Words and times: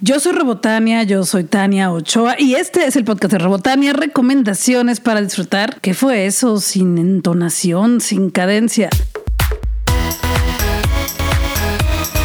Yo 0.00 0.20
soy 0.20 0.30
Robotania, 0.30 1.02
yo 1.02 1.24
soy 1.24 1.42
Tania 1.42 1.90
Ochoa 1.90 2.36
y 2.38 2.54
este 2.54 2.86
es 2.86 2.94
el 2.94 3.04
podcast 3.04 3.32
de 3.32 3.38
Robotania, 3.38 3.92
recomendaciones 3.92 5.00
para 5.00 5.20
disfrutar. 5.20 5.80
¿Qué 5.80 5.92
fue 5.92 6.26
eso? 6.26 6.60
Sin 6.60 6.98
entonación, 6.98 8.00
sin 8.00 8.30
cadencia. 8.30 8.90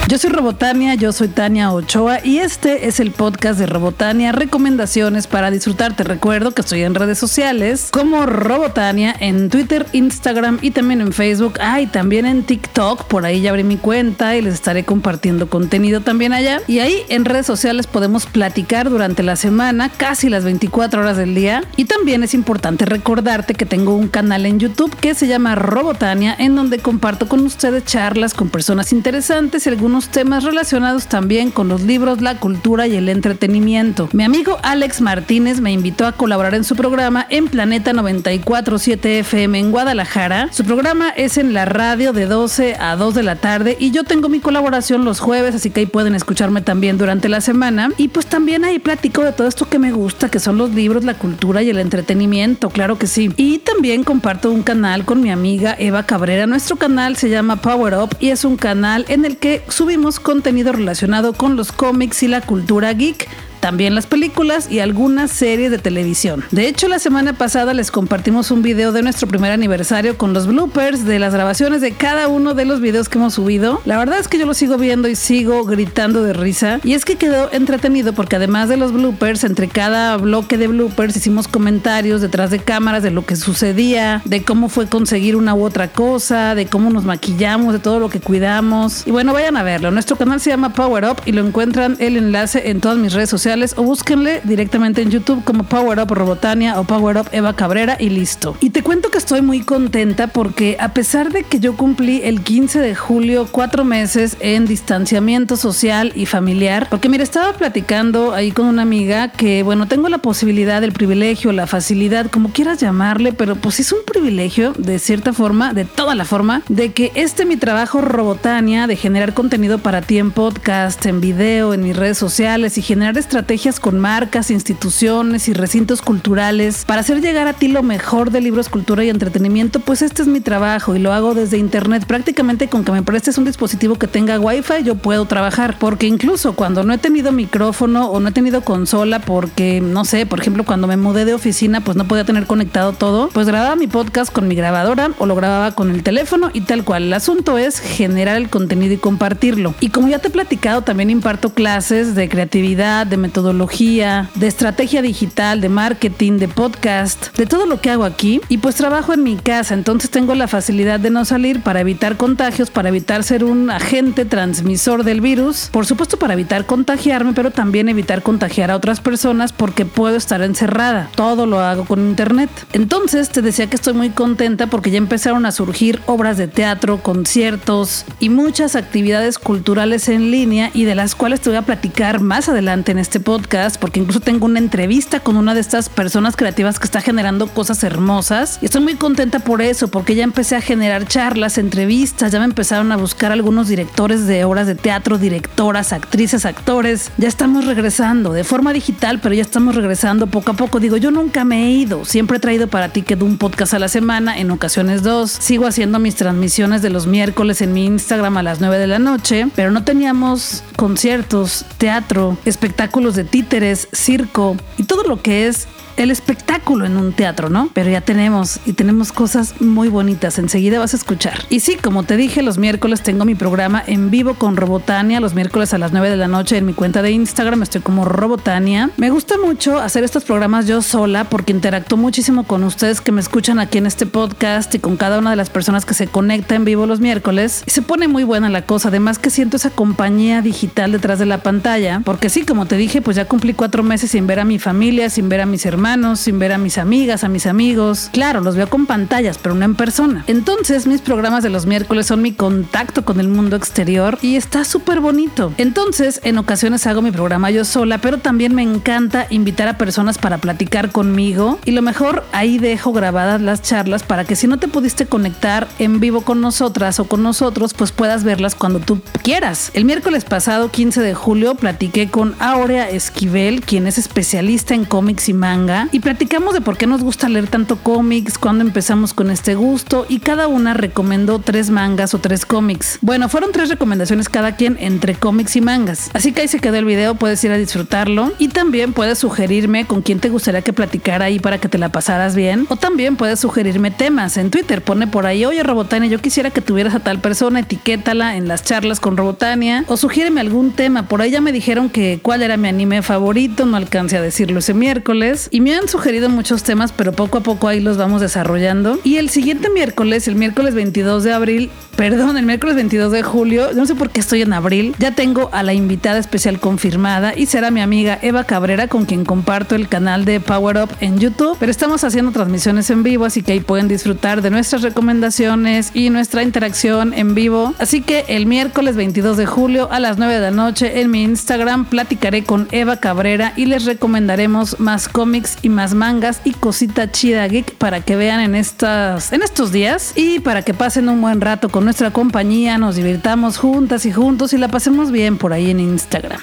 Yo 0.09 0.17
soy 0.17 0.31
Robotania, 0.31 0.95
yo 0.95 1.13
soy 1.13 1.29
Tania 1.29 1.71
Ochoa 1.71 2.19
y 2.25 2.39
este 2.39 2.87
es 2.87 2.99
el 2.99 3.11
podcast 3.11 3.57
de 3.57 3.67
Robotania, 3.67 4.33
recomendaciones 4.33 5.27
para 5.27 5.49
disfrutar. 5.49 5.95
Te 5.95 6.03
recuerdo 6.03 6.51
que 6.51 6.61
estoy 6.61 6.83
en 6.83 6.93
redes 6.93 7.17
sociales 7.17 7.87
como 7.89 8.25
Robotania 8.25 9.15
en 9.17 9.49
Twitter, 9.49 9.85
Instagram 9.93 10.59
y 10.61 10.71
también 10.71 10.99
en 10.99 11.13
Facebook. 11.13 11.53
Ah, 11.61 11.79
y 11.79 11.87
también 11.87 12.25
en 12.25 12.43
TikTok, 12.43 13.05
por 13.05 13.25
ahí 13.25 13.41
ya 13.41 13.51
abrí 13.51 13.63
mi 13.63 13.77
cuenta 13.77 14.35
y 14.35 14.41
les 14.41 14.55
estaré 14.55 14.83
compartiendo 14.83 15.47
contenido 15.47 16.01
también 16.01 16.33
allá. 16.33 16.59
Y 16.67 16.79
ahí 16.79 17.03
en 17.07 17.23
redes 17.23 17.45
sociales 17.45 17.87
podemos 17.87 18.25
platicar 18.25 18.89
durante 18.89 19.23
la 19.23 19.37
semana, 19.37 19.87
casi 19.87 20.27
las 20.27 20.43
24 20.43 20.99
horas 20.99 21.15
del 21.15 21.33
día. 21.33 21.63
Y 21.77 21.85
también 21.85 22.23
es 22.23 22.33
importante 22.33 22.83
recordarte 22.83 23.53
que 23.53 23.65
tengo 23.65 23.95
un 23.95 24.09
canal 24.09 24.45
en 24.45 24.59
YouTube 24.59 24.93
que 24.97 25.15
se 25.15 25.27
llama 25.27 25.55
Robotania, 25.55 26.35
en 26.37 26.55
donde 26.55 26.79
comparto 26.79 27.29
con 27.29 27.39
ustedes 27.45 27.85
charlas 27.85 28.33
con 28.33 28.49
personas 28.49 28.91
interesantes 28.91 29.65
y 29.65 29.69
algunos 29.69 29.92
temas 30.01 30.43
relacionados 30.43 31.07
también 31.07 31.51
con 31.51 31.67
los 31.67 31.81
libros, 31.81 32.21
la 32.21 32.39
cultura 32.39 32.87
y 32.87 32.95
el 32.95 33.09
entretenimiento. 33.09 34.09
Mi 34.11 34.23
amigo 34.23 34.57
Alex 34.63 35.01
Martínez 35.01 35.61
me 35.61 35.71
invitó 35.71 36.07
a 36.07 36.13
colaborar 36.13 36.55
en 36.55 36.63
su 36.63 36.75
programa 36.75 37.27
en 37.29 37.47
Planeta 37.47 37.93
947 37.93 39.19
FM 39.19 39.59
en 39.59 39.71
Guadalajara. 39.71 40.49
Su 40.51 40.63
programa 40.65 41.09
es 41.09 41.37
en 41.37 41.53
la 41.53 41.65
radio 41.65 42.11
de 42.11 42.25
12 42.25 42.75
a 42.79 42.95
2 42.95 43.13
de 43.13 43.23
la 43.23 43.35
tarde 43.35 43.77
y 43.79 43.91
yo 43.91 44.03
tengo 44.03 44.29
mi 44.29 44.39
colaboración 44.39 45.05
los 45.05 45.19
jueves, 45.19 45.53
así 45.53 45.69
que 45.69 45.81
ahí 45.81 45.85
pueden 45.85 46.15
escucharme 46.15 46.61
también 46.61 46.97
durante 46.97 47.29
la 47.29 47.41
semana. 47.41 47.91
Y 47.97 48.07
pues 48.07 48.25
también 48.25 48.65
ahí 48.65 48.79
platico 48.79 49.23
de 49.23 49.31
todo 49.31 49.47
esto 49.47 49.69
que 49.69 49.77
me 49.77 49.91
gusta, 49.91 50.29
que 50.29 50.39
son 50.39 50.57
los 50.57 50.71
libros, 50.71 51.03
la 51.03 51.13
cultura 51.13 51.61
y 51.61 51.69
el 51.69 51.77
entretenimiento, 51.77 52.69
claro 52.69 52.97
que 52.97 53.05
sí. 53.05 53.31
Y 53.37 53.59
también 53.59 54.03
comparto 54.03 54.51
un 54.51 54.63
canal 54.63 55.05
con 55.05 55.21
mi 55.21 55.29
amiga 55.29 55.75
Eva 55.77 56.03
Cabrera. 56.03 56.47
Nuestro 56.47 56.77
canal 56.77 57.15
se 57.15 57.29
llama 57.29 57.57
Power 57.57 57.95
Up 57.95 58.17
y 58.19 58.29
es 58.29 58.43
un 58.43 58.57
canal 58.57 59.05
en 59.07 59.25
el 59.25 59.37
que 59.37 59.61
subimos 59.83 60.21
contenido 60.21 60.71
relacionado 60.71 61.33
con 61.33 61.57
los 61.57 61.73
cómics 61.73 62.23
y 62.23 62.29
la 62.29 62.39
cultura 62.39 62.93
geek 62.93 63.27
también 63.63 63.95
las 63.95 64.07
películas 64.07 64.69
y 64.69 64.79
algunas 64.79 65.31
series 65.31 65.71
de 65.71 65.77
televisión. 65.77 66.43
De 66.51 66.67
hecho, 66.67 66.89
la 66.89 66.99
semana 66.99 67.31
pasada 67.31 67.73
les 67.73 67.91
compartimos 67.91 68.51
un 68.51 68.61
video 68.61 68.91
de 68.91 69.01
nuestro 69.01 69.25
primer 69.25 69.53
aniversario 69.53 70.17
con 70.17 70.33
los 70.33 70.47
bloopers 70.47 71.05
de 71.05 71.17
las 71.17 71.33
grabaciones 71.33 71.79
de 71.79 71.93
cada 71.93 72.27
uno 72.27 72.55
de 72.55 72.65
los 72.65 72.81
videos 72.81 73.07
que 73.07 73.19
hemos 73.19 73.35
subido. 73.35 73.81
La 73.85 73.97
verdad 73.97 74.19
es 74.19 74.27
que 74.27 74.37
yo 74.37 74.45
lo 74.45 74.53
sigo 74.53 74.77
viendo 74.77 75.07
y 75.07 75.15
sigo 75.15 75.63
gritando 75.63 76.23
de 76.23 76.33
risa. 76.33 76.81
Y 76.83 76.91
es 76.91 77.05
que 77.05 77.15
quedó 77.15 77.53
entretenido 77.53 78.11
porque 78.11 78.35
además 78.35 78.67
de 78.67 78.75
los 78.75 78.91
bloopers, 78.91 79.45
entre 79.45 79.69
cada 79.69 80.17
bloque 80.17 80.57
de 80.57 80.67
bloopers 80.67 81.15
hicimos 81.15 81.47
comentarios 81.47 82.19
detrás 82.19 82.51
de 82.51 82.59
cámaras 82.59 83.01
de 83.01 83.11
lo 83.11 83.25
que 83.25 83.37
sucedía, 83.37 84.21
de 84.25 84.43
cómo 84.43 84.67
fue 84.67 84.87
conseguir 84.87 85.37
una 85.37 85.55
u 85.55 85.63
otra 85.63 85.87
cosa, 85.87 86.53
de 86.53 86.65
cómo 86.65 86.89
nos 86.89 87.05
maquillamos, 87.05 87.71
de 87.71 87.79
todo 87.79 87.99
lo 87.99 88.09
que 88.09 88.19
cuidamos. 88.19 89.07
Y 89.07 89.11
bueno, 89.11 89.31
vayan 89.31 89.55
a 89.55 89.63
verlo. 89.63 89.89
Nuestro 89.89 90.17
canal 90.17 90.41
se 90.41 90.49
llama 90.49 90.73
Power 90.73 91.05
Up 91.05 91.21
y 91.23 91.31
lo 91.31 91.47
encuentran 91.47 91.95
el 91.99 92.17
enlace 92.17 92.69
en 92.69 92.81
todas 92.81 92.97
mis 92.97 93.13
redes 93.13 93.29
sociales 93.29 93.52
o 93.53 93.83
búsquenle 93.83 94.41
directamente 94.43 95.03
en 95.03 95.11
YouTube 95.11 95.43
como 95.43 95.63
Power 95.63 95.99
Up 95.99 96.09
Robotania 96.09 96.79
o 96.79 96.85
Power 96.85 97.17
Up 97.17 97.27
Eva 97.31 97.55
Cabrera 97.55 97.97
y 97.99 98.09
listo. 98.09 98.57
Y 98.61 98.71
te 98.71 98.81
cuento 98.81 99.11
que 99.11 99.19
estoy 99.19 99.43
muy 99.43 99.61
contenta 99.61 100.25
porque 100.25 100.75
a 100.79 100.95
pesar 100.95 101.31
de 101.31 101.43
que 101.43 101.59
yo 101.59 101.77
cumplí 101.77 102.21
el 102.23 102.41
15 102.41 102.79
de 102.79 102.95
julio 102.95 103.47
cuatro 103.51 103.85
meses 103.85 104.37
en 104.39 104.65
distanciamiento 104.65 105.55
social 105.55 106.11
y 106.15 106.25
familiar, 106.25 106.87
porque 106.89 107.09
mira, 107.09 107.21
estaba 107.23 107.53
platicando 107.53 108.33
ahí 108.33 108.51
con 108.51 108.65
una 108.65 108.81
amiga 108.81 109.27
que, 109.27 109.61
bueno, 109.61 109.87
tengo 109.87 110.09
la 110.09 110.17
posibilidad, 110.17 110.83
el 110.83 110.91
privilegio, 110.91 111.51
la 111.51 111.67
facilidad, 111.67 112.31
como 112.31 112.49
quieras 112.49 112.79
llamarle, 112.79 113.33
pero 113.33 113.55
pues 113.55 113.79
es 113.79 113.91
un 113.91 113.99
privilegio 114.03 114.73
de 114.79 114.97
cierta 114.97 115.31
forma, 115.31 115.75
de 115.75 115.85
toda 115.85 116.15
la 116.15 116.25
forma, 116.25 116.63
de 116.69 116.91
que 116.91 117.11
este 117.13 117.45
mi 117.45 117.57
trabajo 117.57 118.01
Robotania, 118.01 118.87
de 118.87 118.95
generar 118.95 119.35
contenido 119.35 119.77
para 119.77 120.01
ti 120.01 120.17
en 120.17 120.31
podcast, 120.31 121.05
en 121.05 121.21
video, 121.21 121.75
en 121.75 121.83
mis 121.83 121.95
redes 121.95 122.17
sociales 122.17 122.79
y 122.79 122.81
generar 122.81 123.15
estrategias 123.15 123.42
estrategias 123.43 123.81
con 123.81 123.99
marcas, 123.99 124.51
instituciones 124.51 125.49
y 125.49 125.53
recintos 125.53 126.01
culturales 126.01 126.85
para 126.85 127.01
hacer 127.01 127.19
llegar 127.19 127.49
a 127.49 127.51
ti 127.51 127.67
lo 127.67 127.83
mejor 127.83 128.31
de 128.31 128.39
libros, 128.39 128.69
cultura 128.69 129.03
y 129.03 129.09
entretenimiento, 129.09 129.81
pues 129.81 130.01
este 130.01 130.21
es 130.21 130.29
mi 130.29 130.39
trabajo 130.39 130.95
y 130.95 130.99
lo 130.99 131.11
hago 131.11 131.33
desde 131.33 131.57
internet. 131.57 132.05
Prácticamente 132.05 132.69
con 132.69 132.85
que 132.85 132.93
me 132.93 133.03
prestes 133.03 133.37
un 133.37 133.43
dispositivo 133.43 133.95
que 133.95 134.07
tenga 134.07 134.39
wifi 134.39 134.83
yo 134.85 134.95
puedo 134.95 135.25
trabajar, 135.25 135.77
porque 135.77 136.07
incluso 136.07 136.53
cuando 136.53 136.85
no 136.85 136.93
he 136.93 136.97
tenido 136.97 137.33
micrófono 137.33 138.09
o 138.11 138.21
no 138.21 138.29
he 138.29 138.31
tenido 138.31 138.61
consola, 138.61 139.19
porque 139.19 139.81
no 139.81 140.05
sé, 140.05 140.25
por 140.25 140.39
ejemplo, 140.39 140.63
cuando 140.63 140.87
me 140.87 140.95
mudé 140.95 141.25
de 141.25 141.33
oficina, 141.33 141.81
pues 141.81 141.97
no 141.97 142.07
podía 142.07 142.23
tener 142.23 142.47
conectado 142.47 142.93
todo, 142.93 143.27
pues 143.27 143.45
grababa 143.45 143.75
mi 143.75 143.87
podcast 143.87 144.31
con 144.31 144.47
mi 144.47 144.55
grabadora 144.55 145.11
o 145.17 145.25
lo 145.25 145.35
grababa 145.35 145.73
con 145.73 145.91
el 145.91 146.01
teléfono 146.01 146.49
y 146.53 146.61
tal 146.61 146.85
cual. 146.85 147.03
El 147.03 147.13
asunto 147.13 147.57
es 147.57 147.81
generar 147.81 148.37
el 148.37 148.49
contenido 148.49 148.93
y 148.93 148.97
compartirlo. 148.97 149.75
Y 149.81 149.89
como 149.89 150.07
ya 150.07 150.19
te 150.19 150.29
he 150.29 150.31
platicado, 150.31 150.83
también 150.83 151.09
imparto 151.09 151.53
clases 151.53 152.15
de 152.15 152.29
creatividad, 152.29 153.05
de 153.05 153.17
metodología, 153.33 154.29
de 154.35 154.45
estrategia 154.45 155.01
digital, 155.01 155.59
de 155.59 155.67
marketing, 155.67 156.33
de 156.37 156.47
podcast, 156.47 157.35
de 157.35 157.47
todo 157.47 157.65
lo 157.65 157.81
que 157.81 157.89
hago 157.89 158.03
aquí. 158.03 158.39
Y 158.47 158.59
pues 158.59 158.75
trabajo 158.75 159.11
en 159.11 159.23
mi 159.23 159.37
casa, 159.37 159.73
entonces 159.73 160.11
tengo 160.11 160.35
la 160.35 160.47
facilidad 160.47 160.99
de 160.99 161.09
no 161.09 161.25
salir 161.25 161.59
para 161.61 161.81
evitar 161.81 162.15
contagios, 162.15 162.69
para 162.69 162.89
evitar 162.89 163.23
ser 163.23 163.43
un 163.43 163.71
agente 163.71 164.25
transmisor 164.25 165.03
del 165.03 165.19
virus. 165.19 165.69
Por 165.71 165.87
supuesto 165.87 166.17
para 166.17 166.35
evitar 166.35 166.67
contagiarme, 166.67 167.33
pero 167.33 167.49
también 167.49 167.89
evitar 167.89 168.21
contagiar 168.21 168.69
a 168.69 168.75
otras 168.75 169.01
personas 169.01 169.51
porque 169.51 169.87
puedo 169.87 170.15
estar 170.15 170.43
encerrada. 170.43 171.09
Todo 171.15 171.47
lo 171.47 171.59
hago 171.59 171.85
con 171.85 172.01
internet. 172.01 172.51
Entonces 172.71 173.29
te 173.29 173.41
decía 173.41 173.65
que 173.65 173.77
estoy 173.77 173.93
muy 173.93 174.11
contenta 174.11 174.67
porque 174.67 174.91
ya 174.91 174.99
empezaron 174.99 175.47
a 175.47 175.51
surgir 175.51 175.99
obras 176.05 176.37
de 176.37 176.47
teatro, 176.47 177.01
conciertos 177.01 178.05
y 178.19 178.29
muchas 178.29 178.75
actividades 178.75 179.39
culturales 179.39 180.07
en 180.07 180.29
línea 180.29 180.69
y 180.75 180.83
de 180.83 180.93
las 180.93 181.15
cuales 181.15 181.41
te 181.41 181.49
voy 181.49 181.57
a 181.57 181.63
platicar 181.63 182.19
más 182.19 182.47
adelante 182.47 182.91
en 182.91 182.99
este 182.99 183.22
podcast 183.23 183.77
porque 183.79 183.99
incluso 183.99 184.19
tengo 184.19 184.45
una 184.45 184.59
entrevista 184.59 185.19
con 185.21 185.37
una 185.37 185.53
de 185.53 185.61
estas 185.61 185.89
personas 185.89 186.35
creativas 186.35 186.79
que 186.79 186.85
está 186.85 187.01
generando 187.01 187.47
cosas 187.47 187.83
hermosas 187.83 188.59
y 188.61 188.65
estoy 188.65 188.81
muy 188.81 188.95
contenta 188.95 189.39
por 189.39 189.61
eso 189.61 189.87
porque 189.87 190.15
ya 190.15 190.23
empecé 190.23 190.55
a 190.55 190.61
generar 190.61 191.07
charlas, 191.07 191.57
entrevistas, 191.57 192.31
ya 192.31 192.39
me 192.39 192.45
empezaron 192.45 192.91
a 192.91 192.97
buscar 192.97 193.31
algunos 193.31 193.67
directores 193.67 194.27
de 194.27 194.43
obras 194.43 194.67
de 194.67 194.75
teatro, 194.75 195.17
directoras, 195.17 195.93
actrices, 195.93 196.45
actores. 196.45 197.11
Ya 197.17 197.27
estamos 197.27 197.65
regresando 197.65 198.33
de 198.33 198.43
forma 198.43 198.73
digital, 198.73 199.19
pero 199.19 199.35
ya 199.35 199.41
estamos 199.41 199.75
regresando 199.75 200.27
poco 200.27 200.51
a 200.51 200.53
poco. 200.55 200.79
Digo, 200.79 200.97
yo 200.97 201.11
nunca 201.11 201.43
me 201.43 201.67
he 201.67 201.71
ido, 201.71 202.05
siempre 202.05 202.37
he 202.37 202.39
traído 202.39 202.67
para 202.67 202.89
ti 202.89 203.01
que 203.01 203.15
de 203.15 203.23
un 203.23 203.37
podcast 203.37 203.73
a 203.73 203.79
la 203.79 203.87
semana, 203.87 204.37
en 204.37 204.51
ocasiones 204.51 205.03
dos. 205.03 205.31
Sigo 205.31 205.65
haciendo 205.65 205.99
mis 205.99 206.15
transmisiones 206.15 206.81
de 206.81 206.89
los 206.89 207.07
miércoles 207.07 207.61
en 207.61 207.73
mi 207.73 207.85
Instagram 207.85 208.37
a 208.37 208.43
las 208.43 208.59
9 208.59 208.77
de 208.77 208.87
la 208.87 208.99
noche, 208.99 209.47
pero 209.55 209.71
no 209.71 209.83
teníamos 209.83 210.63
conciertos, 210.75 211.65
teatro, 211.77 212.37
espectáculos 212.45 213.12
de 213.15 213.23
títeres, 213.23 213.87
circo 213.91 214.55
y 214.77 214.83
todo 214.83 215.03
lo 215.03 215.21
que 215.21 215.47
es 215.47 215.67
el 215.97 216.11
espectáculo 216.11 216.85
en 216.85 216.97
un 216.97 217.13
teatro, 217.13 217.49
¿no? 217.49 217.69
Pero 217.73 217.89
ya 217.89 218.01
tenemos 218.01 218.59
y 218.65 218.73
tenemos 218.73 219.11
cosas 219.11 219.61
muy 219.61 219.89
bonitas. 219.89 220.39
Enseguida 220.39 220.79
vas 220.79 220.93
a 220.93 220.97
escuchar. 220.97 221.45
Y 221.49 221.59
sí, 221.59 221.75
como 221.75 222.03
te 222.03 222.17
dije, 222.17 222.41
los 222.41 222.57
miércoles 222.57 223.01
tengo 223.01 223.25
mi 223.25 223.35
programa 223.35 223.83
en 223.85 224.09
vivo 224.09 224.35
con 224.35 224.57
Robotania, 224.57 225.19
los 225.19 225.33
miércoles 225.33 225.73
a 225.73 225.77
las 225.77 225.91
9 225.91 226.09
de 226.09 226.17
la 226.17 226.27
noche 226.27 226.57
en 226.57 226.65
mi 226.65 226.73
cuenta 226.73 227.01
de 227.01 227.11
Instagram. 227.11 227.63
Estoy 227.63 227.81
como 227.81 228.05
Robotania. 228.05 228.89
Me 228.97 229.09
gusta 229.09 229.35
mucho 229.37 229.79
hacer 229.79 230.03
estos 230.03 230.23
programas 230.23 230.67
yo 230.67 230.81
sola 230.81 231.25
porque 231.25 231.51
interactúo 231.51 231.97
muchísimo 231.97 232.43
con 232.43 232.63
ustedes 232.63 233.01
que 233.01 233.11
me 233.11 233.21
escuchan 233.21 233.59
aquí 233.59 233.77
en 233.77 233.85
este 233.85 234.05
podcast 234.05 234.73
y 234.75 234.79
con 234.79 234.97
cada 234.97 235.19
una 235.19 235.29
de 235.29 235.35
las 235.35 235.49
personas 235.49 235.85
que 235.85 235.93
se 235.93 236.07
conecta 236.07 236.55
en 236.55 236.65
vivo 236.65 236.85
los 236.85 236.99
miércoles. 236.99 237.63
Y 237.65 237.71
se 237.71 237.81
pone 237.81 238.07
muy 238.07 238.23
buena 238.23 238.49
la 238.49 238.63
cosa. 238.63 238.89
Además 238.89 239.19
que 239.19 239.29
siento 239.29 239.57
esa 239.57 239.69
compañía 239.69 240.41
digital 240.41 240.91
detrás 240.91 241.19
de 241.19 241.25
la 241.25 241.39
pantalla. 241.39 242.01
Porque 242.03 242.29
sí, 242.29 242.43
como 242.43 242.65
te 242.65 242.77
dije, 242.77 243.01
pues 243.01 243.17
ya 243.17 243.25
cumplí 243.25 243.53
cuatro 243.53 243.83
meses 243.83 244.11
sin 244.11 244.27
ver 244.27 244.39
a 244.39 244.45
mi 244.45 244.59
familia, 244.59 245.09
sin 245.09 245.29
ver 245.29 245.41
a 245.41 245.45
mis 245.45 245.65
hermanos 245.65 245.82
sin 246.15 246.39
ver 246.39 246.53
a 246.53 246.57
mis 246.57 246.77
amigas, 246.77 247.25
a 247.25 247.27
mis 247.27 247.45
amigos. 247.45 248.09
Claro, 248.13 248.39
los 248.39 248.55
veo 248.55 248.69
con 248.69 248.85
pantallas, 248.85 249.37
pero 249.37 249.53
no 249.53 249.65
en 249.65 249.75
persona. 249.75 250.23
Entonces, 250.27 250.87
mis 250.87 251.01
programas 251.01 251.43
de 251.43 251.49
los 251.49 251.65
miércoles 251.65 252.07
son 252.07 252.21
mi 252.21 252.31
contacto 252.31 253.03
con 253.03 253.19
el 253.19 253.27
mundo 253.27 253.57
exterior 253.57 254.17
y 254.21 254.37
está 254.37 254.63
súper 254.63 255.01
bonito. 255.01 255.51
Entonces, 255.57 256.21
en 256.23 256.37
ocasiones 256.37 256.87
hago 256.87 257.01
mi 257.01 257.11
programa 257.11 257.51
yo 257.51 257.65
sola, 257.65 257.97
pero 257.97 258.19
también 258.19 258.55
me 258.55 258.63
encanta 258.63 259.27
invitar 259.29 259.67
a 259.67 259.77
personas 259.77 260.17
para 260.17 260.37
platicar 260.37 260.89
conmigo 260.89 261.59
y 261.65 261.71
lo 261.71 261.81
mejor 261.81 262.23
ahí 262.31 262.59
dejo 262.59 262.93
grabadas 262.93 263.41
las 263.41 263.61
charlas 263.61 264.03
para 264.03 264.23
que 264.23 264.37
si 264.37 264.47
no 264.47 264.59
te 264.59 264.69
pudiste 264.69 265.05
conectar 265.05 265.67
en 265.79 265.99
vivo 265.99 266.21
con 266.21 266.39
nosotras 266.39 267.01
o 267.01 267.05
con 267.05 267.23
nosotros, 267.23 267.73
pues 267.73 267.91
puedas 267.91 268.23
verlas 268.23 268.55
cuando 268.55 268.79
tú 268.79 269.01
quieras. 269.21 269.69
El 269.73 269.83
miércoles 269.83 270.23
pasado, 270.23 270.71
15 270.71 271.01
de 271.01 271.13
julio, 271.13 271.55
platiqué 271.55 272.09
con 272.09 272.35
Aurea 272.39 272.89
Esquivel, 272.89 273.61
quien 273.61 273.85
es 273.85 273.97
especialista 273.97 274.73
en 274.73 274.85
cómics 274.85 275.27
y 275.27 275.33
manga 275.33 275.72
y 275.91 275.99
platicamos 275.99 276.53
de 276.53 276.61
por 276.61 276.77
qué 276.77 276.87
nos 276.87 277.03
gusta 277.03 277.29
leer 277.29 277.47
tanto 277.47 277.77
cómics, 277.77 278.37
cuándo 278.37 278.63
empezamos 278.63 279.13
con 279.13 279.29
este 279.31 279.55
gusto 279.55 280.05
y 280.07 280.19
cada 280.19 280.47
una 280.47 280.73
recomendó 280.73 281.39
tres 281.39 281.69
mangas 281.69 282.13
o 282.13 282.19
tres 282.19 282.45
cómics. 282.45 282.99
Bueno, 283.01 283.29
fueron 283.29 283.51
tres 283.51 283.69
recomendaciones 283.69 284.29
cada 284.29 284.55
quien 284.55 284.77
entre 284.79 285.15
cómics 285.15 285.55
y 285.55 285.61
mangas. 285.61 286.09
Así 286.13 286.31
que 286.31 286.41
ahí 286.41 286.47
se 286.47 286.59
quedó 286.59 286.77
el 286.77 286.85
video, 286.85 287.15
puedes 287.15 287.43
ir 287.43 287.51
a 287.51 287.57
disfrutarlo 287.57 288.31
y 288.39 288.49
también 288.49 288.93
puedes 288.93 289.19
sugerirme 289.19 289.85
con 289.85 290.01
quién 290.01 290.19
te 290.19 290.29
gustaría 290.29 290.61
que 290.61 290.73
platicara 290.73 291.25
ahí 291.25 291.39
para 291.39 291.57
que 291.57 291.69
te 291.69 291.77
la 291.77 291.89
pasaras 291.89 292.35
bien 292.35 292.65
o 292.69 292.75
también 292.75 293.15
puedes 293.15 293.39
sugerirme 293.39 293.91
temas 293.91 294.37
en 294.37 294.51
Twitter, 294.51 294.81
pone 294.81 295.07
por 295.07 295.25
ahí, 295.25 295.45
oye 295.45 295.63
Robotania, 295.63 296.09
yo 296.09 296.19
quisiera 296.19 296.51
que 296.51 296.61
tuvieras 296.61 296.95
a 296.95 296.99
tal 296.99 297.19
persona, 297.19 297.61
etiquétala 297.61 298.37
en 298.37 298.47
las 298.47 298.63
charlas 298.63 298.99
con 298.99 299.17
Robotania 299.17 299.85
o 299.87 299.97
sugiéreme 299.97 300.41
algún 300.41 300.71
tema. 300.71 301.07
Por 301.07 301.21
ahí 301.21 301.31
ya 301.31 301.41
me 301.41 301.51
dijeron 301.51 301.89
que 301.89 302.19
cuál 302.21 302.43
era 302.43 302.57
mi 302.57 302.67
anime 302.67 303.01
favorito, 303.01 303.65
no 303.65 303.77
alcancé 303.77 304.17
a 304.17 304.21
decirlo 304.21 304.59
ese 304.59 304.73
miércoles 304.73 305.47
y 305.51 305.61
me 305.63 305.73
han 305.73 305.87
sugerido 305.87 306.29
muchos 306.29 306.63
temas, 306.63 306.91
pero 306.91 307.13
poco 307.13 307.37
a 307.37 307.41
poco 307.41 307.69
ahí 307.69 307.79
los 307.79 307.95
vamos 307.95 308.19
desarrollando. 308.19 308.99
Y 309.03 309.15
el 309.15 309.29
siguiente 309.29 309.69
miércoles, 309.69 310.27
el 310.27 310.35
miércoles 310.35 310.75
22 310.75 311.23
de 311.23 311.31
abril, 311.31 311.71
perdón, 311.95 312.37
el 312.37 312.45
miércoles 312.45 312.75
22 312.75 313.11
de 313.13 313.23
julio, 313.23 313.69
no 313.73 313.85
sé 313.85 313.95
por 313.95 314.09
qué 314.09 314.19
estoy 314.19 314.41
en 314.41 314.51
abril, 314.51 314.93
ya 314.99 315.11
tengo 315.11 315.49
a 315.53 315.63
la 315.63 315.73
invitada 315.73 316.19
especial 316.19 316.59
confirmada 316.59 317.33
y 317.35 317.45
será 317.45 317.71
mi 317.71 317.79
amiga 317.79 318.19
Eva 318.21 318.43
Cabrera 318.43 318.87
con 318.87 319.05
quien 319.05 319.23
comparto 319.23 319.75
el 319.75 319.87
canal 319.87 320.25
de 320.25 320.41
Power 320.41 320.77
Up 320.77 320.89
en 320.99 321.19
YouTube, 321.19 321.55
pero 321.59 321.71
estamos 321.71 322.03
haciendo 322.03 322.31
transmisiones 322.31 322.89
en 322.89 323.03
vivo, 323.03 323.23
así 323.23 323.41
que 323.41 323.53
ahí 323.53 323.59
pueden 323.61 323.87
disfrutar 323.87 324.41
de 324.41 324.49
nuestras 324.49 324.81
recomendaciones 324.81 325.91
y 325.93 326.09
nuestra 326.09 326.43
interacción 326.43 327.13
en 327.13 327.35
vivo. 327.35 327.73
Así 327.79 328.01
que 328.01 328.25
el 328.27 328.47
miércoles 328.47 328.97
22 328.97 329.37
de 329.37 329.45
julio 329.45 329.87
a 329.91 330.01
las 330.01 330.17
9 330.17 330.33
de 330.33 330.41
la 330.41 330.51
noche 330.51 330.99
en 330.99 331.09
mi 331.09 331.23
Instagram 331.23 331.85
platicaré 331.85 332.43
con 332.43 332.67
Eva 332.71 332.97
Cabrera 332.97 333.53
y 333.55 333.65
les 333.65 333.85
recomendaremos 333.85 334.79
más 334.79 335.07
cómics 335.07 335.52
y 335.61 335.69
más 335.69 335.93
mangas 335.93 336.41
y 336.43 336.51
cosita 336.51 337.11
chida 337.11 337.47
geek 337.47 337.75
para 337.75 338.01
que 338.01 338.15
vean 338.15 338.39
en 338.39 338.55
estas 338.55 339.31
en 339.31 339.43
estos 339.43 339.71
días 339.71 340.13
y 340.15 340.39
para 340.39 340.61
que 340.61 340.73
pasen 340.73 341.09
un 341.09 341.21
buen 341.21 341.41
rato 341.41 341.69
con 341.69 341.85
nuestra 341.85 342.11
compañía, 342.11 342.77
nos 342.77 342.95
divirtamos 342.95 343.57
juntas 343.57 344.05
y 344.05 344.11
juntos 344.11 344.53
y 344.53 344.57
la 344.57 344.67
pasemos 344.67 345.11
bien 345.11 345.37
por 345.37 345.53
ahí 345.53 345.71
en 345.71 345.79
Instagram. 345.79 346.39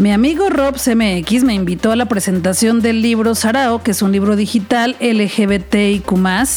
Mi 0.00 0.12
amigo 0.12 0.48
Rob 0.48 0.76
CMX 0.76 1.44
me 1.44 1.52
invitó 1.52 1.92
a 1.92 1.96
la 1.96 2.06
presentación 2.06 2.80
del 2.80 3.02
libro 3.02 3.34
Sarao, 3.34 3.82
que 3.82 3.90
es 3.90 4.00
un 4.00 4.12
libro 4.12 4.34
digital 4.34 4.96
LGBTIQ. 4.98 6.10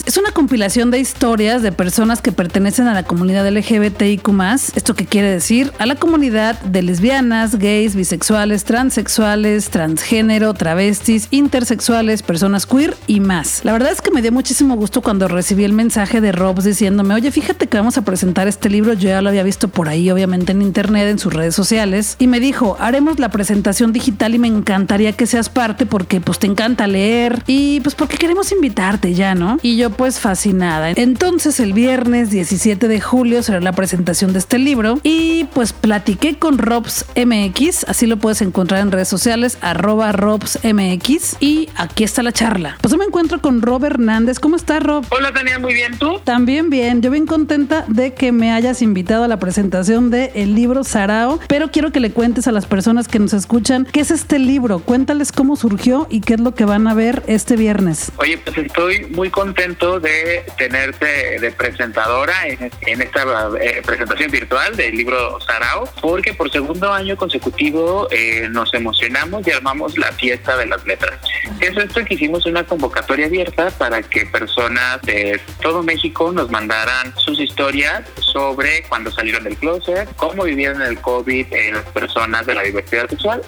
Es 0.05 0.17
una 0.17 0.31
compilación 0.31 0.91
de 0.91 0.99
historias 0.99 1.61
de 1.61 1.73
personas 1.73 2.21
que 2.21 2.31
pertenecen 2.31 2.87
a 2.87 2.93
la 2.93 3.03
comunidad 3.03 3.45
LGBTIQ. 3.45 4.29
¿Esto 4.77 4.93
qué 4.93 5.05
quiere 5.05 5.29
decir? 5.29 5.73
A 5.77 5.85
la 5.85 5.95
comunidad 5.95 6.57
de 6.61 6.83
lesbianas, 6.83 7.59
gays, 7.59 7.97
bisexuales, 7.97 8.63
transexuales, 8.63 9.69
transgénero, 9.69 10.53
travestis, 10.53 11.27
intersexuales, 11.29 12.23
personas 12.23 12.65
queer 12.65 12.95
y 13.07 13.19
más. 13.19 13.59
La 13.65 13.73
verdad 13.73 13.91
es 13.91 13.99
que 13.99 14.11
me 14.11 14.21
dio 14.21 14.31
muchísimo 14.31 14.77
gusto 14.77 15.01
cuando 15.01 15.27
recibí 15.27 15.65
el 15.65 15.73
mensaje 15.73 16.21
de 16.21 16.31
Rob 16.31 16.61
diciéndome, 16.61 17.13
oye, 17.13 17.29
fíjate 17.29 17.67
que 17.67 17.75
vamos 17.75 17.97
a 17.97 18.03
presentar 18.03 18.47
este 18.47 18.69
libro. 18.69 18.93
Yo 18.93 19.09
ya 19.09 19.21
lo 19.21 19.27
había 19.27 19.43
visto 19.43 19.67
por 19.67 19.89
ahí, 19.89 20.09
obviamente 20.09 20.53
en 20.53 20.61
internet, 20.61 21.09
en 21.09 21.19
sus 21.19 21.33
redes 21.33 21.55
sociales. 21.55 22.15
Y 22.19 22.27
me 22.27 22.39
dijo, 22.39 22.77
haremos 22.79 23.19
la 23.19 23.32
presentación 23.33 23.91
digital 23.91 24.33
y 24.35 24.39
me 24.39 24.47
encantaría 24.47 25.11
que 25.11 25.27
seas 25.27 25.49
parte 25.49 25.85
porque 25.85 26.21
pues 26.21 26.39
te 26.39 26.47
encanta 26.47 26.87
leer 26.87 27.43
y 27.47 27.81
pues 27.81 27.95
porque 27.95 28.15
queremos 28.15 28.53
invitarte 28.53 29.13
ya, 29.13 29.35
¿no? 29.35 29.57
Y 29.61 29.75
yo 29.75 29.89
pues 29.89 30.21
fascinada. 30.21 30.91
Entonces 30.91 31.59
el 31.59 31.73
viernes 31.73 32.29
17 32.29 32.87
de 32.87 33.01
julio 33.01 33.43
será 33.43 33.59
la 33.59 33.73
presentación 33.73 34.31
de 34.31 34.39
este 34.39 34.57
libro 34.59 34.99
y 35.03 35.45
pues 35.53 35.73
platiqué 35.73 36.35
con 36.35 36.57
Robs 36.57 37.05
MX, 37.17 37.85
así 37.89 38.05
lo 38.05 38.17
puedes 38.17 38.41
encontrar 38.41 38.79
en 38.81 38.91
redes 38.91 39.09
sociales, 39.09 39.57
arroba 39.61 40.11
Robs 40.11 40.59
MX 40.63 41.37
y 41.41 41.69
aquí 41.75 42.03
está 42.03 42.23
la 42.23 42.31
charla. 42.31 42.77
Pues 42.81 42.91
yo 42.91 42.97
me 42.97 43.05
encuentro 43.05 43.41
con 43.41 43.61
Rob 43.61 43.83
Hernández. 43.83 44.39
¿Cómo 44.39 44.55
estás, 44.55 44.81
Rob? 44.83 45.05
Hola, 45.09 45.33
Tania, 45.33 45.57
muy 45.59 45.73
bien, 45.73 45.97
¿tú? 45.97 46.19
También 46.23 46.69
bien, 46.69 47.01
yo 47.01 47.09
bien 47.09 47.25
contenta 47.25 47.83
de 47.87 48.13
que 48.13 48.31
me 48.31 48.51
hayas 48.51 48.81
invitado 48.81 49.23
a 49.23 49.27
la 49.27 49.39
presentación 49.39 50.11
del 50.11 50.29
el 50.35 50.53
libro 50.53 50.83
Sarao, 50.83 51.39
pero 51.47 51.71
quiero 51.71 51.91
que 51.91 51.99
le 51.99 52.11
cuentes 52.11 52.47
a 52.47 52.51
las 52.51 52.67
personas 52.67 53.07
que 53.07 53.22
nos 53.23 53.33
escuchan 53.33 53.87
qué 53.91 54.01
es 54.01 54.11
este 54.11 54.37
libro. 54.37 54.79
Cuéntales 54.79 55.31
cómo 55.31 55.55
surgió 55.55 56.07
y 56.09 56.21
qué 56.21 56.33
es 56.33 56.39
lo 56.41 56.53
que 56.53 56.65
van 56.65 56.87
a 56.87 56.93
ver 56.93 57.23
este 57.27 57.55
viernes. 57.55 58.11
Oye, 58.17 58.37
pues 58.37 58.57
estoy 58.57 59.05
muy 59.05 59.29
contento 59.29 59.99
de 59.99 60.45
tenerte 60.57 61.39
de 61.39 61.51
presentadora 61.51 62.33
en, 62.47 63.01
esta 63.01 63.49
eh, 63.61 63.81
presentación 63.85 64.29
virtual 64.29 64.75
del 64.75 64.95
libro 64.95 65.39
Sarao, 65.39 65.89
porque 66.01 66.33
por 66.33 66.51
segundo 66.51 66.91
año 66.91 67.15
consecutivo 67.15 68.07
eh, 68.11 68.47
nos 68.49 68.73
emocionamos 68.73 69.47
y 69.47 69.51
armamos 69.51 69.97
la 69.97 70.11
fiesta 70.11 70.57
de 70.57 70.65
las 70.65 70.85
letras. 70.85 71.19
Es 71.61 71.77
esto 71.77 72.03
que 72.03 72.15
hicimos 72.15 72.45
una 72.45 72.65
convocatoria 72.65 73.27
abierta 73.27 73.71
para 73.71 74.01
que 74.01 74.25
personas 74.25 75.01
de 75.03 75.39
todo 75.61 75.81
México 75.81 76.31
nos 76.33 76.51
mandaran 76.51 77.13
sus 77.17 77.39
historias 77.39 78.03
sobre 78.17 78.83
cuando 78.89 79.11
salieron 79.11 79.45
del 79.45 79.55
closet, 79.55 80.13
cómo 80.17 80.43
vivieron 80.43 80.81
el 80.81 80.99
COVID 80.99 81.53
en 81.53 81.75
las 81.75 81.85
personas 81.85 82.45
de 82.45 82.55
la 82.55 82.63
diversidad 82.63 83.07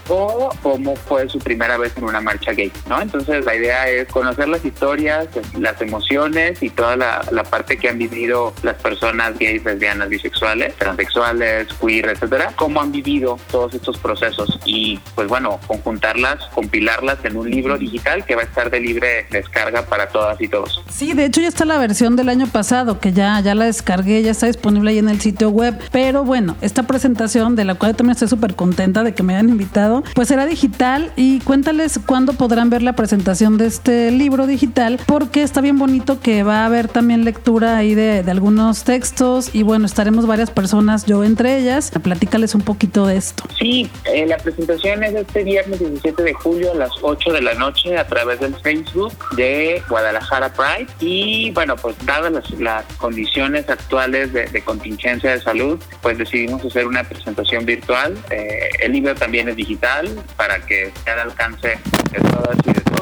o 0.10 0.50
cómo 0.62 0.96
fue 0.96 1.28
su 1.30 1.40
primera 1.40 1.78
vez 1.78 1.94
en 1.98 2.04
una 2.04 2.22
marcha 2.22 2.52
gay, 2.52 2.72
¿no? 2.90 3.02
Entonces 3.02 3.46
la 3.46 3.56
idea 3.56 3.90
es 3.90 4.08
conocer 4.08 4.48
las 4.48 4.64
historias, 4.64 5.28
las 5.58 5.82
emociones 5.82 6.62
y 6.62 6.70
toda 6.70 6.96
la, 6.96 7.22
parte 7.50 7.78
que 7.78 7.90
han 7.90 8.00
vivido 8.00 8.54
las 8.64 8.76
personas 8.82 9.38
gays, 9.38 9.64
lesbianas, 9.64 10.10
bisexuales, 10.10 10.76
transexuales, 10.76 11.68
queer, 11.80 12.10
etcétera, 12.10 12.54
cómo 12.56 12.82
han 12.82 12.92
vivido 12.92 13.38
todos 13.52 13.74
estos 13.76 13.98
procesos 14.00 14.60
y 14.66 15.00
pues 15.14 15.28
bueno, 15.28 15.60
conjuntarlas, 15.68 16.38
compilarlas 16.54 17.24
en 17.24 17.38
un 17.38 17.50
libro 17.50 17.78
digital 17.78 18.26
que 18.26 18.36
va 18.36 18.42
a 18.42 18.46
estar 18.46 18.72
de 18.72 18.80
libre 18.80 19.28
descarga 19.30 19.86
para 19.86 20.10
todas 20.10 20.42
y 20.42 20.48
todos. 20.48 20.84
Sí, 20.90 21.14
de 21.14 21.26
hecho 21.26 21.42
ya 21.42 21.48
está 21.48 21.66
la 21.66 21.78
versión 21.78 22.16
del 22.16 22.30
año 22.30 22.48
pasado 22.48 23.00
que 23.00 23.14
ya, 23.14 23.40
ya 23.42 23.54
la 23.54 23.66
descargué, 23.66 24.24
ya 24.24 24.32
está 24.32 24.48
disponible 24.48 24.92
ahí 24.92 24.98
en 24.98 25.10
el 25.10 25.22
sitio 25.22 25.50
web, 25.50 25.78
pero 25.92 26.24
bueno, 26.24 26.56
esta 26.62 26.84
presentación 26.84 27.56
de 27.56 27.66
la 27.66 27.76
cual 27.76 27.96
también 27.96 28.14
estoy 28.14 28.28
súper 28.28 28.56
contenta 28.56 29.04
de 29.04 29.14
que 29.14 29.24
me 29.24 29.36
hayan 29.36 29.45
invitado, 29.50 30.04
pues 30.14 30.28
será 30.28 30.46
digital 30.46 31.12
y 31.16 31.40
cuéntales 31.40 32.00
cuándo 32.06 32.34
podrán 32.34 32.70
ver 32.70 32.82
la 32.82 32.94
presentación 32.94 33.58
de 33.58 33.68
este 33.68 34.12
libro 34.12 34.48
digital, 34.48 35.00
porque 35.06 35.42
está 35.42 35.62
bien 35.62 35.78
bonito 35.78 36.20
que 36.20 36.44
va 36.44 36.64
a 36.64 36.66
haber 36.66 36.88
también 36.88 37.26
lectura 37.26 37.78
ahí 37.78 37.96
de, 37.96 38.24
de 38.24 38.32
algunos 38.32 38.84
textos 38.84 39.54
y 39.54 39.64
bueno, 39.64 39.86
estaremos 39.86 40.28
varias 40.28 40.52
personas, 40.52 41.06
yo 41.06 41.24
entre 41.24 41.58
ellas, 41.58 41.92
platícales 42.04 42.56
un 42.56 42.62
poquito 42.62 43.06
de 43.06 43.18
esto. 43.18 43.44
Sí, 43.58 43.90
eh, 44.06 44.26
la 44.26 44.38
presentación 44.38 45.04
es 45.04 45.16
este 45.16 45.44
viernes 45.44 45.80
17 45.80 46.24
de 46.24 46.34
julio 46.34 46.72
a 46.72 46.76
las 46.76 46.92
8 47.02 47.32
de 47.32 47.42
la 47.42 47.54
noche 47.56 47.98
a 47.98 48.06
través 48.08 48.40
del 48.40 48.56
Facebook 48.56 49.14
de 49.36 49.82
Guadalajara 49.90 50.54
Pride 50.54 50.88
y 51.00 51.52
bueno, 51.52 51.76
pues 51.76 51.96
dadas 52.06 52.32
las, 52.60 52.86
condiciones 52.98 53.70
actuales 53.70 54.34
de, 54.34 54.62
contingencia 54.64 55.32
de 55.32 55.42
salud, 55.42 55.80
pues 56.02 56.18
decidimos 56.18 56.64
hacer 56.66 56.88
una 56.88 57.04
presentación 57.04 57.66
virtual. 57.66 58.18
Eh, 58.32 58.70
el 58.80 58.94
libro 58.94 59.16
también 59.16 59.35
es 59.40 59.56
digital 59.56 60.08
para 60.36 60.60
que 60.66 60.88
esté 60.88 61.12
al 61.12 61.20
alcance 61.20 61.77
de 62.12 62.20
todas 62.20 62.58
y 62.65 62.74
de 62.74 62.82
todos. 62.82 62.95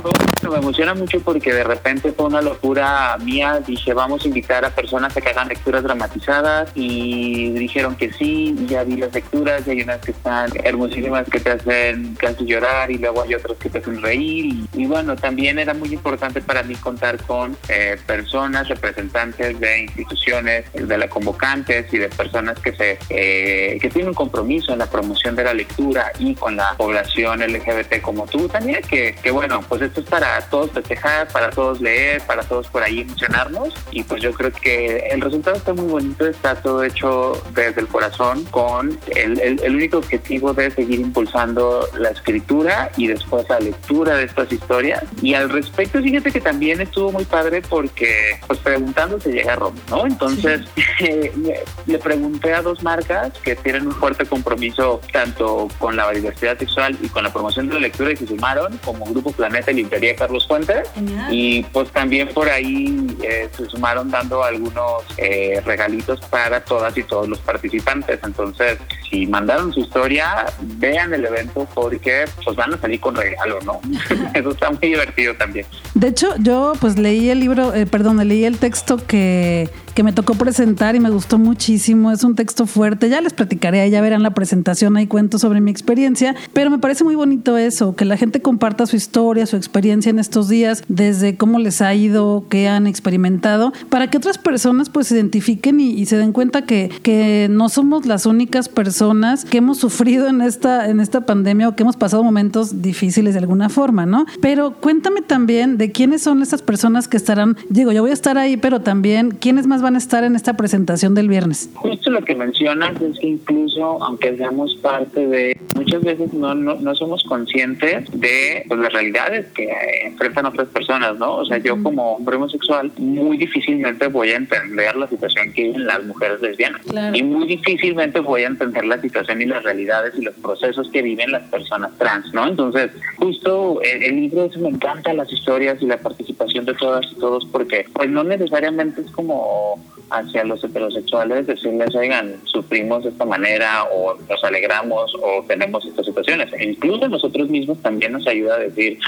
Me 0.50 0.58
emociona 0.58 0.94
mucho 0.94 1.20
porque 1.22 1.54
de 1.54 1.64
repente 1.64 2.12
fue 2.12 2.26
una 2.26 2.42
locura 2.42 3.18
mía. 3.24 3.62
Dije, 3.66 3.94
vamos 3.94 4.24
a 4.24 4.28
invitar 4.28 4.66
a 4.66 4.70
personas 4.70 5.16
a 5.16 5.22
que 5.22 5.30
hagan 5.30 5.48
lecturas 5.48 5.84
dramatizadas 5.84 6.70
y 6.76 7.52
dijeron 7.52 7.96
que 7.96 8.12
sí. 8.12 8.56
Ya 8.68 8.84
vi 8.84 8.98
las 8.98 9.14
lecturas 9.14 9.66
y 9.66 9.72
hay 9.72 9.82
unas 9.82 10.00
que 10.02 10.12
están 10.12 10.52
hermosísimas 10.64 11.28
que 11.30 11.40
te 11.40 11.52
hacen 11.52 12.16
casi 12.16 12.46
llorar 12.46 12.92
y 12.92 12.98
luego 12.98 13.22
hay 13.24 13.36
otras 13.36 13.58
que 13.58 13.70
te 13.70 13.80
hacen 13.80 14.02
reír. 14.02 14.66
Y, 14.74 14.86
bueno, 14.86 15.16
también 15.16 15.58
era 15.60 15.74
muy 15.74 15.94
importante 15.94 16.42
para 16.42 16.64
mí 16.64 16.76
contar 16.76 17.18
con 17.24 17.56
eh, 17.70 17.98
personas, 18.06 18.68
representantes 18.68 19.60
de 19.60 19.84
instituciones, 19.84 20.66
de 20.74 20.98
la 20.98 21.08
convocantes 21.08 21.92
y 21.94 21.98
de 21.98 22.10
personas 22.10 22.60
que 22.60 22.74
se 22.76 23.00
eh, 23.10 23.78
que 23.80 23.90
tienen 23.90 24.10
un 24.10 24.16
compromiso 24.16 24.74
en 24.74 24.80
la 24.80 24.88
promoción 24.88 25.36
de 25.36 25.44
la 25.44 25.54
lectura 25.54 26.12
y 26.20 26.36
con 26.36 26.56
la 26.58 26.76
población 26.78 27.40
LGBT 27.40 28.02
como 28.02 28.26
tú 28.26 28.48
también, 28.50 28.82
que, 28.82 29.16
que 29.22 29.32
bueno, 29.32 29.62
pues 29.68 29.93
esto 29.94 30.02
es 30.02 30.10
para 30.10 30.42
todos 30.50 30.72
festejar, 30.72 31.28
para 31.28 31.52
todos 31.52 31.80
leer, 31.80 32.20
para 32.24 32.42
todos 32.42 32.68
por 32.68 32.82
ahí 32.82 33.02
emocionarnos. 33.02 33.76
Y 33.92 34.02
pues 34.02 34.24
yo 34.24 34.34
creo 34.34 34.52
que 34.52 34.98
el 35.12 35.22
resultado 35.22 35.56
está 35.56 35.72
muy 35.74 35.86
bonito, 35.86 36.26
está 36.26 36.56
todo 36.56 36.84
hecho 36.84 37.40
desde 37.54 37.82
el 37.82 37.88
corazón 37.88 38.44
con 38.46 38.98
el, 39.16 39.40
el, 39.40 39.76
único 39.76 40.00
objetivo 40.00 40.52
de 40.54 40.72
seguir 40.72 41.00
impulsando 41.00 41.88
la 41.96 42.10
escritura 42.10 42.92
y 42.98 43.06
después 43.06 43.48
la 43.50 43.60
lectura 43.60 44.16
de 44.16 44.24
estas 44.24 44.52
historias. 44.52 45.04
Y 45.22 45.36
al 45.36 45.52
respecto 45.52 46.02
fíjate 46.02 46.32
que 46.32 46.42
también 46.42 46.82
estuvo 46.82 47.12
muy 47.12 47.26
padre 47.26 47.62
porque 47.62 48.40
pues 48.48 48.58
preguntando 48.60 49.20
se 49.20 49.32
llega 49.32 49.54
a 49.54 49.58
Roma, 49.58 49.80
¿no? 49.92 50.08
Entonces 50.08 50.62
le 51.86 52.00
pregunté 52.00 52.54
a 52.54 52.64
dos 52.64 52.82
marcas 52.82 53.32
que 53.44 53.56
tienen 53.56 53.88
un 53.88 53.94
fuerte 53.94 54.26
compromiso 54.26 55.02
tanto 55.12 55.68
con 55.78 55.96
la 55.96 56.10
diversidad 56.10 56.58
sexual 56.58 56.98
y 57.00 57.10
con 57.10 57.24
la 57.24 57.32
promoción 57.32 57.68
de 57.68 57.76
la 57.76 57.82
lectura 57.82 58.12
y 58.12 58.16
se 58.16 58.26
sumaron 58.26 58.80
como 58.84 59.06
Grupo 59.06 59.32
Planeta 59.32 59.72
y 59.72 59.83
librería 59.84 60.16
Carlos 60.16 60.48
Fuentes 60.48 60.90
y 61.30 61.64
pues 61.64 61.90
también 61.92 62.30
por 62.30 62.50
ahí 62.50 63.08
eh, 63.22 63.50
se 63.56 63.66
sumaron 63.66 64.10
dando 64.10 64.44
algunos 64.44 65.04
eh, 65.18 65.62
regalitos 65.66 66.20
para 66.22 66.64
todas 66.64 66.98
y 66.98 67.04
todos 67.04 67.28
los 67.28 67.40
participantes. 67.40 68.20
Entonces, 68.24 68.78
si 69.10 69.26
mandaron 69.28 69.74
su 69.74 69.82
historia, 69.82 70.46
vean 70.62 71.14
el 71.14 71.26
evento 71.26 71.68
porque 71.74 72.26
pues 72.44 72.56
van 72.56 72.74
a 72.74 72.78
salir 72.78 73.00
con 73.00 73.16
regalo, 73.16 73.60
¿no? 73.62 73.80
Eso 74.34 74.52
está 74.52 74.72
muy 74.72 74.90
divertido 74.90 75.36
también. 75.36 75.66
De 75.94 76.08
hecho, 76.08 76.34
yo 76.40 76.74
pues 76.80 76.98
leí 76.98 77.30
el 77.30 77.40
libro, 77.40 77.74
eh, 77.74 77.86
perdón, 77.86 78.26
leí 78.28 78.46
el 78.46 78.58
texto 78.58 78.98
que 78.98 79.70
que 79.94 80.04
me 80.04 80.12
tocó 80.12 80.34
presentar 80.36 80.96
y 80.96 81.00
me 81.00 81.10
gustó 81.10 81.38
muchísimo. 81.38 82.12
Es 82.12 82.24
un 82.24 82.36
texto 82.36 82.66
fuerte, 82.66 83.10
ya 83.10 83.22
les 83.22 83.34
platicaré, 83.34 83.90
ya 83.90 84.02
verán 84.02 84.24
la 84.24 84.34
presentación, 84.34 84.98
ahí 84.98 85.08
cuento 85.08 85.40
sobre 85.40 85.62
mi 85.62 85.72
experiencia, 85.72 86.36
pero 86.54 86.70
me 86.70 86.80
parece 86.80 87.04
muy 87.04 87.16
bonito 87.16 87.58
eso, 87.58 87.96
que 87.96 88.06
la 88.06 88.18
gente 88.18 88.42
comparta 88.42 88.86
su 88.86 88.96
historia, 88.96 89.46
su 89.46 89.56
experiencia 89.56 89.73
en 89.76 90.20
estos 90.20 90.50
días, 90.50 90.84
desde 90.88 91.36
cómo 91.36 91.60
les 91.60 91.82
ha 91.82 91.94
ido, 91.94 92.46
qué 92.50 92.68
han 92.68 92.88
experimentado, 92.88 93.74
para 93.90 94.10
que 94.10 94.18
otras 94.18 94.38
personas 94.38 94.90
pues 94.90 95.08
se 95.08 95.16
identifiquen 95.16 95.80
y, 95.80 96.06
se 96.06 96.18
den 96.18 96.32
cuenta 96.32 96.66
que, 96.66 96.90
que 97.02 97.48
no 97.50 97.70
somos 97.70 98.06
las 98.06 98.26
únicas 98.26 98.70
personas 98.70 99.46
que 99.46 99.58
hemos 99.58 99.78
sufrido 99.78 100.28
en 100.28 100.42
esta, 100.42 100.90
en 100.90 101.00
esta 101.00 101.26
pandemia 101.26 101.70
o 101.70 101.76
que 101.76 101.84
hemos 101.84 101.98
pasado 101.98 102.24
momentos 102.24 102.82
difíciles 102.82 103.34
de 103.34 103.40
alguna 103.40 103.70
forma, 103.70 104.06
¿no? 104.06 104.26
Pero 104.42 104.74
cuéntame 104.74 105.22
también 105.22 105.78
de 105.78 105.92
quiénes 105.92 106.22
son 106.22 106.42
esas 106.42 106.62
personas 106.62 107.08
que 107.08 107.18
estarán, 107.18 107.58
digo, 107.70 107.92
yo 107.92 108.02
voy 108.02 108.12
a 108.12 108.14
estar 108.14 108.38
ahí, 108.38 108.58
pero 108.58 108.82
también 108.82 109.32
quiénes 109.32 109.68
más 109.68 109.82
van 109.82 109.96
a 109.96 109.98
estar 109.98 110.24
en 110.24 110.36
esta 110.36 110.56
presentación 110.56 111.16
del 111.16 111.28
viernes? 111.28 111.70
Justo 111.76 112.10
lo 112.10 112.22
que 112.22 112.36
mencionas 112.36 113.02
es 113.02 113.20
que 113.20 113.28
incluso 113.28 114.04
aunque 114.04 114.36
seamos 114.38 114.76
parte 114.76 115.28
de, 115.28 115.58
muchas 115.76 116.04
veces 116.04 116.34
no, 116.34 116.54
no, 116.56 116.96
somos 116.96 117.24
conscientes 117.24 118.06
de 118.12 118.64
pues, 118.68 118.80
las 118.80 118.94
realidades 118.94 119.48
que 119.54 119.63
enfrentan 120.04 120.46
otras 120.46 120.68
personas, 120.70 121.18
¿no? 121.18 121.38
O 121.38 121.46
sea, 121.46 121.58
yo 121.58 121.82
como 121.82 122.16
hombre 122.16 122.36
homosexual 122.36 122.92
muy 122.98 123.38
difícilmente 123.38 124.08
voy 124.08 124.30
a 124.30 124.38
entender 124.38 124.96
la 124.96 125.08
situación 125.08 125.52
que 125.54 125.64
viven 125.64 125.86
las 125.86 126.04
mujeres 126.04 126.42
lesbianas 126.42 126.82
y 127.14 127.24
muy 127.24 127.48
difícilmente 127.48 128.20
voy 128.20 128.44
a 128.44 128.48
entender 128.48 128.86
la 128.86 129.00
situación 129.00 129.42
y 129.42 129.46
las 129.46 129.64
realidades 129.64 130.14
y 130.18 130.24
los 130.24 130.36
procesos 130.36 130.90
que 130.92 131.02
viven 131.02 131.32
las 131.32 131.44
personas 131.44 131.92
trans, 131.98 132.34
¿no? 132.34 132.48
Entonces, 132.48 132.92
justo 133.18 133.82
el, 133.82 134.04
el 134.04 134.16
libro 134.16 134.46
eso 134.46 134.60
me 134.60 134.70
encanta 134.70 135.14
las 135.14 135.32
historias 135.32 135.82
y 135.82 135.86
la 135.86 135.98
participación 135.98 136.66
de 136.66 136.74
todas 136.74 137.06
y 137.12 137.16
todos 137.16 137.46
porque 137.46 137.86
pues 137.94 138.10
no 138.10 138.24
necesariamente 138.24 139.02
es 139.02 139.12
como 139.12 139.80
hacia 140.10 140.44
los 140.44 140.64
heterosexuales 140.64 141.48
decirles, 141.48 141.96
oigan, 141.96 142.40
sufrimos 142.46 143.04
de 143.04 143.10
esta 143.10 143.26
manera 143.26 143.84
o 143.86 144.16
nos 144.30 144.44
alegramos 144.44 145.14
o 145.16 145.44
tenemos 145.48 145.86
estas 145.86 146.06
situaciones. 146.06 146.54
E 146.54 146.66
incluso 146.66 147.08
nosotros 147.08 147.50
mismos 147.50 147.82
también 147.82 148.14
nos 148.14 148.28
ayuda 148.28 148.56
a 148.56 148.60
decir, 148.60 149.00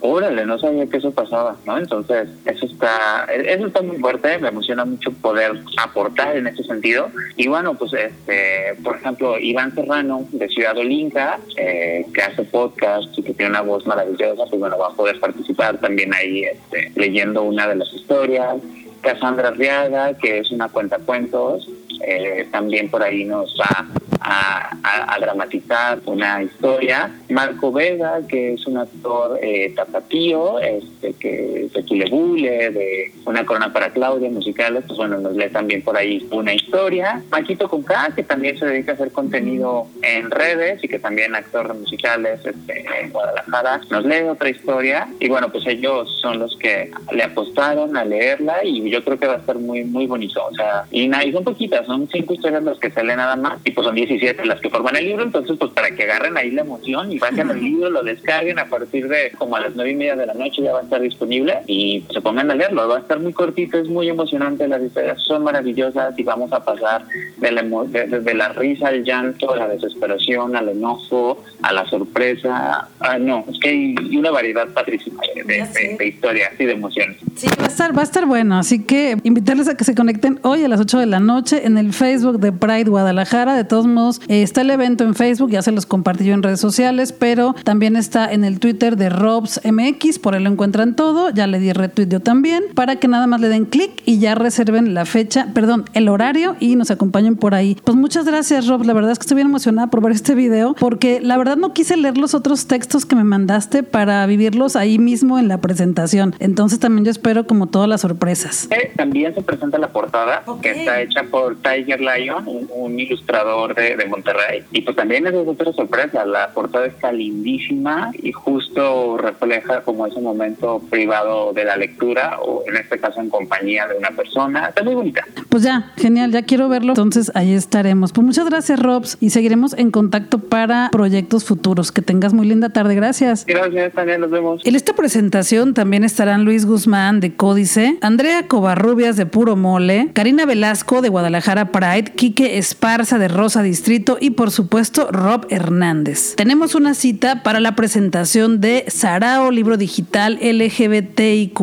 órale, 0.00 0.44
no 0.46 0.58
sabía 0.58 0.86
que 0.86 0.96
eso 0.96 1.10
pasaba, 1.12 1.56
¿no? 1.64 1.78
Entonces, 1.78 2.28
eso 2.44 2.66
está, 2.66 3.24
eso 3.24 3.66
está 3.66 3.82
muy 3.82 3.98
fuerte, 3.98 4.38
me 4.38 4.48
emociona 4.48 4.84
mucho 4.84 5.12
poder 5.12 5.52
aportar 5.78 6.36
en 6.36 6.46
ese 6.46 6.64
sentido. 6.64 7.10
Y 7.36 7.48
bueno, 7.48 7.74
pues, 7.74 7.92
este, 7.92 8.74
por 8.82 8.96
ejemplo, 8.96 9.38
Iván 9.38 9.74
Serrano 9.74 10.26
de 10.32 10.48
Ciudad 10.48 10.76
Olinca, 10.76 11.38
eh, 11.56 12.06
que 12.12 12.22
hace 12.22 12.44
podcast 12.44 13.16
y 13.18 13.22
que 13.22 13.34
tiene 13.34 13.50
una 13.50 13.62
voz 13.62 13.86
maravillosa, 13.86 14.44
pues 14.48 14.60
bueno, 14.60 14.78
va 14.78 14.88
a 14.88 14.94
poder 14.94 15.18
participar 15.20 15.78
también 15.78 16.12
ahí 16.14 16.44
este, 16.44 16.92
leyendo 16.96 17.42
una 17.42 17.66
de 17.68 17.76
las 17.76 17.92
historias. 17.92 18.56
Cassandra 19.02 19.50
Riaga, 19.50 20.14
que 20.16 20.38
es 20.38 20.52
una 20.52 20.68
cuenta 20.68 20.98
cuentos, 20.98 21.68
eh, 22.06 22.48
también 22.50 22.90
por 22.90 23.02
ahí 23.02 23.24
nos 23.24 23.56
va 23.58 23.86
a, 24.20 25.18
dramatizar 25.20 26.00
una 26.06 26.42
historia. 26.42 27.10
Marco 27.28 27.70
Vega, 27.70 28.20
que 28.28 28.54
es 28.54 28.66
un 28.66 28.78
actor 28.78 29.38
eh, 29.40 29.72
tapatío, 29.74 30.58
este, 30.58 31.12
que 31.14 31.68
de 31.72 31.84
Chilebule, 31.84 32.70
de 32.70 33.12
Una 33.24 33.44
Corona 33.44 33.72
para 33.72 33.90
Claudia, 33.90 34.28
musicales, 34.30 34.84
pues 34.86 34.98
bueno, 34.98 35.18
nos 35.18 35.36
lee 35.36 35.48
también 35.50 35.82
por 35.82 35.96
ahí 35.96 36.26
una 36.30 36.54
historia. 36.54 37.22
Maquito 37.30 37.68
Conca, 37.68 38.12
que 38.14 38.22
también 38.22 38.58
se 38.58 38.66
dedica 38.66 38.92
a 38.92 38.94
hacer 38.94 39.12
contenido 39.12 39.86
en 40.02 40.30
redes 40.30 40.82
y 40.82 40.88
que 40.88 40.98
también 40.98 41.34
actor 41.34 41.74
musicales 41.74 42.40
este, 42.44 42.84
en 43.00 43.10
Guadalajara, 43.10 43.80
nos 43.90 44.04
lee 44.04 44.22
otra 44.28 44.48
historia. 44.48 45.08
Y 45.20 45.28
bueno, 45.28 45.50
pues 45.50 45.66
ellos 45.66 46.18
son 46.20 46.38
los 46.38 46.56
que 46.56 46.90
le 47.12 47.22
apostaron 47.22 47.96
a 47.96 48.04
leerla 48.04 48.64
y 48.64 48.90
yo 48.90 49.04
creo 49.04 49.18
que 49.18 49.26
va 49.26 49.34
a 49.34 49.38
estar 49.38 49.58
muy, 49.58 49.84
muy 49.84 50.06
bonito. 50.06 50.44
O 50.44 50.54
sea, 50.54 50.84
y, 50.90 51.04
y 51.04 51.32
son 51.32 51.44
poquitas, 51.44 51.81
son 51.86 52.08
cinco 52.08 52.34
historias 52.34 52.62
las 52.62 52.78
que 52.78 52.90
se 52.90 53.02
leen 53.02 53.18
nada 53.18 53.36
más 53.36 53.58
y 53.64 53.70
pues 53.70 53.86
son 53.86 53.94
17 53.94 54.44
las 54.46 54.60
que 54.60 54.70
forman 54.70 54.96
el 54.96 55.06
libro, 55.06 55.22
entonces 55.22 55.56
pues 55.58 55.72
para 55.72 55.90
que 55.94 56.04
agarren 56.04 56.36
ahí 56.36 56.50
la 56.50 56.62
emoción 56.62 57.12
y 57.12 57.18
vayan 57.18 57.50
al 57.50 57.60
libro, 57.60 57.90
lo 57.90 58.02
descarguen 58.02 58.58
a 58.58 58.66
partir 58.66 59.08
de 59.08 59.32
como 59.38 59.56
a 59.56 59.60
las 59.60 59.74
nueve 59.74 59.92
y 59.92 59.96
media 59.96 60.16
de 60.16 60.26
la 60.26 60.34
noche 60.34 60.62
ya 60.62 60.72
va 60.72 60.80
a 60.80 60.82
estar 60.82 61.00
disponible 61.00 61.58
y 61.66 62.04
se 62.12 62.20
pongan 62.20 62.50
a 62.50 62.54
leerlo, 62.54 62.88
va 62.88 62.96
a 62.96 63.00
estar 63.00 63.20
muy 63.20 63.32
cortito, 63.32 63.78
es 63.78 63.88
muy 63.88 64.08
emocionante, 64.08 64.66
las 64.68 64.82
historias 64.82 65.20
son 65.22 65.44
maravillosas 65.44 66.18
y 66.18 66.22
vamos 66.22 66.52
a 66.52 66.64
pasar 66.64 67.04
de 67.38 67.50
la, 67.50 67.62
de, 67.62 68.34
la 68.34 68.48
risa 68.50 68.88
al 68.88 69.04
llanto, 69.04 69.52
a 69.52 69.56
la 69.56 69.68
desesperación, 69.68 70.56
al 70.56 70.68
enojo, 70.68 71.42
a 71.62 71.72
la 71.72 71.86
sorpresa, 71.86 72.88
ah, 73.00 73.18
no, 73.18 73.44
es 73.50 73.58
que 73.58 73.68
hay 73.68 73.94
una 74.16 74.30
variedad 74.30 74.68
patrísima 74.68 75.22
de, 75.34 76.06
historias 76.06 76.52
y 76.58 76.64
de 76.64 76.72
emociones. 76.72 77.16
Sí, 77.36 77.48
va 77.58 77.64
a 77.64 77.68
estar, 77.68 77.96
va 77.96 78.02
a 78.02 78.04
estar 78.04 78.26
bueno, 78.26 78.58
así 78.58 78.84
que 78.84 79.16
invitarles 79.22 79.68
a 79.68 79.76
que 79.76 79.84
se 79.84 79.94
conecten 79.94 80.40
hoy 80.42 80.64
a 80.64 80.68
las 80.68 80.80
8 80.80 80.98
de 80.98 81.06
la 81.06 81.20
noche 81.20 81.66
en 81.66 81.71
el 81.78 81.92
Facebook 81.92 82.40
de 82.40 82.52
Pride 82.52 82.90
Guadalajara, 82.90 83.54
de 83.54 83.64
todos 83.64 83.86
modos 83.86 84.20
eh, 84.28 84.42
está 84.42 84.62
el 84.62 84.70
evento 84.70 85.04
en 85.04 85.14
Facebook, 85.14 85.50
ya 85.50 85.62
se 85.62 85.72
los 85.72 85.86
compartí 85.86 86.24
yo 86.24 86.34
en 86.34 86.42
redes 86.42 86.60
sociales, 86.60 87.12
pero 87.12 87.54
también 87.64 87.96
está 87.96 88.30
en 88.32 88.44
el 88.44 88.60
Twitter 88.60 88.96
de 88.96 89.08
Robs 89.08 89.60
MX, 89.64 90.18
por 90.18 90.34
ahí 90.34 90.42
lo 90.42 90.50
encuentran 90.50 90.96
todo, 90.96 91.30
ya 91.30 91.46
le 91.46 91.58
di 91.58 91.72
retweet 91.72 92.08
yo 92.08 92.20
también, 92.20 92.64
para 92.74 92.96
que 92.96 93.08
nada 93.08 93.26
más 93.26 93.40
le 93.40 93.48
den 93.48 93.64
clic 93.64 94.02
y 94.04 94.18
ya 94.18 94.34
reserven 94.34 94.94
la 94.94 95.04
fecha, 95.04 95.48
perdón, 95.54 95.84
el 95.94 96.08
horario 96.08 96.56
y 96.60 96.76
nos 96.76 96.90
acompañen 96.90 97.36
por 97.36 97.54
ahí. 97.54 97.76
Pues 97.84 97.96
muchas 97.96 98.24
gracias 98.24 98.66
Rob, 98.66 98.84
la 98.84 98.92
verdad 98.92 99.12
es 99.12 99.18
que 99.18 99.22
estoy 99.22 99.36
bien 99.36 99.48
emocionada 99.48 99.88
por 99.88 100.02
ver 100.02 100.12
este 100.12 100.34
video, 100.34 100.74
porque 100.78 101.20
la 101.20 101.36
verdad 101.36 101.56
no 101.56 101.72
quise 101.72 101.96
leer 101.96 102.18
los 102.18 102.34
otros 102.34 102.66
textos 102.66 103.06
que 103.06 103.16
me 103.16 103.24
mandaste 103.24 103.82
para 103.82 104.24
vivirlos 104.26 104.76
ahí 104.76 104.98
mismo 104.98 105.38
en 105.38 105.48
la 105.48 105.60
presentación, 105.60 106.34
entonces 106.38 106.78
también 106.78 107.04
yo 107.04 107.10
espero 107.10 107.46
como 107.46 107.66
todas 107.66 107.88
las 107.88 108.02
sorpresas. 108.02 108.68
Eh, 108.70 108.92
también 108.96 109.34
se 109.34 109.42
presenta 109.42 109.78
la 109.78 109.88
portada, 109.92 110.44
que 110.60 110.70
está 110.70 111.00
hecha 111.00 111.24
por 111.24 111.56
Tiger 111.62 112.00
Lion, 112.00 112.44
un, 112.70 112.98
ilustrador 112.98 113.74
de, 113.74 113.96
de 113.96 114.06
Monterrey. 114.06 114.64
Y 114.70 114.82
pues 114.82 114.96
también 114.96 115.26
es 115.26 115.34
otra 115.34 115.72
sorpresa, 115.72 116.24
la 116.24 116.50
portada 116.50 116.86
está 116.86 117.12
lindísima 117.12 118.12
y 118.22 118.32
justo 118.32 119.16
refleja 119.18 119.82
como 119.82 120.06
ese 120.06 120.20
momento 120.20 120.82
privado 120.90 121.52
de 121.52 121.64
la 121.64 121.76
lectura 121.76 122.38
o 122.40 122.64
en 122.66 122.76
este 122.76 122.98
caso 122.98 123.20
en 123.20 123.30
compañía 123.30 123.86
de 123.86 123.96
una 123.98 124.10
persona. 124.10 124.66
Está 124.68 124.82
muy 124.82 124.94
bonita. 124.94 125.24
Pues 125.48 125.62
ya, 125.62 125.92
genial, 125.96 126.32
ya 126.32 126.42
quiero 126.42 126.68
verlo. 126.68 126.92
Entonces 126.92 127.30
ahí 127.34 127.54
estaremos. 127.54 128.12
Pues 128.12 128.26
muchas 128.26 128.48
gracias 128.48 128.80
Robs 128.80 129.16
y 129.20 129.30
seguiremos 129.30 129.74
en 129.74 129.90
contacto 129.90 130.38
para 130.38 130.88
proyectos 130.90 131.44
futuros. 131.44 131.92
Que 131.92 132.02
tengas 132.02 132.32
muy 132.32 132.46
linda 132.46 132.70
tarde. 132.70 132.94
Gracias. 132.94 133.46
Gracias, 133.46 133.92
también 133.92 134.20
nos 134.20 134.30
vemos. 134.30 134.62
En 134.64 134.74
esta 134.76 134.94
presentación 134.94 135.74
también 135.74 136.04
estarán 136.04 136.44
Luis 136.44 136.66
Guzmán 136.66 137.20
de 137.20 137.34
Códice, 137.34 137.98
Andrea 138.00 138.46
Covarrubias 138.46 139.16
de 139.16 139.26
Puro 139.26 139.56
Mole, 139.56 140.10
Karina 140.14 140.46
Velasco 140.46 141.02
de 141.02 141.08
Guadalajara 141.08 141.41
Pride, 141.42 142.12
Quique 142.14 142.58
Esparza 142.58 143.18
de 143.18 143.28
Rosa 143.28 143.62
Distrito 143.62 144.16
y 144.20 144.30
por 144.30 144.50
supuesto 144.50 145.08
Rob 145.10 145.46
Hernández. 145.50 146.36
Tenemos 146.36 146.74
una 146.74 146.94
cita 146.94 147.42
para 147.42 147.58
la 147.58 147.74
presentación 147.74 148.60
de 148.60 148.84
Sarao, 148.88 149.50
libro 149.50 149.76
digital 149.76 150.38
LGBTIQ+, 150.40 151.60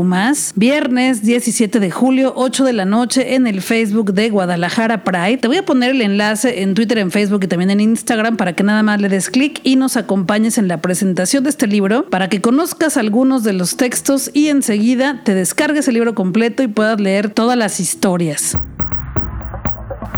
viernes 0.56 1.24
17 1.24 1.80
de 1.80 1.92
julio, 1.92 2.34
8 2.36 2.66
de 2.66 2.74
la 2.74 2.86
noche 2.86 3.36
en 3.36 3.48
el 3.48 3.62
Facebook 3.62 4.14
de 4.14 4.30
Guadalajara 4.30 5.04
Pride. 5.04 5.38
Te 5.38 5.48
voy 5.48 5.58
a 5.58 5.66
poner 5.66 5.92
el 5.92 6.02
enlace 6.02 6.62
en 6.62 6.74
Twitter, 6.74 6.98
en 6.98 7.12
Facebook 7.12 7.46
y 7.46 7.48
también 7.48 7.72
en 7.72 7.80
Instagram 7.80 8.36
para 8.36 8.54
que 8.54 8.64
nada 8.64 8.84
más 8.84 9.00
le 9.00 9.08
des 9.08 9.30
clic 9.30 9.62
y 9.64 9.78
nos 9.78 9.96
acompañes 9.96 10.58
en 10.58 10.68
la 10.68 10.82
presentación 10.82 11.44
de 11.46 11.52
este 11.52 11.68
libro 11.68 12.10
para 12.10 12.28
que 12.28 12.42
conozcas 12.42 12.98
algunos 12.98 13.44
de 13.44 13.54
los 13.54 13.78
textos 13.78 14.30
y 14.34 14.50
enseguida 14.50 15.22
te 15.24 15.34
descargues 15.34 15.88
el 15.88 15.94
libro 15.94 16.16
completo 16.16 16.64
y 16.64 16.68
puedas 16.68 17.00
leer 17.00 17.30
todas 17.30 17.58
las 17.58 17.80
historias. 17.80 18.58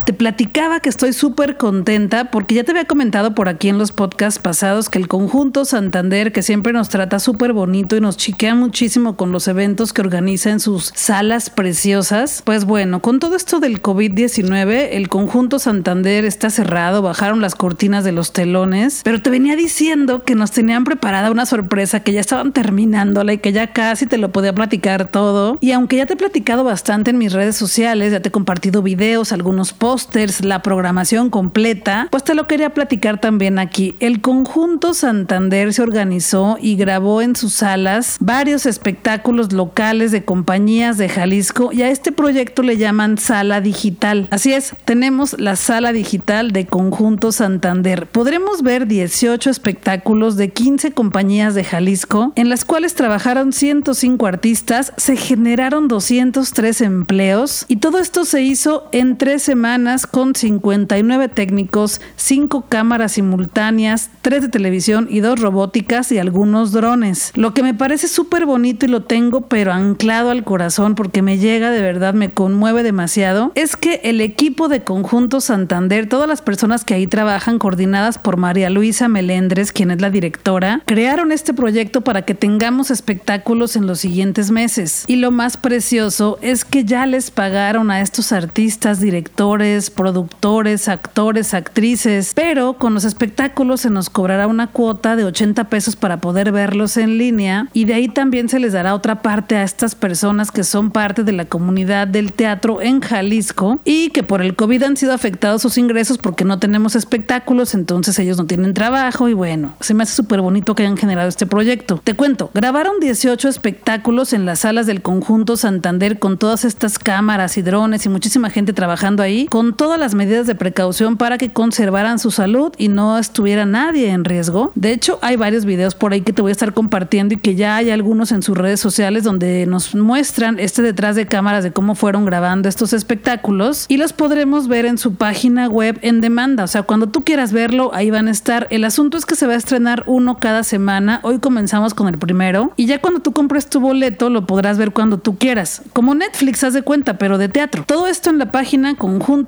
Te 0.06 0.14
platicaba 0.14 0.80
que 0.80 0.90
estoy 0.90 1.14
súper 1.14 1.58
contenta 1.58 2.32
porque 2.32 2.56
ya 2.56 2.64
te 2.64 2.72
había 2.72 2.86
comentado 2.86 3.36
por 3.36 3.48
aquí 3.48 3.70
en 3.70 3.78
los 3.78 3.92
podcasts 3.92 4.40
pasados 4.40 4.90
que 4.90 4.98
el 4.98 5.08
conjunto 5.08 5.64
Santander, 5.64 6.32
que 6.32 6.42
siempre 6.42 6.74
nos 6.74 6.90
trata 6.90 7.20
súper 7.20 7.54
bonito 7.54 7.96
y 7.96 8.02
nos 8.02 8.18
chiquea 8.18 8.56
muchísimo 8.56 9.16
con 9.16 9.32
los 9.32 9.48
eventos 9.48 9.94
que 9.94 10.02
organiza 10.02 10.50
en 10.50 10.60
sus 10.60 10.92
salas 10.96 11.52
preciosas, 11.52 12.42
pues 12.44 12.66
bueno, 12.66 13.02
con 13.02 13.20
todo 13.20 13.36
esto 13.36 13.60
del 13.60 13.82
COVID-19, 13.82 14.90
el 14.94 15.08
conjunto 15.08 15.60
Santander 15.60 16.26
está 16.26 16.50
cerrado, 16.50 17.04
bajaron 17.04 17.40
las 17.40 17.54
cortinas 17.54 18.04
de 18.04 18.12
los 18.12 18.34
telones, 18.34 19.02
pero 19.04 19.22
te 19.22 19.30
venía 19.30 19.56
diciendo 19.56 20.24
que 20.24 20.34
nos 20.34 20.50
tenían 20.50 20.84
preparada 20.84 21.30
una 21.30 21.46
sorpresa, 21.46 22.00
que 22.00 22.14
ya 22.14 22.22
estaban 22.22 22.54
terminándola 22.54 23.34
y 23.34 23.38
que 23.38 23.54
ya 23.54 23.72
casi 23.72 24.08
te 24.08 24.18
lo 24.18 24.32
podía 24.32 24.54
platicar 24.54 25.12
todo. 25.12 25.60
Y 25.62 25.74
aunque 25.74 25.98
ya 25.98 26.08
te 26.08 26.14
he 26.14 26.18
platicado 26.18 26.64
bastante 26.64 27.12
en 27.12 27.20
mis 27.20 27.34
redes 27.34 27.56
sociales, 27.56 28.12
ya 28.12 28.20
te 28.20 28.30
he 28.30 28.32
compartido 28.32 28.82
videos, 28.82 29.32
algunos 29.32 29.74
posts, 29.74 29.91
pósters, 29.92 30.46
la 30.46 30.62
programación 30.62 31.30
completa, 31.30 32.08
pues 32.12 32.24
te 32.24 32.34
lo 32.34 32.48
quería 32.48 32.74
platicar 32.74 33.20
también 33.20 33.60
aquí. 33.60 33.94
El 34.00 34.22
conjunto 34.22 34.94
Santander 34.94 35.74
se 35.74 35.82
organizó 35.82 36.58
y 36.62 36.78
grabó 36.78 37.22
en 37.22 37.36
sus 37.36 37.52
salas 37.52 38.16
varios 38.22 38.66
espectáculos 38.66 39.52
locales 39.52 40.14
de 40.14 40.24
compañías 40.24 40.98
de 40.98 41.10
Jalisco 41.10 41.74
y 41.74 41.82
a 41.82 41.90
este 41.90 42.14
proyecto 42.14 42.64
le 42.64 42.78
llaman 42.78 43.18
Sala 43.18 43.60
Digital. 43.60 44.30
Así 44.32 44.54
es, 44.54 44.74
tenemos 44.86 45.38
la 45.38 45.58
Sala 45.58 45.92
Digital 45.92 46.52
de 46.52 46.68
Conjunto 46.68 47.34
Santander. 47.34 48.08
Podremos 48.08 48.62
ver 48.62 48.88
18 48.88 49.50
espectáculos 49.50 50.38
de 50.38 50.52
15 50.52 50.94
compañías 50.94 51.54
de 51.54 51.66
Jalisco 51.66 52.32
en 52.38 52.48
las 52.48 52.64
cuales 52.64 52.96
trabajaron 52.96 53.52
105 53.52 54.26
artistas, 54.26 54.94
se 54.96 55.18
generaron 55.18 55.90
203 55.90 56.80
empleos 56.80 57.66
y 57.68 57.76
todo 57.76 58.00
esto 58.00 58.24
se 58.24 58.42
hizo 58.42 58.88
en 58.94 59.18
tres 59.18 59.44
semanas 59.44 59.81
con 60.10 60.36
59 60.36 61.28
técnicos, 61.30 62.02
5 62.16 62.66
cámaras 62.70 63.14
simultáneas, 63.14 64.12
3 64.22 64.44
de 64.44 64.50
televisión 64.50 65.08
y 65.10 65.22
2 65.22 65.40
robóticas 65.40 66.12
y 66.12 66.20
algunos 66.20 66.72
drones. 66.72 67.32
Lo 67.36 67.54
que 67.54 67.64
me 67.64 67.74
parece 67.74 68.08
súper 68.08 68.46
bonito 68.46 68.86
y 68.86 68.90
lo 68.90 69.04
tengo 69.04 69.42
pero 69.48 69.74
anclado 69.74 70.30
al 70.30 70.44
corazón 70.44 70.94
porque 70.94 71.24
me 71.24 71.40
llega 71.40 71.72
de 71.72 71.82
verdad, 71.82 72.14
me 72.14 72.32
conmueve 72.32 72.84
demasiado, 72.84 73.52
es 73.56 73.76
que 73.76 74.02
el 74.04 74.22
equipo 74.22 74.68
de 74.68 74.84
Conjunto 74.84 75.42
Santander, 75.42 76.08
todas 76.08 76.30
las 76.30 76.42
personas 76.42 76.86
que 76.86 76.94
ahí 76.94 77.08
trabajan 77.08 77.58
coordinadas 77.58 78.20
por 78.20 78.38
María 78.38 78.70
Luisa 78.70 79.08
Melendres, 79.08 79.72
quien 79.72 79.90
es 79.90 80.00
la 80.00 80.12
directora, 80.12 80.84
crearon 80.86 81.32
este 81.32 81.54
proyecto 81.54 82.02
para 82.02 82.22
que 82.22 82.36
tengamos 82.36 82.92
espectáculos 82.92 83.76
en 83.76 83.88
los 83.88 84.00
siguientes 84.00 84.52
meses. 84.52 85.06
Y 85.08 85.16
lo 85.16 85.32
más 85.32 85.58
precioso 85.58 86.38
es 86.42 86.66
que 86.66 86.86
ya 86.86 87.06
les 87.08 87.32
pagaron 87.32 87.90
a 87.90 88.02
estos 88.02 88.32
artistas, 88.32 89.00
directores, 89.00 89.71
productores, 89.90 90.88
actores, 90.88 91.54
actrices, 91.54 92.34
pero 92.36 92.74
con 92.74 92.94
los 92.94 93.06
espectáculos 93.06 93.82
se 93.82 93.90
nos 93.90 94.10
cobrará 94.10 94.48
una 94.48 94.68
cuota 94.68 95.16
de 95.16 95.24
80 95.24 95.70
pesos 95.70 95.96
para 95.96 96.18
poder 96.18 96.52
verlos 96.52 96.98
en 96.98 97.18
línea 97.18 97.70
y 97.74 97.86
de 97.86 97.94
ahí 97.94 98.08
también 98.08 98.50
se 98.50 98.60
les 98.60 98.74
dará 98.74 98.94
otra 98.94 99.22
parte 99.22 99.56
a 99.56 99.64
estas 99.64 99.96
personas 99.96 100.52
que 100.52 100.64
son 100.64 100.92
parte 100.92 101.24
de 101.24 101.32
la 101.32 101.46
comunidad 101.46 102.08
del 102.08 102.34
teatro 102.34 102.82
en 102.82 103.02
Jalisco 103.02 103.80
y 103.86 104.10
que 104.10 104.24
por 104.24 104.42
el 104.42 104.56
COVID 104.56 104.84
han 104.84 104.98
sido 104.98 105.14
afectados 105.14 105.62
sus 105.62 105.78
ingresos 105.78 106.18
porque 106.18 106.46
no 106.46 106.60
tenemos 106.60 106.96
espectáculos, 106.96 107.74
entonces 107.74 108.18
ellos 108.20 108.38
no 108.38 108.46
tienen 108.46 108.74
trabajo 108.74 109.30
y 109.30 109.34
bueno, 109.34 109.76
se 109.80 109.94
me 109.94 110.04
hace 110.04 110.16
súper 110.16 110.42
bonito 110.42 110.76
que 110.76 110.84
hayan 110.84 110.98
generado 110.98 111.30
este 111.30 111.46
proyecto. 111.46 112.02
Te 112.04 112.14
cuento, 112.14 112.50
grabaron 112.54 113.00
18 113.00 113.48
espectáculos 113.48 114.34
en 114.34 114.46
las 114.46 114.60
salas 114.60 114.86
del 114.86 115.02
conjunto 115.02 115.58
Santander 115.58 116.20
con 116.20 116.38
todas 116.38 116.66
estas 116.66 117.00
cámaras 117.00 117.58
y 117.58 117.62
drones 117.62 118.06
y 118.06 118.10
muchísima 118.10 118.50
gente 118.50 118.74
trabajando 118.74 119.24
ahí, 119.24 119.48
con 119.48 119.61
todas 119.70 120.00
las 120.00 120.16
medidas 120.16 120.48
de 120.48 120.56
precaución 120.56 121.18
para 121.18 121.38
que 121.38 121.54
conservaran 121.54 122.20
su 122.20 122.32
salud 122.32 122.74
y 122.78 122.88
no 122.88 123.18
estuviera 123.18 123.66
nadie 123.66 124.10
en 124.10 124.26
riesgo. 124.26 124.72
De 124.76 124.92
hecho, 124.92 125.20
hay 125.22 125.36
varios 125.36 125.66
videos 125.66 125.96
por 125.96 126.14
ahí 126.14 126.22
que 126.22 126.34
te 126.34 126.42
voy 126.42 126.50
a 126.50 126.54
estar 126.54 126.74
compartiendo 126.74 127.36
y 127.36 127.38
que 127.38 127.56
ya 127.56 127.76
hay 127.76 127.92
algunos 127.92 128.32
en 128.32 128.42
sus 128.42 128.58
redes 128.58 128.80
sociales 128.80 129.24
donde 129.24 129.66
nos 129.68 129.94
muestran 129.94 130.60
este 130.60 130.82
detrás 130.82 131.16
de 131.16 131.28
cámaras 131.28 131.64
de 131.64 131.72
cómo 131.72 131.96
fueron 131.96 132.26
grabando 132.26 132.68
estos 132.68 132.94
espectáculos 132.94 133.86
y 133.88 133.98
los 133.98 134.14
podremos 134.14 134.68
ver 134.68 134.86
en 134.86 134.98
su 134.98 135.16
página 135.16 135.68
web 135.68 136.00
en 136.02 136.22
demanda. 136.22 136.64
O 136.64 136.68
sea, 136.68 136.84
cuando 136.84 137.08
tú 137.08 137.24
quieras 137.24 137.54
verlo, 137.54 137.92
ahí 137.94 138.10
van 138.10 138.28
a 138.28 138.32
estar. 138.32 138.68
El 138.72 138.84
asunto 138.84 139.18
es 139.18 139.26
que 139.26 139.36
se 139.36 139.48
va 139.48 139.54
a 139.54 139.58
estrenar 139.58 140.04
uno 140.08 140.40
cada 140.40 140.64
semana. 140.64 141.20
Hoy 141.24 141.40
comenzamos 141.40 141.94
con 141.94 142.08
el 142.08 142.18
primero 142.18 142.74
y 142.76 142.86
ya 142.88 143.00
cuando 143.00 143.20
tú 143.20 143.32
compres 143.32 143.68
tu 143.68 143.80
boleto 143.80 144.30
lo 144.30 144.46
podrás 144.46 144.78
ver 144.78 144.92
cuando 144.92 145.18
tú 145.18 145.38
quieras. 145.38 145.82
Como 145.94 146.16
Netflix, 146.16 146.64
haz 146.64 146.74
de 146.74 146.82
cuenta, 146.82 147.18
pero 147.18 147.38
de 147.38 147.50
teatro. 147.50 147.84
Todo 147.86 148.08
esto 148.08 148.30
en 148.30 148.38
la 148.38 148.52
página 148.52 148.96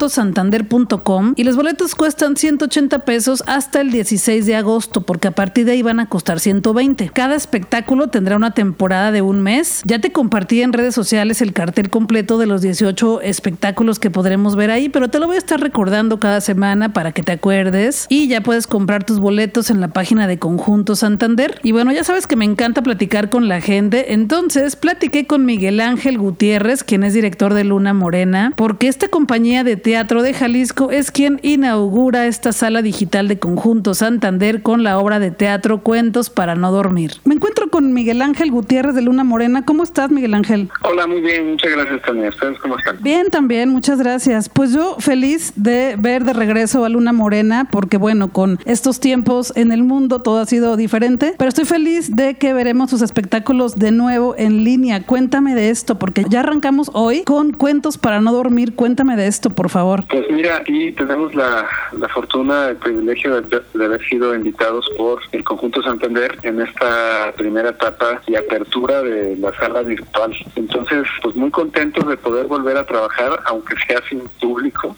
conjuntosantander.com 0.04 1.34
y 1.38 1.44
los 1.44 1.56
boletos 1.56 1.96
cuestan 1.96 2.36
180 2.36 3.00
pesos 3.00 3.44
hasta 3.48 3.82
el 3.82 3.92
16 3.92 4.46
de 4.46 4.56
agosto 4.56 5.02
porque 5.02 5.30
a 5.30 5.32
partir 5.32 5.66
de 5.66 5.74
ahí 5.74 5.82
van 5.82 6.00
a 6.00 6.10
costar 6.10 6.40
120. 6.40 7.10
Cada 7.10 7.36
espectáculo 7.36 8.08
tendrá 8.08 8.36
una 8.36 8.52
temporada 8.52 9.12
de 9.12 9.22
un 9.22 9.42
mes. 9.42 9.82
Ya 9.86 10.00
te 10.00 10.12
compartí 10.12 10.62
en 10.62 10.74
redes 10.74 10.94
sociales 10.94 11.42
el 11.42 11.54
cartel 11.54 11.90
completo 11.90 12.38
de 12.38 12.48
los 12.48 12.62
18 12.62 13.22
espectáculos 13.22 14.00
que 14.00 14.12
podremos 14.12 14.56
ver 14.56 14.72
ahí, 14.72 14.90
pero 14.90 15.10
te 15.10 15.20
lo 15.20 15.28
voy 15.28 15.36
a 15.36 15.40
estar 15.40 15.60
recordando 15.60 16.20
cada 16.20 16.42
semana 16.42 16.92
para 16.92 17.14
que 17.14 17.24
te 17.24 17.32
acuerdes 17.32 18.06
y 18.10 18.28
ya 18.28 18.42
puedes 18.42 18.68
comprar 18.68 19.06
tus 19.06 19.20
boletos 19.20 19.70
en 19.70 19.80
la 19.80 19.90
página 19.90 20.28
de 20.28 20.38
Conjunto 20.38 20.96
Santander. 20.96 21.60
Y 21.64 21.72
bueno, 21.72 21.92
ya 21.94 22.04
sabes 22.04 22.28
que 22.28 22.36
me 22.36 22.46
encanta 22.46 22.84
platicar 22.84 23.30
con 23.30 23.48
la 23.48 23.62
gente, 23.62 24.14
entonces 24.14 24.76
platiqué 24.76 25.28
con 25.28 25.46
Miguel 25.46 25.80
Ángel 25.80 26.18
Gutiérrez, 26.18 26.84
quien 26.84 27.04
es 27.04 27.14
director 27.14 27.54
de 27.54 27.64
Luna 27.64 27.94
Morena, 27.94 28.54
porque 28.58 28.88
esta 28.88 29.08
compañía 29.08 29.64
de 29.64 29.78
de 29.94 30.34
Jalisco 30.34 30.90
es 30.90 31.12
quien 31.12 31.40
inaugura 31.44 32.26
esta 32.26 32.52
sala 32.52 32.82
digital 32.82 33.28
de 33.28 33.38
Conjunto 33.38 33.94
Santander 33.94 34.64
con 34.64 34.82
la 34.82 34.98
obra 34.98 35.20
de 35.20 35.30
teatro 35.30 35.84
Cuentos 35.84 36.32
para 36.32 36.56
no 36.56 36.72
dormir. 36.72 37.12
Me 37.26 37.36
encuentro 37.36 37.70
con 37.70 37.94
Miguel 37.94 38.24
Ángel 38.24 38.50
Gutiérrez 38.50 38.96
de 38.96 39.04
Luna 39.04 39.24
Morena. 39.24 39.66
¿Cómo 39.66 39.84
estás, 39.84 40.10
Miguel 40.10 40.34
Ángel? 40.34 40.70
Hola, 40.82 41.06
muy 41.06 41.22
bien, 41.22 41.52
muchas 41.52 41.72
gracias, 41.72 42.02
Tania. 42.02 42.30
¿Ustedes 42.30 42.58
cómo 42.60 42.78
están? 42.80 42.98
Bien, 43.04 43.30
también, 43.30 43.70
muchas 43.70 44.00
gracias. 44.00 44.50
Pues 44.50 44.74
yo 44.74 44.98
feliz 44.98 45.54
de 45.56 45.96
ver 46.00 46.24
de 46.26 46.34
regreso 46.34 46.84
a 46.84 46.90
Luna 46.90 47.14
Morena, 47.14 47.68
porque 47.72 47.98
bueno, 47.98 48.34
con 48.34 48.58
estos 48.66 49.00
tiempos 49.00 49.54
en 49.56 49.72
el 49.72 49.84
mundo 49.84 50.24
todo 50.24 50.40
ha 50.40 50.46
sido 50.48 50.76
diferente, 50.76 51.36
pero 51.38 51.50
estoy 51.50 51.66
feliz 51.66 52.16
de 52.16 52.34
que 52.34 52.52
veremos 52.54 52.90
sus 52.90 53.04
espectáculos 53.04 53.76
de 53.76 53.92
nuevo 53.92 54.34
en 54.40 54.64
línea. 54.64 55.04
Cuéntame 55.06 55.54
de 55.54 55.70
esto, 55.70 56.00
porque 56.00 56.26
ya 56.28 56.40
arrancamos 56.40 56.90
hoy 56.94 57.24
con 57.24 57.54
Cuentos 57.54 58.00
para 58.00 58.22
no 58.22 58.34
dormir. 58.34 58.74
Cuéntame 58.74 59.16
de 59.16 59.28
esto, 59.28 59.52
por 59.52 59.70
favor. 59.70 59.83
Pues 60.10 60.30
mira, 60.30 60.58
aquí 60.58 60.92
tenemos 60.94 61.34
la, 61.36 61.68
la 61.98 62.08
fortuna, 62.10 62.70
el 62.70 62.78
privilegio 62.78 63.42
de, 63.42 63.62
de 63.74 63.86
haber 63.86 64.04
sido 64.08 64.34
invitados 64.34 64.90
por 64.98 65.22
el 65.32 65.44
Conjunto 65.44 65.82
Santander 65.84 66.38
en 66.44 66.62
esta 66.62 67.34
primera 67.36 67.70
etapa 67.70 68.22
y 68.28 68.36
apertura 68.36 69.02
de 69.02 69.36
la 69.38 69.54
sala 69.54 69.82
virtual. 69.82 70.34
Entonces, 70.56 71.08
pues 71.22 71.36
muy 71.36 71.52
contentos 71.52 72.08
de 72.08 72.18
poder 72.18 72.48
volver 72.48 72.78
a 72.78 72.86
trabajar, 72.86 73.40
aunque 73.46 73.76
sea 73.88 74.02
sin 74.10 74.22
público, 74.42 74.96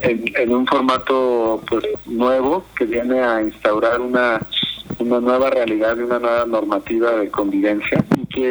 en, 0.00 0.24
en 0.36 0.54
un 0.54 0.66
formato 0.66 1.62
pues 1.68 1.84
nuevo 2.06 2.64
que 2.76 2.84
viene 2.84 3.20
a 3.20 3.42
instaurar 3.42 4.00
una 4.00 4.40
una 4.98 5.20
nueva 5.20 5.50
realidad 5.50 5.96
y 5.96 6.00
una 6.00 6.18
nueva 6.18 6.46
normativa 6.46 7.12
de 7.12 7.30
convivencia 7.30 8.04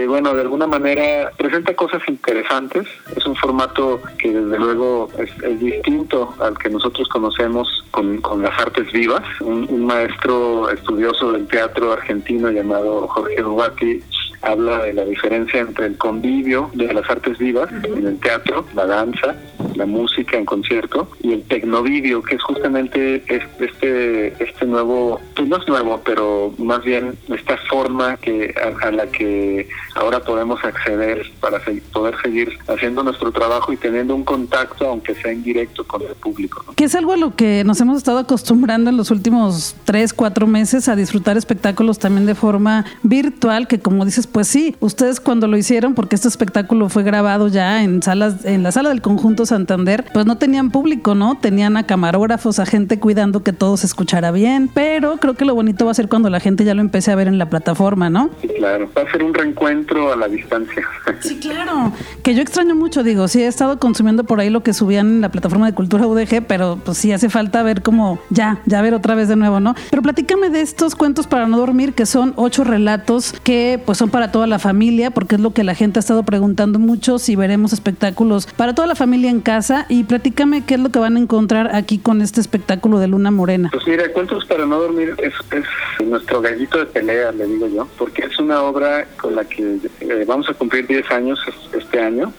bueno 0.07 0.33
de 0.33 0.41
alguna 0.41 0.67
manera 0.67 1.31
presenta 1.37 1.75
cosas 1.75 2.01
interesantes. 2.07 2.87
Es 3.15 3.25
un 3.25 3.35
formato 3.35 4.01
que 4.17 4.31
desde 4.31 4.57
luego 4.57 5.09
es, 5.17 5.29
es 5.43 5.59
distinto 5.59 6.33
al 6.39 6.57
que 6.57 6.69
nosotros 6.69 7.07
conocemos 7.09 7.85
con, 7.91 8.21
con 8.21 8.41
las 8.41 8.57
artes 8.59 8.91
vivas. 8.91 9.23
Un, 9.41 9.67
un, 9.69 9.85
maestro 9.85 10.69
estudioso 10.69 11.31
del 11.31 11.47
teatro 11.47 11.93
argentino 11.93 12.49
llamado 12.51 13.07
Jorge 13.07 13.41
Duarte 13.41 14.01
habla 14.41 14.83
de 14.83 14.93
la 14.93 15.05
diferencia 15.05 15.59
entre 15.59 15.87
el 15.87 15.97
convivio 15.97 16.69
de 16.73 16.93
las 16.93 17.09
artes 17.09 17.37
vivas 17.37 17.69
en 17.83 18.05
el 18.05 18.19
teatro, 18.19 18.65
la 18.75 18.85
danza, 18.85 19.35
la 19.75 19.85
música 19.85 20.37
en 20.37 20.45
concierto 20.45 21.09
y 21.21 21.33
el 21.33 21.43
tecnovivio, 21.43 22.21
que 22.21 22.35
es 22.35 22.43
justamente 22.43 23.23
este 23.59 24.43
este 24.43 24.65
nuevo, 24.65 25.19
pues 25.35 25.47
no 25.47 25.57
es 25.57 25.67
nuevo, 25.67 26.01
pero 26.03 26.53
más 26.57 26.83
bien 26.83 27.17
esta 27.29 27.57
forma 27.69 28.17
que 28.17 28.53
a, 28.57 28.87
a 28.87 28.91
la 28.91 29.07
que 29.07 29.67
ahora 29.95 30.19
podemos 30.19 30.63
acceder 30.63 31.31
para 31.39 31.63
se, 31.63 31.81
poder 31.93 32.15
seguir 32.21 32.57
haciendo 32.67 33.03
nuestro 33.03 33.31
trabajo 33.31 33.73
y 33.73 33.77
teniendo 33.77 34.15
un 34.15 34.23
contacto, 34.23 34.87
aunque 34.87 35.15
sea 35.15 35.33
indirecto, 35.33 35.85
con 35.85 36.01
el 36.01 36.15
público. 36.15 36.63
¿no? 36.65 36.73
Que 36.73 36.85
es 36.85 36.95
algo 36.95 37.13
a 37.13 37.17
lo 37.17 37.35
que 37.35 37.63
nos 37.63 37.79
hemos 37.81 37.97
estado 37.97 38.19
acostumbrando 38.19 38.89
en 38.89 38.97
los 38.97 39.11
últimos 39.11 39.75
tres, 39.85 40.13
cuatro 40.13 40.47
meses 40.47 40.87
a 40.87 40.95
disfrutar 40.95 41.37
espectáculos 41.37 41.99
también 41.99 42.25
de 42.25 42.35
forma 42.35 42.85
virtual, 43.03 43.67
que 43.67 43.79
como 43.79 44.05
dices, 44.05 44.26
pues 44.27 44.47
sí, 44.47 44.75
ustedes 44.79 45.19
cuando 45.19 45.47
lo 45.47 45.57
hicieron, 45.57 45.93
porque 45.93 46.15
este 46.15 46.27
espectáculo 46.27 46.89
fue 46.89 47.03
grabado 47.03 47.47
ya 47.47 47.83
en 47.83 48.01
salas, 48.03 48.45
en 48.45 48.63
la 48.63 48.71
sala 48.71 48.89
del 48.89 49.01
conjunto 49.01 49.45
Santander, 49.45 50.05
pues 50.13 50.25
no 50.25 50.37
tenían 50.37 50.71
público, 50.71 51.15
¿no? 51.15 51.37
Tenían 51.39 51.77
a 51.77 51.83
camarógrafos, 51.83 52.59
a 52.59 52.65
gente 52.65 52.99
cuidando 52.99 53.43
que 53.43 53.53
todo 53.53 53.77
se 53.77 53.85
escuchara 53.85 54.31
bien, 54.31 54.69
pero 54.73 55.17
creo 55.17 55.35
que 55.35 55.45
lo 55.45 55.55
bonito 55.55 55.85
va 55.85 55.91
a 55.91 55.93
ser 55.93 56.09
cuando 56.09 56.29
la 56.29 56.39
gente 56.39 56.63
ya 56.63 56.73
lo 56.73 56.81
empiece 56.81 57.11
a 57.11 57.15
ver 57.15 57.27
en 57.27 57.37
la 57.37 57.49
plataforma, 57.49 58.09
¿no? 58.09 58.29
Sí, 58.41 58.47
claro, 58.47 58.89
va 58.97 59.01
a 59.03 59.11
ser 59.11 59.23
un 59.23 59.33
reencuentro 59.33 60.11
a 60.11 60.15
la 60.15 60.27
distancia. 60.27 60.83
Sí, 61.19 61.39
claro, 61.39 61.91
que 62.21 62.35
yo 62.35 62.41
extraño 62.43 62.75
mucho, 62.75 63.03
digo, 63.03 63.27
sí 63.27 63.41
he 63.41 63.47
estado 63.47 63.79
consumiendo 63.79 64.23
por 64.23 64.39
ahí 64.39 64.51
lo 64.51 64.61
que 64.61 64.73
subían 64.73 65.07
en 65.07 65.21
la 65.21 65.29
plataforma 65.29 65.65
de 65.65 65.73
Cultura 65.73 66.05
UDG, 66.05 66.43
pero 66.47 66.79
pues 66.83 66.99
sí 66.99 67.11
hace 67.11 67.29
falta 67.29 67.63
ver 67.63 67.81
como 67.81 68.19
ya, 68.29 68.61
ya 68.65 68.81
ver 68.81 68.93
otra 68.93 69.15
vez 69.15 69.27
de 69.27 69.35
nuevo, 69.35 69.59
¿no? 69.59 69.73
Pero 69.89 70.03
platícame 70.03 70.49
de 70.49 70.61
estos 70.61 70.95
cuentos 70.95 71.25
para 71.25 71.47
no 71.47 71.57
dormir, 71.57 71.93
que 71.93 72.05
son 72.05 72.33
ocho 72.35 72.63
relatos 72.63 73.33
que 73.43 73.81
pues 73.83 73.97
son 73.97 74.09
para 74.17 74.31
toda 74.31 74.47
la 74.47 74.57
familia, 74.57 75.11
porque 75.11 75.35
es 75.35 75.41
lo 75.41 75.51
que 75.51 75.63
la 75.63 75.75
gente 75.75 75.99
ha 75.99 76.01
estado 76.01 76.23
preguntando 76.23 76.79
mucho, 76.79 77.19
si 77.19 77.35
veremos 77.35 77.71
espectáculos 77.71 78.47
para 78.47 78.73
toda 78.73 78.87
la 78.87 78.95
familia 78.95 79.29
en 79.29 79.41
casa 79.41 79.85
y 79.89 80.05
platícame 80.05 80.65
qué 80.65 80.73
es 80.73 80.79
lo 80.79 80.89
que 80.89 80.97
van 80.97 81.17
a 81.17 81.19
encontrar 81.19 81.75
aquí 81.75 81.99
con 81.99 82.23
este 82.23 82.41
espectáculo 82.41 82.97
de 82.97 83.09
Luna 83.09 83.29
Morena. 83.29 83.69
Pues 83.71 83.85
mira, 83.85 84.11
Cuentos 84.11 84.43
para 84.45 84.65
no 84.65 84.79
dormir 84.79 85.13
es, 85.19 85.35
es 85.51 86.07
nuestro 86.07 86.41
gallito 86.41 86.79
de 86.79 86.87
pelea, 86.87 87.31
le 87.31 87.45
digo 87.45 87.67
yo, 87.67 87.87
porque 87.99 88.23
es 88.23 88.39
una 88.39 88.63
obra 88.63 89.05
con 89.21 89.35
la 89.35 89.45
que 89.45 89.77
eh, 89.99 90.25
vamos 90.25 90.49
a 90.49 90.55
cumplir 90.55 90.87
10 90.87 91.11
años 91.11 91.39
este 91.71 92.01
año 92.01 92.33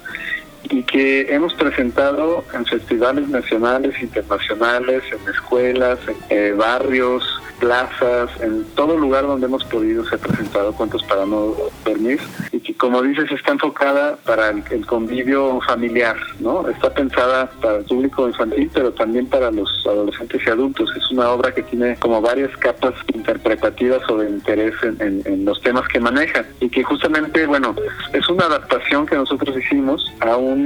y 0.71 0.83
que 0.83 1.33
hemos 1.35 1.55
presentado 1.55 2.45
en 2.53 2.65
festivales 2.67 3.29
nacionales, 3.29 4.01
internacionales, 4.01 5.03
en 5.13 5.35
escuelas, 5.35 5.99
en 6.09 6.17
eh, 6.31 6.53
barrios, 6.53 7.25
plazas, 7.59 8.31
en 8.41 8.65
todo 8.75 8.97
lugar 8.97 9.27
donde 9.27 9.47
hemos 9.47 9.65
podido 9.65 10.05
ser 10.09 10.19
presentado 10.19 10.73
Cuentos 10.73 11.03
para 11.05 11.27
no 11.27 11.55
dormir 11.85 12.21
y 12.53 12.61
que 12.61 12.75
como 12.75 13.03
dices 13.03 13.31
está 13.31 13.53
enfocada 13.53 14.17
para 14.25 14.51
el, 14.51 14.87
convivio 14.87 15.61
familiar, 15.67 16.17
¿no? 16.41 16.69
Está 16.69 16.93
pensada 16.93 17.51
para 17.61 17.79
el 17.79 17.85
público 17.85 18.29
infantil 18.29 18.71
pero 18.73 18.93
también 18.93 19.27
para 19.27 19.51
los 19.51 19.69
adolescentes 19.87 20.41
y 20.47 20.51
adultos. 20.51 20.91
Es 20.97 21.11
una 21.11 21.31
obra 21.31 21.53
que 21.53 21.63
tiene 21.63 21.97
como 21.97 22.21
varias 22.21 22.55
capas 22.59 22.95
interpretativas 23.13 24.01
o 24.09 24.19
de 24.19 24.31
interés 24.31 24.75
en, 24.83 25.45
los 25.45 25.61
temas 25.63 25.87
que 25.89 25.99
maneja 25.99 26.45
y 26.61 26.69
que 26.69 26.83
justamente, 26.83 27.47
bueno, 27.47 27.75
es 28.13 28.29
una 28.29 28.45
adaptación 28.45 29.07
que 29.07 29.17
nosotros 29.17 29.57
hicimos 29.57 30.13
a 30.21 30.37
un 30.37 30.58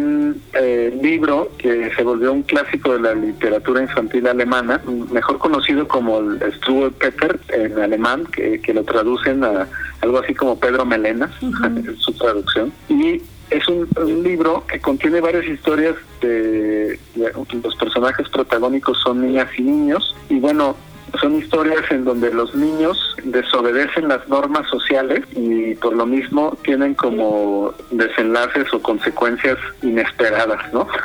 eh, 0.54 0.98
libro 1.02 1.50
que 1.58 1.90
se 1.94 2.02
volvió 2.02 2.32
un 2.32 2.42
clásico 2.42 2.92
de 2.92 3.00
la 3.00 3.14
literatura 3.14 3.82
infantil 3.82 4.26
alemana, 4.26 4.80
mejor 5.10 5.38
conocido 5.38 5.88
como 5.88 6.18
el 6.18 6.40
Struve 6.54 6.90
Pepper 6.90 7.38
en 7.48 7.78
alemán, 7.78 8.26
que, 8.26 8.60
lo 8.72 8.84
traducen 8.84 9.44
a 9.44 9.68
algo 10.00 10.18
así 10.18 10.34
como 10.34 10.58
Pedro 10.58 10.84
Melena, 10.84 11.30
su 11.98 12.12
traducción. 12.14 12.72
Y 12.88 13.20
es 13.50 13.68
un, 13.68 13.88
libro 14.22 14.64
que 14.66 14.80
contiene 14.80 15.20
varias 15.20 15.46
historias 15.46 15.94
de, 16.20 16.98
los 17.14 17.76
personajes 17.76 18.28
protagónicos 18.28 18.98
son 19.02 19.26
niñas 19.26 19.48
y 19.58 19.62
niños 19.62 20.16
y 20.28 20.38
bueno 20.38 20.76
son 21.20 21.36
historias 21.36 21.90
en 21.90 22.04
donde 22.04 22.32
los 22.32 22.54
niños 22.54 22.98
desobedecen 23.24 24.08
las 24.08 24.26
normas 24.28 24.68
sociales 24.68 25.20
y 25.36 25.74
por 25.76 25.94
lo 25.94 26.06
mismo 26.06 26.56
tienen 26.64 26.94
como 26.94 27.74
desenlaces 27.90 28.72
o 28.72 28.80
consecuencias 28.80 29.58
inesperadas, 29.82 30.72
¿no? 30.72 30.86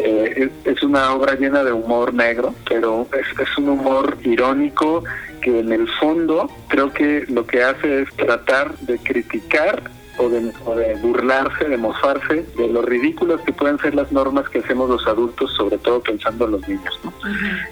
Eh, 0.00 0.48
es, 0.64 0.82
una 0.82 1.12
obra 1.12 1.34
llena 1.34 1.64
de 1.64 1.72
humor 1.72 2.14
negro, 2.14 2.54
pero 2.68 3.06
es, 3.12 3.40
es 3.40 3.58
un 3.58 3.70
humor 3.70 4.16
irónico 4.22 5.02
que 5.40 5.58
en 5.58 5.72
el 5.72 5.88
fondo 5.98 6.48
creo 6.68 6.92
que 6.92 7.24
lo 7.28 7.44
que 7.46 7.62
hace 7.62 8.02
es 8.02 8.14
tratar 8.14 8.76
de 8.78 8.98
criticar 8.98 9.82
o 10.18 10.28
de, 10.28 10.94
burlarse, 11.02 11.68
de 11.68 11.76
mofarse 11.76 12.46
de 12.56 12.68
lo 12.68 12.82
ridículas 12.82 13.40
que 13.42 13.52
pueden 13.52 13.78
ser 13.78 13.94
las 13.94 14.10
normas 14.12 14.48
que 14.48 14.58
hacemos 14.58 14.90
los 14.90 15.06
adultos, 15.06 15.52
sobre 15.54 15.78
todo 15.78 16.00
pensando 16.00 16.46
en 16.46 16.52
los 16.52 16.68
niños. 16.68 17.00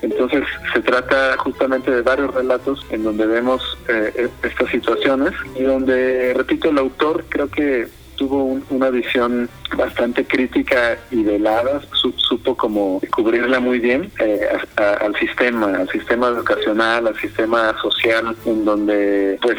Entonces 0.02 0.44
se 0.72 0.80
trata 0.80 1.36
justamente 1.38 1.90
de 1.90 2.02
varios 2.02 2.34
relatos 2.34 2.84
en 2.90 3.04
donde 3.04 3.26
vemos 3.26 3.78
eh, 3.88 4.30
e, 4.42 4.46
estas 4.46 4.70
situaciones 4.70 5.32
y 5.54 5.62
donde, 5.62 6.34
repito, 6.34 6.70
el 6.70 6.78
autor 6.78 7.24
creo 7.28 7.48
que 7.50 7.88
tuvo 8.16 8.58
una 8.70 8.90
visión 8.90 9.48
bastante 9.76 10.24
crítica 10.24 10.98
y 11.10 11.22
velada, 11.22 11.80
supo 11.92 12.56
como 12.56 13.00
cubrirla 13.10 13.60
muy 13.60 13.78
bien 13.78 14.10
eh, 14.18 14.40
al 14.76 15.14
sistema, 15.16 15.66
al 15.76 15.88
sistema 15.88 16.28
educacional, 16.28 17.06
al 17.06 17.16
sistema 17.18 17.74
social, 17.80 18.36
en 18.44 18.64
donde 18.64 19.38
pues 19.40 19.58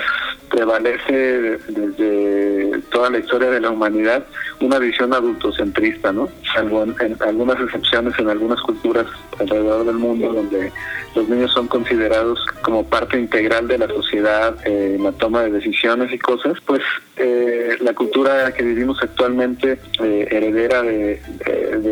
prevalece 0.50 1.58
desde 1.68 2.80
toda 2.92 3.10
la 3.10 3.20
historia 3.20 3.50
de 3.50 3.60
la 3.60 3.70
humanidad 3.70 4.26
una 4.62 4.80
visión 4.80 5.14
adultocentrista, 5.14 6.12
¿no? 6.12 6.30
Salvo 6.54 6.84
en, 6.84 7.18
algunas 7.22 7.60
excepciones 7.62 8.18
en 8.18 8.30
algunas 8.30 8.62
culturas 8.62 9.06
alrededor 9.40 9.86
del 9.86 9.96
mundo 9.96 10.34
donde 10.34 10.72
los 11.16 11.28
niños 11.30 11.52
son 11.52 11.68
considerados 11.68 12.40
como 12.62 12.86
parte 12.86 13.20
integral 13.20 13.68
de 13.68 13.78
la 13.78 13.88
sociedad 13.88 14.56
eh, 14.66 14.94
en 14.96 15.04
la 15.04 15.12
toma 15.12 15.44
de 15.44 15.52
decisiones 15.52 16.12
y 16.14 16.20
cosas, 16.20 16.58
pues 16.66 16.82
eh, 17.18 17.78
la 17.82 17.94
cultura 17.94 18.54
que 18.54 18.64
vivimos 18.64 19.02
actualmente, 19.02 19.80
eh, 20.00 20.28
heredera 20.30 20.82
de, 20.82 21.20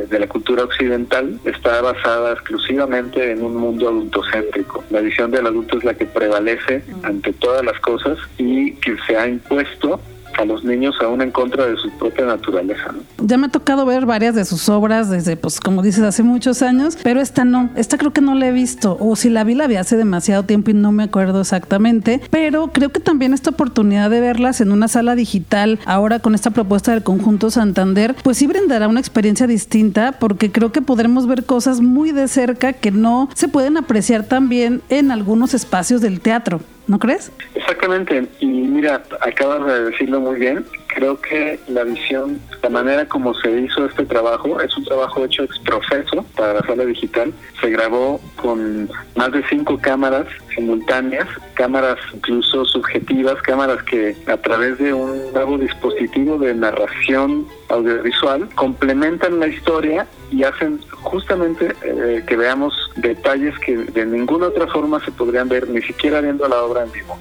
de, 0.10 0.20
la 0.20 0.28
cultura 0.28 0.64
occidental, 0.64 1.40
está 1.46 1.82
basada 1.82 2.34
exclusivamente 2.34 3.32
en 3.32 3.44
un 3.44 3.56
mundo 3.56 3.90
adultocéntrico. 3.90 4.84
La 4.90 5.02
visión 5.02 5.32
del 5.32 5.48
adulto 5.48 5.78
es 5.78 5.84
la 5.84 5.94
que 5.94 6.06
prevalece 6.06 6.84
ante 7.04 7.34
todas 7.34 7.64
las 7.64 7.80
cosas 7.80 8.18
y 8.38 8.74
que 8.76 8.96
se 9.06 9.18
ha 9.18 9.28
impuesto 9.28 10.00
a 10.38 10.46
los 10.46 10.64
niños 10.64 10.96
aún 11.02 11.22
en 11.22 11.32
contra 11.32 11.66
de 11.66 11.78
su 11.78 11.90
propia 11.92 12.26
naturaleza. 12.26 12.94
Ya 13.20 13.38
me 13.38 13.48
ha 13.48 13.50
tocado 13.50 13.86
ver 13.86 14.06
varias 14.06 14.36
de 14.36 14.46
sus 14.46 14.70
obras 14.70 15.10
desde, 15.10 15.38
pues 15.38 15.60
como 15.60 15.82
dices, 15.82 16.04
hace 16.04 16.24
muchos 16.24 16.62
años, 16.62 16.98
pero 17.04 17.22
esta 17.22 17.46
no, 17.46 17.70
esta 17.76 17.98
creo 17.98 18.12
que 18.12 18.22
no 18.22 18.36
la 18.36 18.48
he 18.48 18.52
visto, 18.52 18.98
o 19.00 19.16
si 19.16 19.30
la 19.30 19.44
vi 19.44 19.56
la 19.56 19.68
vi 19.68 19.76
hace 19.76 19.98
demasiado 19.98 20.44
tiempo 20.44 20.72
y 20.72 20.74
no 20.74 20.92
me 20.92 21.04
acuerdo 21.04 21.42
exactamente, 21.42 22.22
pero 22.30 22.68
creo 22.68 22.90
que 22.90 23.00
también 23.00 23.34
esta 23.34 23.52
oportunidad 23.52 24.10
de 24.10 24.22
verlas 24.22 24.62
en 24.62 24.72
una 24.72 24.88
sala 24.88 25.16
digital, 25.16 25.80
ahora 25.86 26.20
con 26.20 26.36
esta 26.36 26.52
propuesta 26.52 26.92
del 26.92 27.04
conjunto 27.04 27.50
Santander, 27.50 28.16
pues 28.24 28.38
sí 28.38 28.48
brindará 28.48 28.88
una 28.88 29.00
experiencia 29.00 29.48
distinta, 29.48 30.14
porque 30.20 30.52
creo 30.52 30.72
que 30.72 30.82
podremos 30.82 31.28
ver 31.28 31.46
cosas 31.46 31.82
muy 31.82 32.12
de 32.12 32.28
cerca 32.28 32.74
que 32.74 32.92
no 32.92 33.30
se 33.34 33.48
pueden 33.48 33.78
apreciar 33.78 34.24
también 34.24 34.82
en 34.90 35.12
algunos 35.12 35.54
espacios 35.54 36.02
del 36.02 36.20
teatro. 36.20 36.60
¿No 36.88 37.00
crees? 37.00 37.32
Exactamente, 37.54 38.28
y 38.40 38.48
mira, 38.48 39.04
acabas 39.22 39.66
de 39.66 39.92
decirlo 39.92 40.20
muy 40.20 40.40
bien, 40.40 40.66
creo 40.96 41.20
que 41.20 41.60
la 41.68 41.84
visión, 41.84 42.40
la 42.64 42.70
manera 42.70 43.06
como 43.08 43.34
se 43.36 43.52
hizo 43.52 43.86
este 43.86 44.06
trabajo, 44.06 44.60
es 44.62 44.76
un 44.78 44.86
trabajo 44.86 45.26
hecho 45.26 45.44
ex 45.44 45.60
profeso 45.60 46.26
para 46.36 46.54
la 46.54 46.62
sala 46.62 46.86
digital, 46.86 47.34
se 47.62 47.70
grabó 47.70 48.20
con 48.38 48.90
más 49.16 49.32
de 49.32 49.44
cinco 49.50 49.78
cámaras 49.78 50.26
simultáneas, 50.56 51.28
cámaras 51.56 51.98
incluso 52.14 52.64
subjetivas, 52.66 53.42
cámaras 53.42 53.84
que 53.84 54.16
a 54.26 54.38
través 54.38 54.78
de 54.80 54.94
un 54.94 55.34
nuevo 55.34 55.58
dispositivo 55.58 56.38
de 56.38 56.54
narración 56.54 57.46
audiovisual 57.68 58.48
complementan 58.56 59.40
la 59.40 59.48
historia 59.48 60.08
y 60.32 60.44
hacen 60.44 60.80
justamente 61.02 61.76
eh, 61.84 62.24
que 62.26 62.38
veamos 62.38 62.74
detalles 62.96 63.58
que 63.60 63.76
de 63.78 64.06
ninguna 64.06 64.48
otra 64.48 64.68
forma 64.68 65.04
se 65.04 65.12
podrían 65.12 65.50
ver, 65.50 65.68
ni 65.70 65.82
siquiera 65.82 66.22
viendo 66.22 66.48
la 66.48 66.64
obra 66.64 66.84
en 66.84 66.92
vivo. 66.94 67.20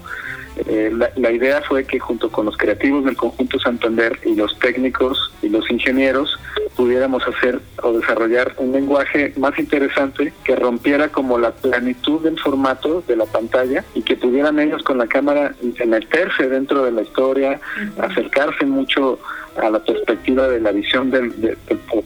Eh, 0.67 0.91
la, 1.17 1.31
idea 1.31 1.61
fue 1.61 1.83
que 1.83 1.99
junto 1.99 2.31
con 2.31 2.45
los 2.45 2.55
creativos 2.55 3.03
del 3.03 3.17
conjunto 3.17 3.59
Santander 3.59 4.17
y 4.23 4.35
los 4.35 4.57
técnicos 4.59 5.33
y 5.41 5.49
los 5.49 5.69
ingenieros 5.69 6.39
pudiéramos 6.77 7.23
hacer 7.27 7.59
o 7.83 7.91
desarrollar 7.91 8.53
un 8.57 8.71
lenguaje 8.71 9.33
más 9.37 9.57
interesante 9.59 10.33
que 10.45 10.55
rompiera 10.55 11.09
como 11.09 11.37
la 11.37 11.51
planitud 11.51 12.21
del 12.21 12.39
formato 12.39 13.03
de 13.05 13.17
la 13.17 13.25
pantalla 13.25 13.83
y 13.93 14.01
que 14.01 14.15
pudieran 14.15 14.59
ellos 14.59 14.81
con 14.83 14.97
la 14.97 15.07
cámara 15.07 15.53
meterse 15.85 16.47
dentro 16.47 16.83
de 16.83 16.91
la 16.91 17.01
historia, 17.01 17.59
acercarse 17.97 18.65
mucho 18.65 19.19
a 19.57 19.69
la 19.69 19.79
perspectiva 19.79 20.47
de 20.47 20.59
la 20.59 20.71
visión 20.71 21.11
del, 21.11 21.31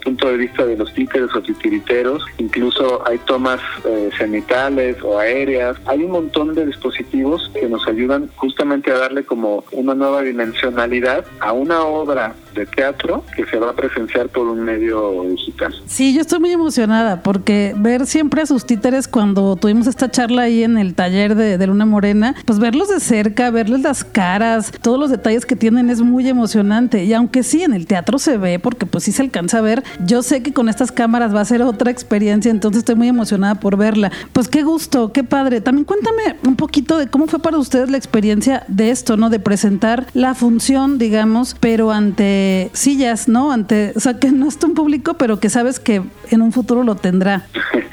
punto 0.04 0.30
de 0.30 0.38
vista 0.38 0.66
de 0.66 0.78
los 0.78 0.94
títeres 0.94 1.34
o 1.36 1.42
titiriteros, 1.42 2.24
incluso 2.38 3.06
hay 3.08 3.18
tomas 3.20 3.60
eh, 3.86 4.10
cenitales 4.18 4.98
o 5.04 5.20
aéreas, 5.20 5.78
hay 5.86 6.04
un 6.04 6.12
montón 6.12 6.56
de 6.56 6.66
dispositivos 6.66 7.50
que 7.54 7.68
nos 7.68 7.88
ayudan 7.88 8.30
justamente 8.36 8.92
a 8.92 8.98
darle 8.98 9.24
como 9.24 9.64
una 9.72 9.94
nueva 9.94 10.22
dimensionalidad 10.22 11.26
a 11.40 11.52
una 11.54 11.84
obra 11.84 12.36
de 12.54 12.66
teatro 12.66 13.24
que 13.36 13.46
se 13.46 13.58
va 13.58 13.72
a 13.72 13.74
presenciar 13.74 14.30
por 14.30 14.48
un 14.48 14.62
medio 14.62 15.24
digital. 15.24 15.74
Sí, 15.86 16.14
yo 16.14 16.22
estoy 16.22 16.40
muy 16.40 16.52
emocionada 16.52 17.22
porque 17.22 17.74
ver 17.78 18.06
siempre 18.06 18.42
a 18.42 18.46
sus 18.46 18.66
títeres 18.66 19.08
cuando 19.08 19.56
tuvimos 19.56 19.88
esta 19.88 20.10
charla 20.10 20.44
ahí 20.44 20.64
en 20.64 20.78
el 20.78 20.96
taller 20.96 21.36
de, 21.36 21.58
de 21.58 21.68
Luna 21.68 21.86
Morena, 21.86 22.36
pues 22.46 22.60
verlos 22.60 22.90
de 22.90 23.00
cerca, 23.00 23.50
verles 23.52 23.82
las 23.82 24.04
caras, 24.04 24.72
todos 24.82 25.00
los 25.00 25.10
detalles 25.10 25.46
que 25.46 25.56
tienen 25.56 25.90
es 25.90 26.02
muy 26.02 26.28
emocionante 26.28 27.04
y 27.04 27.14
aunque 27.14 27.44
sí, 27.44 27.64
en 27.64 27.74
el 27.74 27.86
teatro 27.86 28.20
se 28.20 28.38
ve, 28.38 28.60
porque 28.60 28.86
pues 28.86 29.04
sí 29.04 29.12
se 29.12 29.22
alcanza 29.22 29.60
a 29.60 29.62
ver. 29.62 29.84
Yo 30.06 30.22
sé 30.24 30.42
que 30.44 30.54
con 30.54 30.70
estas 30.70 30.92
cámaras 30.92 31.34
va 31.34 31.42
a 31.42 31.46
ser 31.46 31.62
otra 31.62 31.92
experiencia, 31.92 32.52
entonces 32.52 32.80
estoy 32.80 32.96
muy 32.96 33.08
emocionada 33.08 33.56
por 33.56 33.78
verla. 33.78 34.12
Pues 34.34 34.48
qué 34.48 34.64
gusto, 34.64 35.12
qué 35.12 35.24
padre. 35.24 35.62
También 35.62 35.86
cuéntame 35.86 36.38
un 36.46 36.56
poquito 36.56 36.98
de 36.98 37.08
cómo 37.08 37.28
fue 37.28 37.40
para 37.40 37.58
ustedes 37.58 37.90
la 37.90 37.98
experiencia 37.98 38.64
de 38.68 38.92
esto, 38.92 39.18
¿no? 39.18 39.30
De 39.30 39.40
presentar 39.40 40.08
la 40.14 40.36
función, 40.36 40.98
digamos, 40.98 41.56
pero 41.60 41.92
ante 41.92 42.39
sillas, 42.74 43.28
¿no? 43.28 43.52
Ante, 43.52 43.94
o 43.96 44.00
sea, 44.00 44.20
que 44.20 44.32
no 44.32 44.48
está 44.48 44.68
un 44.68 44.74
público, 44.74 45.16
pero 45.16 45.40
que 45.40 45.50
sabes 45.50 45.80
que 45.80 46.02
en 46.30 46.42
un 46.42 46.52
futuro 46.52 46.84
lo 46.84 46.96
tendrá. 46.96 47.48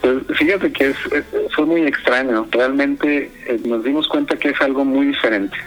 Pues 0.00 0.38
fíjate 0.38 0.72
que 0.72 0.90
es, 0.90 0.96
fue 1.56 1.66
muy 1.66 1.82
extraño. 1.82 2.46
Realmente 2.52 3.32
eh, 3.48 3.60
nos 3.66 3.82
dimos 3.82 4.06
cuenta 4.06 4.36
que 4.36 4.50
es 4.50 4.60
algo 4.60 4.84
muy 4.84 5.08
diferente 5.08 5.58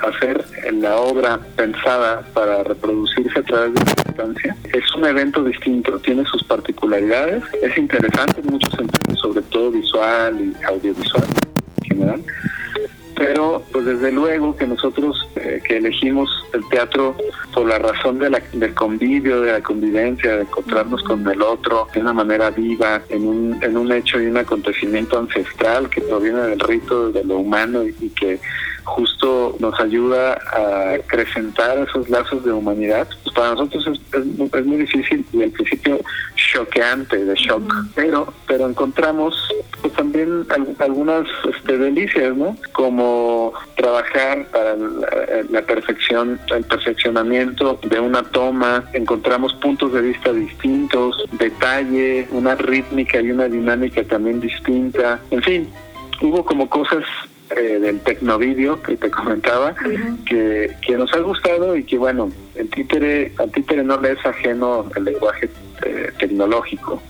hacer 0.00 0.44
la 0.72 0.96
obra 0.96 1.38
pensada 1.56 2.22
para 2.34 2.64
reproducirse 2.64 3.38
a 3.38 3.42
través 3.42 3.74
de 3.74 3.80
la 3.80 3.92
distancia 4.04 4.56
es 4.72 4.94
un 4.94 5.04
evento 5.04 5.44
distinto, 5.44 5.98
tiene 6.00 6.24
sus 6.24 6.42
particularidades, 6.44 7.44
es 7.62 7.78
interesante 7.78 8.40
en 8.40 8.46
muchos 8.46 8.72
sentidos, 8.74 9.20
sobre 9.20 9.42
todo 9.42 9.70
visual 9.70 10.40
y 10.40 10.64
audiovisual 10.64 11.24
en 11.82 11.88
general 11.88 12.22
pero 13.16 13.62
pues 13.72 13.86
desde 13.86 14.12
luego 14.12 14.54
que 14.54 14.66
nosotros 14.66 15.26
eh, 15.36 15.60
que 15.66 15.78
elegimos 15.78 16.28
el 16.52 16.68
teatro 16.68 17.16
por 17.52 17.66
la 17.66 17.78
razón 17.78 18.18
de 18.18 18.30
la, 18.30 18.42
del 18.52 18.74
convivio, 18.74 19.40
de 19.40 19.52
la 19.52 19.62
convivencia, 19.62 20.36
de 20.36 20.42
encontrarnos 20.42 21.02
con 21.02 21.26
el 21.26 21.40
otro 21.40 21.88
de 21.94 22.00
una 22.00 22.12
manera 22.12 22.50
viva, 22.50 23.02
en 23.08 23.26
un, 23.26 23.58
en 23.62 23.76
un 23.76 23.90
hecho 23.90 24.20
y 24.20 24.26
un 24.26 24.36
acontecimiento 24.36 25.18
ancestral 25.18 25.88
que 25.88 26.02
proviene 26.02 26.42
del 26.42 26.60
rito 26.60 27.10
de 27.10 27.24
lo 27.24 27.38
humano 27.38 27.82
y 27.84 28.10
que 28.10 28.38
justo 28.86 29.56
nos 29.58 29.78
ayuda 29.80 30.38
a 30.52 30.94
acrecentar 30.94 31.78
esos 31.78 32.08
lazos 32.08 32.44
de 32.44 32.52
humanidad. 32.52 33.08
Pues 33.24 33.34
para 33.34 33.50
nosotros 33.50 33.98
es, 34.12 34.64
muy 34.64 34.76
difícil 34.78 35.24
y 35.32 35.42
al 35.42 35.50
principio 35.50 36.00
choqueante, 36.52 37.24
de 37.24 37.34
shock, 37.34 37.72
pero 37.94 38.32
pero 38.46 38.68
encontramos 38.68 39.34
pues 39.80 39.92
también 39.94 40.46
algunas 40.78 41.26
este, 41.54 41.76
delicias, 41.78 42.36
¿no? 42.36 42.56
Como 42.72 43.52
trabajar 43.76 44.46
para 44.46 44.76
la, 44.76 45.62
perfección, 45.62 46.40
el 46.54 46.64
perfeccionamiento 46.64 47.78
de 47.82 48.00
una 48.00 48.22
toma, 48.22 48.84
encontramos 48.92 49.54
puntos 49.54 49.92
de 49.92 50.00
vista 50.02 50.32
distintos, 50.32 51.24
detalle, 51.32 52.26
una 52.30 52.54
rítmica 52.54 53.20
y 53.20 53.30
una 53.30 53.48
dinámica 53.48 54.02
también 54.04 54.40
distinta, 54.40 55.20
en 55.30 55.42
fin, 55.42 55.68
hubo 56.20 56.44
como 56.44 56.68
cosas 56.70 57.04
eh, 57.50 57.78
del 57.78 58.00
tecnovideo 58.00 58.82
que 58.82 58.96
te 58.96 59.10
comentaba, 59.10 59.74
que, 60.24 60.74
que 60.84 60.96
nos 60.96 61.12
ha 61.12 61.20
gustado 61.20 61.76
y 61.76 61.84
que 61.84 61.98
bueno, 61.98 62.30
el 62.54 62.68
títere, 62.70 63.32
al 63.38 63.52
títere 63.52 63.84
no 63.84 64.00
le 64.00 64.12
es 64.12 64.26
ajeno 64.26 64.86
el 64.96 65.04
lenguaje 65.04 65.48
eh, 65.84 66.10
tecnológico. 66.18 67.02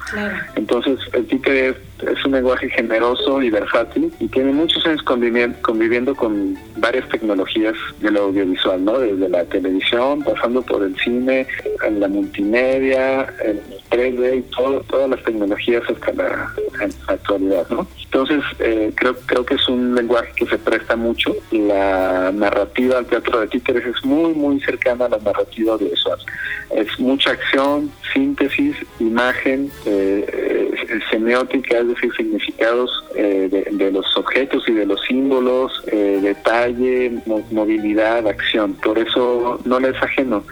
Entonces, 0.55 0.99
el 1.13 1.27
títere 1.27 1.69
es, 1.69 2.25
un 2.25 2.33
lenguaje 2.33 2.69
generoso 2.71 3.41
y 3.43 3.51
versátil 3.51 4.13
y 4.19 4.29
tiene 4.29 4.53
muchos 4.53 4.85
años 4.87 5.03
conviviendo, 5.03 5.57
conviviendo 5.63 6.15
con 6.15 6.57
varias 6.77 7.09
tecnologías 7.09 7.75
de 8.01 8.11
lo 8.11 8.25
audiovisual, 8.25 8.85
¿no? 8.85 8.99
Desde 8.99 9.29
la 9.29 9.45
televisión, 9.45 10.23
pasando 10.23 10.63
por 10.63 10.83
el 10.83 10.97
cine, 10.99 11.47
la 11.91 12.09
multimedia, 12.09 13.33
el 13.45 13.61
3D 13.97 14.39
y 14.39 14.43
todo, 14.55 14.81
todas 14.89 15.09
las 15.09 15.23
tecnologías 15.25 15.83
hasta 15.89 16.13
la, 16.13 16.53
actualidad, 17.09 17.67
¿no? 17.71 17.87
Entonces, 18.05 18.43
eh, 18.59 18.93
creo, 18.95 19.17
creo 19.27 19.45
que 19.45 19.55
es 19.55 19.69
un 19.69 19.95
lenguaje 19.95 20.33
que 20.37 20.47
se 20.47 20.59
presta 20.59 20.97
mucho. 20.97 21.35
La 21.51 22.31
narrativa 22.33 22.99
al 22.99 23.07
teatro 23.07 23.41
de 23.41 23.49
títeres 23.49 23.87
es 23.87 24.05
muy, 24.05 24.33
muy 24.35 24.61
cercana 24.61 25.07
a 25.07 25.09
la 25.09 25.19
narrativa 25.19 25.73
audiovisual. 25.75 26.19
Es 26.75 26.99
mucha 26.99 27.31
acción, 27.31 27.91
síntesis, 28.13 28.77
imagen, 29.01 29.71
eh, 29.87 30.27
eh, 30.33 30.66
semiótica, 31.11 31.79
es 31.79 31.89
decir, 31.89 32.13
significados 32.17 33.05
de, 33.15 33.91
los 33.93 34.17
objetos 34.17 34.69
y 34.69 34.73
de 34.73 34.87
los 34.87 35.01
símbolos, 35.03 35.83
detalle, 35.87 37.13
movilidad, 37.51 38.27
acción. 38.27 38.75
Por 38.75 38.99
eso 38.99 39.61
no 39.65 39.81
le 39.81 39.91
es 39.91 40.03
ajeno 40.03 40.45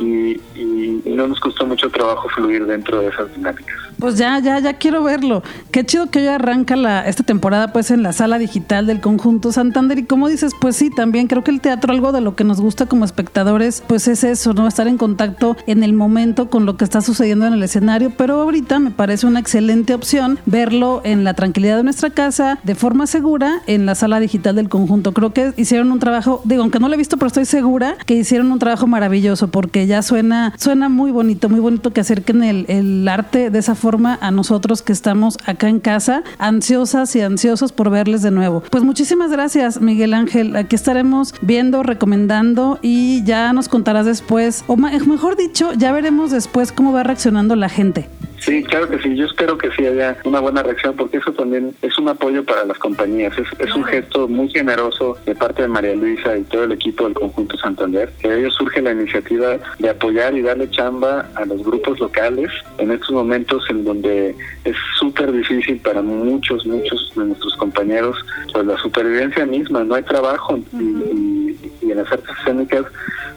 y, 0.00 0.40
y 0.54 1.02
no 1.06 1.28
nos 1.28 1.40
costó 1.40 1.66
mucho 1.66 1.90
trabajo 1.90 2.28
fluir 2.30 2.66
dentro 2.66 3.00
de 3.00 3.08
esas 3.08 3.34
dinámicas. 3.34 3.91
Pues 4.02 4.18
ya, 4.18 4.40
ya, 4.40 4.58
ya 4.58 4.72
quiero 4.72 5.04
verlo. 5.04 5.44
Qué 5.70 5.86
chido 5.86 6.10
que 6.10 6.18
hoy 6.18 6.26
arranca 6.26 6.74
la, 6.74 7.06
esta 7.06 7.22
temporada 7.22 7.72
pues 7.72 7.92
en 7.92 8.02
la 8.02 8.12
sala 8.12 8.36
digital 8.36 8.88
del 8.88 9.00
conjunto 9.00 9.52
Santander 9.52 9.96
y 10.00 10.06
como 10.06 10.26
dices, 10.26 10.54
pues 10.60 10.74
sí, 10.74 10.90
también 10.90 11.28
creo 11.28 11.44
que 11.44 11.52
el 11.52 11.60
teatro, 11.60 11.92
algo 11.92 12.10
de 12.10 12.20
lo 12.20 12.34
que 12.34 12.42
nos 12.42 12.60
gusta 12.60 12.86
como 12.86 13.04
espectadores, 13.04 13.80
pues 13.86 14.08
es 14.08 14.24
eso, 14.24 14.54
¿no? 14.54 14.66
Estar 14.66 14.88
en 14.88 14.98
contacto 14.98 15.56
en 15.68 15.84
el 15.84 15.92
momento 15.92 16.50
con 16.50 16.66
lo 16.66 16.76
que 16.76 16.82
está 16.82 17.00
sucediendo 17.00 17.46
en 17.46 17.52
el 17.52 17.62
escenario, 17.62 18.10
pero 18.10 18.40
ahorita 18.40 18.80
me 18.80 18.90
parece 18.90 19.24
una 19.24 19.38
excelente 19.38 19.94
opción 19.94 20.40
verlo 20.46 21.00
en 21.04 21.22
la 21.22 21.34
tranquilidad 21.34 21.76
de 21.76 21.84
nuestra 21.84 22.10
casa, 22.10 22.58
de 22.64 22.74
forma 22.74 23.06
segura, 23.06 23.62
en 23.68 23.86
la 23.86 23.94
sala 23.94 24.18
digital 24.18 24.56
del 24.56 24.68
conjunto. 24.68 25.12
Creo 25.12 25.32
que 25.32 25.54
hicieron 25.56 25.92
un 25.92 26.00
trabajo, 26.00 26.40
digo, 26.42 26.62
aunque 26.62 26.80
no 26.80 26.88
lo 26.88 26.94
he 26.94 26.98
visto, 26.98 27.18
pero 27.18 27.28
estoy 27.28 27.44
segura 27.44 27.94
que 28.04 28.16
hicieron 28.16 28.50
un 28.50 28.58
trabajo 28.58 28.88
maravilloso 28.88 29.46
porque 29.52 29.86
ya 29.86 30.02
suena, 30.02 30.54
suena 30.58 30.88
muy 30.88 31.12
bonito, 31.12 31.48
muy 31.48 31.60
bonito 31.60 31.92
que 31.92 32.00
acerquen 32.00 32.42
el, 32.42 32.64
el 32.66 33.06
arte 33.06 33.50
de 33.50 33.60
esa 33.60 33.76
forma 33.76 33.91
a 33.92 34.30
nosotros 34.30 34.80
que 34.80 34.92
estamos 34.92 35.36
acá 35.44 35.68
en 35.68 35.78
casa, 35.78 36.22
ansiosas 36.38 37.14
y 37.14 37.20
ansiosos 37.20 37.72
por 37.72 37.90
verles 37.90 38.22
de 38.22 38.30
nuevo. 38.30 38.62
Pues 38.70 38.84
muchísimas 38.84 39.30
gracias, 39.30 39.82
Miguel 39.82 40.14
Ángel. 40.14 40.56
Aquí 40.56 40.76
estaremos 40.76 41.34
viendo, 41.42 41.82
recomendando 41.82 42.78
y 42.80 43.22
ya 43.24 43.52
nos 43.52 43.68
contarás 43.68 44.06
después, 44.06 44.64
o 44.66 44.76
mejor 44.78 45.36
dicho, 45.36 45.74
ya 45.74 45.92
veremos 45.92 46.30
después 46.30 46.72
cómo 46.72 46.92
va 46.92 47.02
reaccionando 47.02 47.54
la 47.54 47.68
gente. 47.68 48.08
Sí, 48.44 48.64
claro 48.64 48.88
que 48.88 48.98
sí. 48.98 49.14
Yo 49.14 49.26
espero 49.26 49.56
que 49.56 49.70
sí 49.70 49.86
haya 49.86 50.16
una 50.24 50.40
buena 50.40 50.64
reacción 50.64 50.96
porque 50.96 51.18
eso 51.18 51.32
también 51.32 51.74
es 51.80 51.96
un 51.96 52.08
apoyo 52.08 52.44
para 52.44 52.64
las 52.64 52.76
compañías. 52.78 53.32
Es, 53.38 53.74
un 53.74 53.84
gesto 53.84 54.26
muy 54.26 54.50
generoso 54.50 55.16
de 55.24 55.34
parte 55.36 55.62
de 55.62 55.68
María 55.68 55.94
Luisa 55.94 56.36
y 56.36 56.42
todo 56.42 56.64
el 56.64 56.72
equipo 56.72 57.04
del 57.04 57.14
Conjunto 57.14 57.56
Santander. 57.58 58.12
Que 58.20 58.28
de 58.28 58.40
ellos 58.40 58.54
surge 58.54 58.82
la 58.82 58.92
iniciativa 58.92 59.58
de 59.78 59.88
apoyar 59.88 60.34
y 60.34 60.42
darle 60.42 60.68
chamba 60.70 61.28
a 61.36 61.44
los 61.44 61.62
grupos 61.62 62.00
locales 62.00 62.50
en 62.78 62.90
estos 62.90 63.12
momentos 63.12 63.64
en 63.70 63.84
donde 63.84 64.34
es 64.64 64.76
súper 64.98 65.30
difícil 65.30 65.78
para 65.78 66.02
muchos, 66.02 66.66
muchos 66.66 67.12
de 67.14 67.24
nuestros 67.24 67.56
compañeros 67.56 68.16
pues 68.52 68.66
la 68.66 68.76
supervivencia 68.78 69.46
misma. 69.46 69.84
No 69.84 69.94
hay 69.94 70.02
trabajo 70.02 70.58
y, 70.72 71.56
y 71.80 71.90
en 71.92 71.96
las 71.96 72.10
artes 72.10 72.36
escénicas 72.40 72.86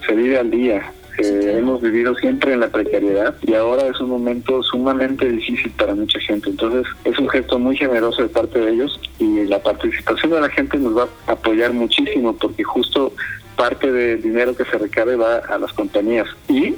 se 0.06 0.16
vive 0.16 0.40
al 0.40 0.50
día 0.50 0.92
hemos 1.18 1.82
vivido 1.82 2.16
siempre 2.16 2.54
en 2.54 2.60
la 2.62 2.70
precariedad 2.70 3.36
y 3.42 3.54
ahora 3.54 3.88
es 3.88 4.00
un 4.00 4.10
momento 4.10 4.62
sumamente 4.64 5.30
difícil 5.30 5.72
para 5.72 5.96
mucha 5.96 6.20
gente. 6.20 6.50
Entonces 6.50 6.86
es 7.04 7.18
un 7.18 7.30
gesto 7.30 7.60
muy 7.60 7.78
generoso 7.78 8.22
de 8.22 8.30
parte 8.30 8.60
de 8.60 8.72
ellos 8.72 9.00
y 9.20 9.46
la 9.46 9.62
participación 9.62 10.32
de 10.32 10.42
la 10.42 10.50
gente 10.50 10.78
nos 10.78 10.98
va 10.98 11.08
a 11.28 11.34
apoyar 11.34 11.74
muchísimo 11.74 12.36
porque 12.36 12.64
justo 12.64 13.14
parte 13.56 13.92
del 13.92 14.22
dinero 14.22 14.56
que 14.56 14.66
se 14.66 14.78
recabe 14.78 15.16
va 15.16 15.38
a 15.38 15.58
las 15.58 15.72
compañías 15.74 16.28
y 16.50 16.76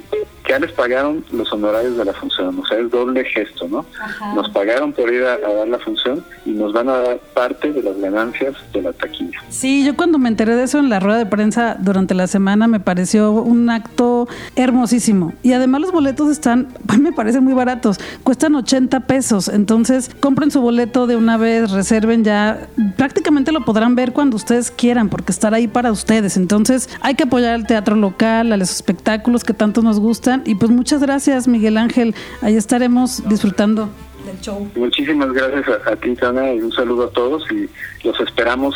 ya 0.48 0.58
les 0.58 0.72
pagaron 0.72 1.24
los 1.30 1.52
honorarios 1.52 1.96
de 1.96 2.04
la 2.04 2.12
función, 2.14 2.58
o 2.58 2.66
sea, 2.66 2.78
es 2.78 2.90
doble 2.90 3.24
gesto, 3.24 3.68
¿no? 3.68 3.84
Nos 4.34 4.48
pagaron 4.50 4.92
por 4.92 5.12
ir 5.12 5.22
a, 5.22 5.36
dar 5.38 5.68
la 5.68 5.78
función 5.78 6.24
y 6.46 6.50
nos 6.50 6.72
van 6.72 6.88
a 6.88 6.98
dar 6.98 7.18
parte 7.34 7.72
de 7.72 7.82
las 7.82 7.98
ganancias 7.98 8.54
de 8.72 8.82
la 8.82 8.92
taquilla. 8.92 9.38
Sí, 9.50 9.84
yo 9.84 9.94
cuando 9.94 10.18
me 10.18 10.28
enteré 10.28 10.56
de 10.56 10.64
eso 10.64 10.78
en 10.78 10.88
la 10.88 11.00
rueda 11.00 11.18
de 11.18 11.26
prensa 11.26 11.76
durante 11.78 12.14
la 12.14 12.26
semana 12.26 12.66
me 12.66 12.80
pareció 12.80 13.32
un 13.32 13.68
acto 13.68 14.26
hermosísimo. 14.56 15.34
Y 15.42 15.52
además 15.52 15.82
los 15.82 15.92
boletos 15.92 16.30
están, 16.30 16.68
me 16.98 17.12
parecen 17.12 17.44
muy 17.44 17.52
baratos, 17.52 17.98
cuestan 18.22 18.54
80 18.54 19.00
pesos, 19.00 19.48
entonces 19.48 20.10
compren 20.20 20.50
su 20.50 20.62
boleto 20.62 21.06
de 21.06 21.16
una 21.16 21.36
vez, 21.36 21.70
reserven 21.70 22.24
ya, 22.24 22.68
prácticamente 22.96 23.52
lo 23.52 23.64
podrán 23.64 23.94
ver 23.94 24.12
cuando 24.12 24.36
ustedes 24.36 24.70
quieran, 24.70 25.10
porque 25.10 25.32
estará 25.32 25.58
ahí 25.58 25.68
para 25.68 25.92
ustedes. 25.92 26.36
Entonces 26.38 26.88
hay 27.00 27.14
que 27.14 27.24
apoyar 27.24 27.54
al 27.54 27.66
teatro 27.66 27.96
local, 27.96 28.52
a 28.52 28.56
los 28.56 28.70
espectáculos 28.70 29.44
que 29.44 29.52
tanto 29.52 29.82
nos 29.82 30.00
gustan 30.00 30.37
y 30.44 30.54
pues 30.54 30.70
muchas 30.70 31.00
gracias, 31.00 31.48
Miguel 31.48 31.76
Ángel. 31.76 32.14
Ahí 32.40 32.56
estaremos 32.56 33.28
disfrutando 33.28 33.88
del 34.26 34.40
show. 34.40 34.68
Muchísimas 34.76 35.32
gracias 35.32 35.68
a, 35.86 35.96
ti, 35.96 36.14
Tana, 36.14 36.52
y 36.52 36.60
un 36.60 36.72
saludo 36.72 37.04
a 37.04 37.10
todos 37.10 37.44
y 37.50 37.68
los 38.06 38.18
esperamos 38.20 38.74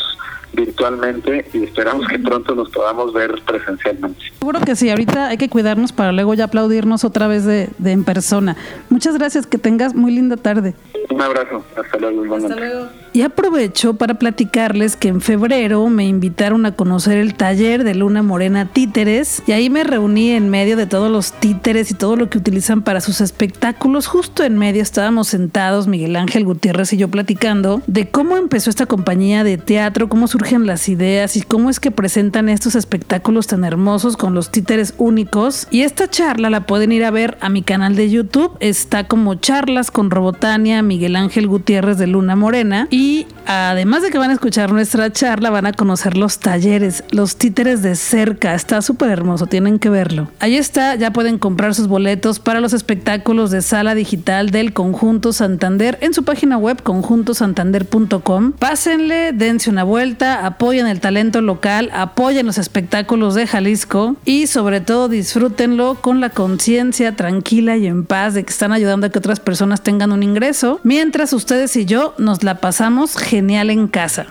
virtualmente 0.53 1.47
y 1.53 1.65
esperamos 1.65 2.07
que 2.09 2.19
pronto 2.19 2.55
nos 2.55 2.71
podamos 2.71 3.13
ver 3.13 3.41
presencialmente. 3.47 4.21
Seguro 4.39 4.61
que 4.61 4.77
sí, 4.77 4.91
ahorita 4.91 5.29
hay 5.29 5.39
que 5.39 5.49
cuidarnos 5.49 5.93
para 5.93 6.13
luego 6.13 6.35
ya 6.35 6.45
aplaudirnos 6.45 7.05
otra 7.05 7.27
vez 7.27 7.45
de, 7.45 7.69
de 7.79 7.93
en 7.93 8.05
persona. 8.05 8.57
Muchas 8.91 9.17
gracias, 9.17 9.47
que 9.47 9.59
tengas 9.59 9.95
muy 9.95 10.13
linda 10.13 10.37
tarde. 10.37 10.75
Un 11.11 11.21
abrazo, 11.21 11.65
hasta 11.77 11.99
luego. 11.99 12.35
Hasta 12.35 12.57
luego. 12.57 12.89
Y 13.13 13.23
aprovecho 13.23 13.95
para 13.95 14.15
platicarles 14.15 14.97
que 14.97 15.09
en 15.09 15.21
febrero 15.21 15.87
me 15.89 16.07
invitaron 16.07 16.65
a 16.65 16.75
conocer 16.75 17.19
el 17.19 17.35
taller 17.35 17.85
de 17.85 17.95
Luna 17.95 18.23
Morena 18.23 18.71
Títeres 18.73 19.43
y 19.47 19.53
ahí 19.53 19.69
me 19.69 19.85
reuní 19.85 20.31
en 20.31 20.49
medio 20.49 20.79
de 20.79 20.87
todos 20.87 21.11
los 21.11 21.33
títeres 21.33 21.91
y 21.91 21.95
todo 21.95 22.17
lo 22.17 22.31
que 22.31 22.39
utilizan 22.39 22.81
para 22.81 23.03
sus 23.03 23.21
espectáculos. 23.21 24.07
Justo 24.07 24.45
en 24.45 24.57
medio 24.57 24.83
estábamos 24.83 25.29
sentados 25.29 25.87
Miguel 25.87 26.17
Ángel 26.17 26.47
Gutiérrez 26.47 26.95
y 26.95 26.97
yo 26.97 27.09
platicando 27.09 27.83
de 27.87 28.09
cómo 28.09 28.39
empezó 28.39 28.71
esta 28.71 28.87
compañía 28.87 29.45
de 29.45 29.59
teatro, 29.59 30.09
cómo 30.09 30.27
surgen 30.43 30.67
las 30.67 30.89
ideas 30.89 31.37
y 31.37 31.43
cómo 31.43 31.71
es 31.71 31.79
que 31.79 31.93
presentan 31.93 32.49
estos 32.49 32.75
espectáculos 32.75 33.47
tan 33.47 33.63
hermosos 33.63 34.17
con 34.17 34.35
los 34.35 34.51
títeres 34.51 34.93
únicos. 34.99 35.69
Y 35.71 35.83
esta 35.83 36.11
charla 36.11 36.51
la 36.51 36.67
pueden 36.67 36.91
ir 36.91 37.05
a 37.05 37.13
ver 37.13 37.39
a 37.41 37.49
mi 37.49 37.63
canal 37.63 37.95
de 37.95 38.11
YouTube. 38.11 38.57
Está 38.59 39.07
como 39.07 39.37
charlas 39.37 39.93
con 39.93 40.11
Robotania, 40.11 40.83
Miguel 40.83 41.15
Ángel 41.15 41.47
Gutiérrez 41.47 41.97
de 41.97 42.09
Luna 42.09 42.35
Morena 42.35 42.89
y 42.91 43.29
además 43.47 44.03
de 44.03 44.11
que 44.11 44.19
van 44.19 44.31
a 44.31 44.33
escuchar 44.33 44.73
nuestra 44.73 45.13
charla, 45.13 45.51
van 45.51 45.67
a 45.67 45.75
conocer 45.75 46.17
los 46.17 46.41
talleres, 46.41 47.05
los 47.13 47.37
títeres 47.37 47.81
de 47.83 47.95
cerca. 47.95 48.55
Está 48.55 48.83
súper 48.83 49.11
hermoso, 49.11 49.47
tienen 49.47 49.79
que 49.79 49.91
verlo. 49.91 50.29
Ahí 50.41 50.57
está, 50.57 50.97
ya 50.97 51.13
pueden 51.13 51.39
comprar 51.39 51.77
sus 51.77 51.87
boletos 51.87 52.41
para 52.41 52.61
los 52.61 52.73
espectáculos 52.73 53.53
de 53.53 53.63
sala 53.63 53.95
digital 53.95 54.51
del 54.51 54.73
Conjunto 54.73 55.33
Santander 55.33 55.99
en 56.01 56.15
su 56.15 56.25
página 56.25 56.59
web 56.59 56.83
conjuntosantander.com. 56.83 58.53
Pásenle, 58.59 59.33
dense 59.33 59.71
una 59.71 59.85
vuelta, 59.85 60.32
apoyen 60.33 60.87
el 60.87 61.01
talento 61.01 61.41
local, 61.41 61.91
apoyen 61.93 62.47
los 62.47 62.59
espectáculos 62.59 63.35
de 63.35 63.47
Jalisco 63.47 64.17
y 64.25 64.47
sobre 64.47 64.81
todo 64.81 65.09
disfrútenlo 65.09 65.97
con 66.01 66.21
la 66.21 66.31
conciencia 66.31 67.17
tranquila 67.17 67.77
y 67.77 67.87
en 67.87 68.05
paz 68.05 68.35
de 68.35 68.45
que 68.45 68.51
están 68.51 68.73
ayudando 68.73 69.07
a 69.07 69.11
que 69.11 69.19
otras 69.19 69.41
personas 69.41 69.83
tengan 69.83 70.13
un 70.13 70.23
ingreso, 70.23 70.81
mientras 70.83 71.33
ustedes 71.33 71.77
y 71.77 71.85
yo 71.85 72.15
nos 72.19 72.43
la 72.43 72.61
pasamos 72.61 73.17
genial 73.17 73.71
en 73.71 73.89
casa. 73.89 74.27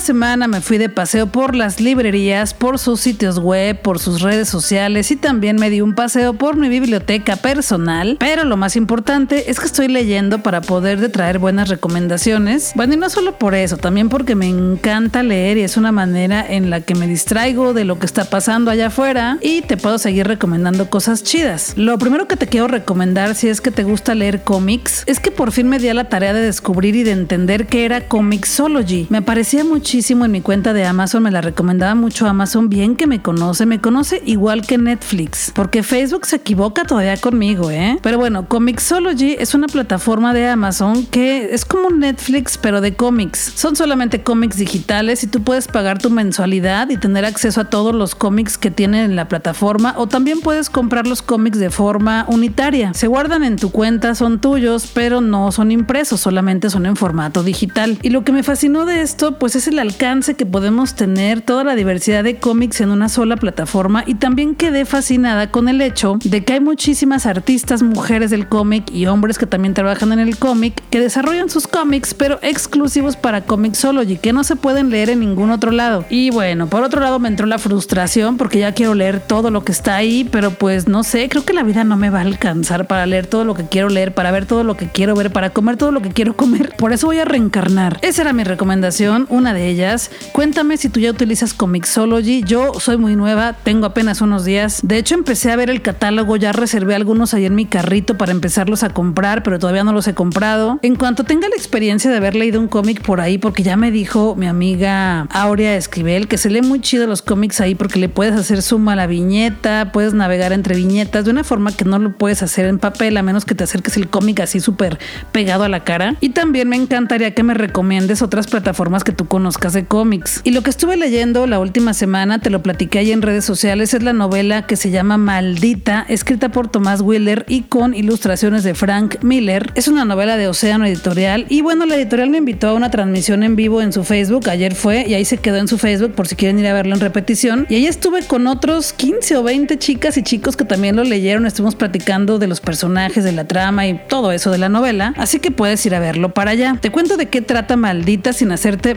Semana 0.00 0.48
me 0.48 0.60
fui 0.60 0.78
de 0.78 0.88
paseo 0.88 1.26
por 1.26 1.54
las 1.54 1.80
librerías, 1.80 2.54
por 2.54 2.78
sus 2.78 3.00
sitios 3.00 3.38
web, 3.38 3.80
por 3.80 3.98
sus 3.98 4.20
redes 4.20 4.48
sociales 4.48 5.10
y 5.10 5.16
también 5.16 5.56
me 5.56 5.70
di 5.70 5.80
un 5.80 5.94
paseo 5.94 6.34
por 6.34 6.56
mi 6.56 6.68
biblioteca 6.68 7.36
personal. 7.36 8.16
Pero 8.18 8.44
lo 8.44 8.56
más 8.56 8.76
importante 8.76 9.50
es 9.50 9.60
que 9.60 9.66
estoy 9.66 9.88
leyendo 9.88 10.42
para 10.42 10.60
poder 10.60 11.10
traer 11.12 11.38
buenas 11.38 11.68
recomendaciones. 11.68 12.72
Bueno, 12.74 12.94
y 12.94 12.96
no 12.96 13.10
solo 13.10 13.38
por 13.38 13.54
eso, 13.54 13.76
también 13.76 14.08
porque 14.08 14.34
me 14.34 14.48
encanta 14.48 15.22
leer 15.22 15.58
y 15.58 15.62
es 15.62 15.76
una 15.76 15.92
manera 15.92 16.44
en 16.46 16.70
la 16.70 16.80
que 16.80 16.94
me 16.94 17.06
distraigo 17.06 17.74
de 17.74 17.84
lo 17.84 17.98
que 17.98 18.06
está 18.06 18.24
pasando 18.24 18.70
allá 18.70 18.88
afuera 18.88 19.38
y 19.40 19.62
te 19.62 19.76
puedo 19.76 19.98
seguir 19.98 20.26
recomendando 20.26 20.90
cosas 20.90 21.22
chidas. 21.22 21.74
Lo 21.76 21.98
primero 21.98 22.26
que 22.26 22.36
te 22.36 22.46
quiero 22.46 22.68
recomendar 22.68 23.34
si 23.34 23.48
es 23.48 23.60
que 23.60 23.70
te 23.70 23.84
gusta 23.84 24.14
leer 24.14 24.42
cómics 24.42 25.04
es 25.06 25.20
que 25.20 25.30
por 25.30 25.52
fin 25.52 25.68
me 25.68 25.78
di 25.78 25.88
a 25.88 25.94
la 25.94 26.08
tarea 26.08 26.32
de 26.32 26.42
descubrir 26.42 26.96
y 26.96 27.02
de 27.02 27.12
entender 27.12 27.66
qué 27.66 27.84
era 27.84 28.08
Comixology. 28.08 29.06
Me 29.10 29.18
aparecía 29.18 29.64
muchísimo 29.90 30.24
en 30.24 30.30
mi 30.30 30.40
cuenta 30.40 30.72
de 30.72 30.84
Amazon, 30.84 31.24
me 31.24 31.32
la 31.32 31.40
recomendaba 31.40 31.96
mucho 31.96 32.28
Amazon, 32.28 32.68
bien 32.68 32.94
que 32.94 33.08
me 33.08 33.22
conoce, 33.22 33.66
me 33.66 33.80
conoce 33.80 34.22
igual 34.24 34.62
que 34.62 34.78
Netflix, 34.78 35.50
porque 35.52 35.82
Facebook 35.82 36.26
se 36.26 36.36
equivoca 36.36 36.84
todavía 36.84 37.16
conmigo, 37.16 37.72
¿eh? 37.72 37.98
Pero 38.00 38.16
bueno, 38.16 38.46
Comixology 38.46 39.34
es 39.40 39.52
una 39.52 39.66
plataforma 39.66 40.32
de 40.32 40.46
Amazon 40.46 41.04
que 41.06 41.52
es 41.52 41.64
como 41.64 41.90
Netflix 41.90 42.56
pero 42.56 42.80
de 42.80 42.94
cómics. 42.94 43.52
Son 43.56 43.74
solamente 43.74 44.22
cómics 44.22 44.58
digitales 44.58 45.24
y 45.24 45.26
tú 45.26 45.42
puedes 45.42 45.66
pagar 45.66 45.98
tu 45.98 46.08
mensualidad 46.08 46.88
y 46.90 46.96
tener 46.96 47.24
acceso 47.24 47.62
a 47.62 47.64
todos 47.64 47.92
los 47.92 48.14
cómics 48.14 48.58
que 48.58 48.70
tienen 48.70 49.06
en 49.06 49.16
la 49.16 49.26
plataforma 49.26 49.94
o 49.96 50.06
también 50.06 50.38
puedes 50.38 50.70
comprar 50.70 51.08
los 51.08 51.20
cómics 51.20 51.58
de 51.58 51.70
forma 51.70 52.26
unitaria. 52.28 52.94
Se 52.94 53.08
guardan 53.08 53.42
en 53.42 53.56
tu 53.56 53.72
cuenta, 53.72 54.14
son 54.14 54.40
tuyos, 54.40 54.88
pero 54.94 55.20
no 55.20 55.50
son 55.50 55.72
impresos, 55.72 56.20
solamente 56.20 56.70
son 56.70 56.86
en 56.86 56.94
formato 56.94 57.42
digital. 57.42 57.98
Y 58.02 58.10
lo 58.10 58.22
que 58.22 58.30
me 58.30 58.44
fascinó 58.44 58.84
de 58.84 59.02
esto, 59.02 59.36
pues 59.36 59.56
es 59.56 59.66
el 59.66 59.79
alcance 59.80 60.34
que 60.34 60.46
podemos 60.46 60.94
tener, 60.94 61.40
toda 61.40 61.64
la 61.64 61.74
diversidad 61.74 62.22
de 62.22 62.38
cómics 62.38 62.80
en 62.80 62.90
una 62.90 63.08
sola 63.08 63.36
plataforma 63.36 64.04
y 64.06 64.14
también 64.14 64.54
quedé 64.54 64.84
fascinada 64.84 65.50
con 65.50 65.68
el 65.68 65.80
hecho 65.80 66.18
de 66.22 66.44
que 66.44 66.54
hay 66.54 66.60
muchísimas 66.60 67.26
artistas 67.26 67.82
mujeres 67.82 68.30
del 68.30 68.48
cómic 68.48 68.90
y 68.92 69.06
hombres 69.06 69.38
que 69.38 69.46
también 69.46 69.74
trabajan 69.74 70.12
en 70.12 70.18
el 70.18 70.36
cómic 70.38 70.82
que 70.90 71.00
desarrollan 71.00 71.50
sus 71.50 71.66
cómics 71.66 72.14
pero 72.14 72.38
exclusivos 72.42 73.16
para 73.16 73.42
Comixology 73.42 74.16
que 74.16 74.32
no 74.32 74.44
se 74.44 74.56
pueden 74.56 74.90
leer 74.90 75.10
en 75.10 75.20
ningún 75.20 75.50
otro 75.50 75.70
lado. 75.70 76.04
Y 76.10 76.30
bueno, 76.30 76.66
por 76.66 76.82
otro 76.82 77.00
lado 77.00 77.18
me 77.18 77.28
entró 77.28 77.46
la 77.46 77.58
frustración 77.58 78.36
porque 78.36 78.58
ya 78.58 78.72
quiero 78.72 78.94
leer 78.94 79.20
todo 79.20 79.50
lo 79.50 79.64
que 79.64 79.72
está 79.72 79.96
ahí, 79.96 80.28
pero 80.30 80.50
pues 80.52 80.88
no 80.88 81.02
sé, 81.04 81.28
creo 81.28 81.44
que 81.44 81.52
la 81.52 81.62
vida 81.62 81.84
no 81.84 81.96
me 81.96 82.10
va 82.10 82.18
a 82.18 82.22
alcanzar 82.22 82.86
para 82.86 83.06
leer 83.06 83.26
todo 83.26 83.44
lo 83.44 83.54
que 83.54 83.64
quiero 83.64 83.88
leer, 83.88 84.14
para 84.14 84.30
ver 84.30 84.46
todo 84.46 84.64
lo 84.64 84.76
que 84.76 84.88
quiero 84.88 85.14
ver, 85.14 85.32
para 85.32 85.50
comer 85.50 85.76
todo 85.76 85.92
lo 85.92 86.02
que 86.02 86.10
quiero 86.10 86.36
comer. 86.36 86.74
Por 86.76 86.92
eso 86.92 87.06
voy 87.06 87.18
a 87.18 87.24
reencarnar. 87.24 87.98
Esa 88.02 88.22
era 88.22 88.32
mi 88.32 88.44
recomendación, 88.44 89.26
una 89.28 89.54
de 89.54 89.59
ellas. 89.68 90.10
Cuéntame 90.32 90.76
si 90.76 90.88
tú 90.88 91.00
ya 91.00 91.10
utilizas 91.10 91.54
Comixology. 91.54 92.42
Yo 92.44 92.74
soy 92.74 92.96
muy 92.96 93.16
nueva, 93.16 93.54
tengo 93.62 93.86
apenas 93.86 94.20
unos 94.20 94.44
días. 94.44 94.80
De 94.82 94.98
hecho, 94.98 95.14
empecé 95.14 95.50
a 95.50 95.56
ver 95.56 95.70
el 95.70 95.82
catálogo, 95.82 96.36
ya 96.36 96.52
reservé 96.52 96.94
algunos 96.94 97.34
ahí 97.34 97.46
en 97.46 97.54
mi 97.54 97.66
carrito 97.66 98.16
para 98.16 98.32
empezarlos 98.32 98.82
a 98.82 98.90
comprar, 98.90 99.42
pero 99.42 99.58
todavía 99.58 99.84
no 99.84 99.92
los 99.92 100.08
he 100.08 100.14
comprado. 100.14 100.78
En 100.82 100.96
cuanto 100.96 101.24
tenga 101.24 101.48
la 101.48 101.56
experiencia 101.56 102.10
de 102.10 102.16
haber 102.16 102.34
leído 102.34 102.60
un 102.60 102.68
cómic 102.68 103.02
por 103.02 103.20
ahí, 103.20 103.38
porque 103.38 103.62
ya 103.62 103.76
me 103.76 103.90
dijo 103.90 104.34
mi 104.36 104.46
amiga 104.46 105.26
Aurea 105.30 105.76
Esquivel 105.76 106.28
que 106.28 106.38
se 106.38 106.50
lee 106.50 106.62
muy 106.62 106.80
chido 106.80 107.06
los 107.06 107.22
cómics 107.22 107.60
ahí 107.60 107.74
porque 107.74 107.98
le 107.98 108.08
puedes 108.08 108.34
hacer 108.34 108.62
suma 108.62 108.92
a 108.92 108.96
la 108.96 109.06
viñeta, 109.06 109.92
puedes 109.92 110.14
navegar 110.14 110.52
entre 110.52 110.74
viñetas 110.74 111.24
de 111.24 111.30
una 111.30 111.44
forma 111.44 111.72
que 111.72 111.84
no 111.84 111.98
lo 111.98 112.16
puedes 112.16 112.42
hacer 112.42 112.66
en 112.66 112.78
papel 112.78 113.16
a 113.16 113.22
menos 113.22 113.44
que 113.44 113.54
te 113.54 113.64
acerques 113.64 113.96
el 113.96 114.08
cómic 114.08 114.40
así 114.40 114.60
súper 114.60 114.98
pegado 115.32 115.64
a 115.64 115.68
la 115.68 115.84
cara. 115.84 116.16
Y 116.20 116.30
también 116.30 116.68
me 116.68 116.76
encantaría 116.76 117.34
que 117.34 117.42
me 117.42 117.54
recomiendes 117.54 118.22
otras 118.22 118.46
plataformas 118.46 119.04
que 119.04 119.12
tú 119.12 119.26
conozcas 119.50 119.72
de 119.72 119.84
cómics. 119.84 120.42
Y 120.44 120.52
lo 120.52 120.62
que 120.62 120.70
estuve 120.70 120.96
leyendo 120.96 121.48
la 121.48 121.58
última 121.58 121.92
semana, 121.92 122.38
te 122.38 122.50
lo 122.50 122.62
platiqué 122.62 123.00
ahí 123.00 123.10
en 123.10 123.20
redes 123.20 123.44
sociales, 123.44 123.94
es 123.94 124.02
la 124.04 124.12
novela 124.12 124.64
que 124.64 124.76
se 124.76 124.92
llama 124.92 125.18
Maldita, 125.18 126.06
escrita 126.08 126.50
por 126.50 126.68
Tomás 126.68 127.00
Wheeler 127.00 127.44
y 127.48 127.62
con 127.62 127.92
ilustraciones 127.92 128.62
de 128.62 128.74
Frank 128.74 129.16
Miller. 129.22 129.72
Es 129.74 129.88
una 129.88 130.04
novela 130.04 130.36
de 130.36 130.46
Océano 130.46 130.86
Editorial 130.86 131.46
y 131.48 131.62
bueno, 131.62 131.84
la 131.84 131.96
editorial 131.96 132.30
me 132.30 132.38
invitó 132.38 132.68
a 132.68 132.74
una 132.74 132.92
transmisión 132.92 133.42
en 133.42 133.56
vivo 133.56 133.82
en 133.82 133.92
su 133.92 134.04
Facebook, 134.04 134.48
ayer 134.48 134.76
fue 134.76 135.04
y 135.08 135.14
ahí 135.14 135.24
se 135.24 135.38
quedó 135.38 135.56
en 135.56 135.66
su 135.66 135.78
Facebook 135.78 136.12
por 136.12 136.28
si 136.28 136.36
quieren 136.36 136.60
ir 136.60 136.68
a 136.68 136.72
verlo 136.72 136.94
en 136.94 137.00
repetición. 137.00 137.66
Y 137.68 137.74
ahí 137.74 137.86
estuve 137.86 138.22
con 138.22 138.46
otros 138.46 138.92
15 138.92 139.36
o 139.36 139.42
20 139.42 139.78
chicas 139.78 140.16
y 140.16 140.22
chicos 140.22 140.56
que 140.56 140.64
también 140.64 140.94
lo 140.94 141.02
leyeron, 141.02 141.44
estuvimos 141.44 141.74
platicando 141.74 142.38
de 142.38 142.46
los 142.46 142.60
personajes, 142.60 143.24
de 143.24 143.32
la 143.32 143.48
trama 143.48 143.88
y 143.88 144.00
todo 144.08 144.30
eso 144.30 144.52
de 144.52 144.58
la 144.58 144.68
novela, 144.68 145.12
así 145.16 145.40
que 145.40 145.50
puedes 145.50 145.84
ir 145.86 145.96
a 145.96 145.98
verlo 145.98 146.34
para 146.34 146.52
allá. 146.52 146.78
Te 146.80 146.90
cuento 146.90 147.16
de 147.16 147.26
qué 147.26 147.42
trata 147.42 147.76
Maldita 147.76 148.32
sin 148.32 148.52
hacerte 148.52 148.94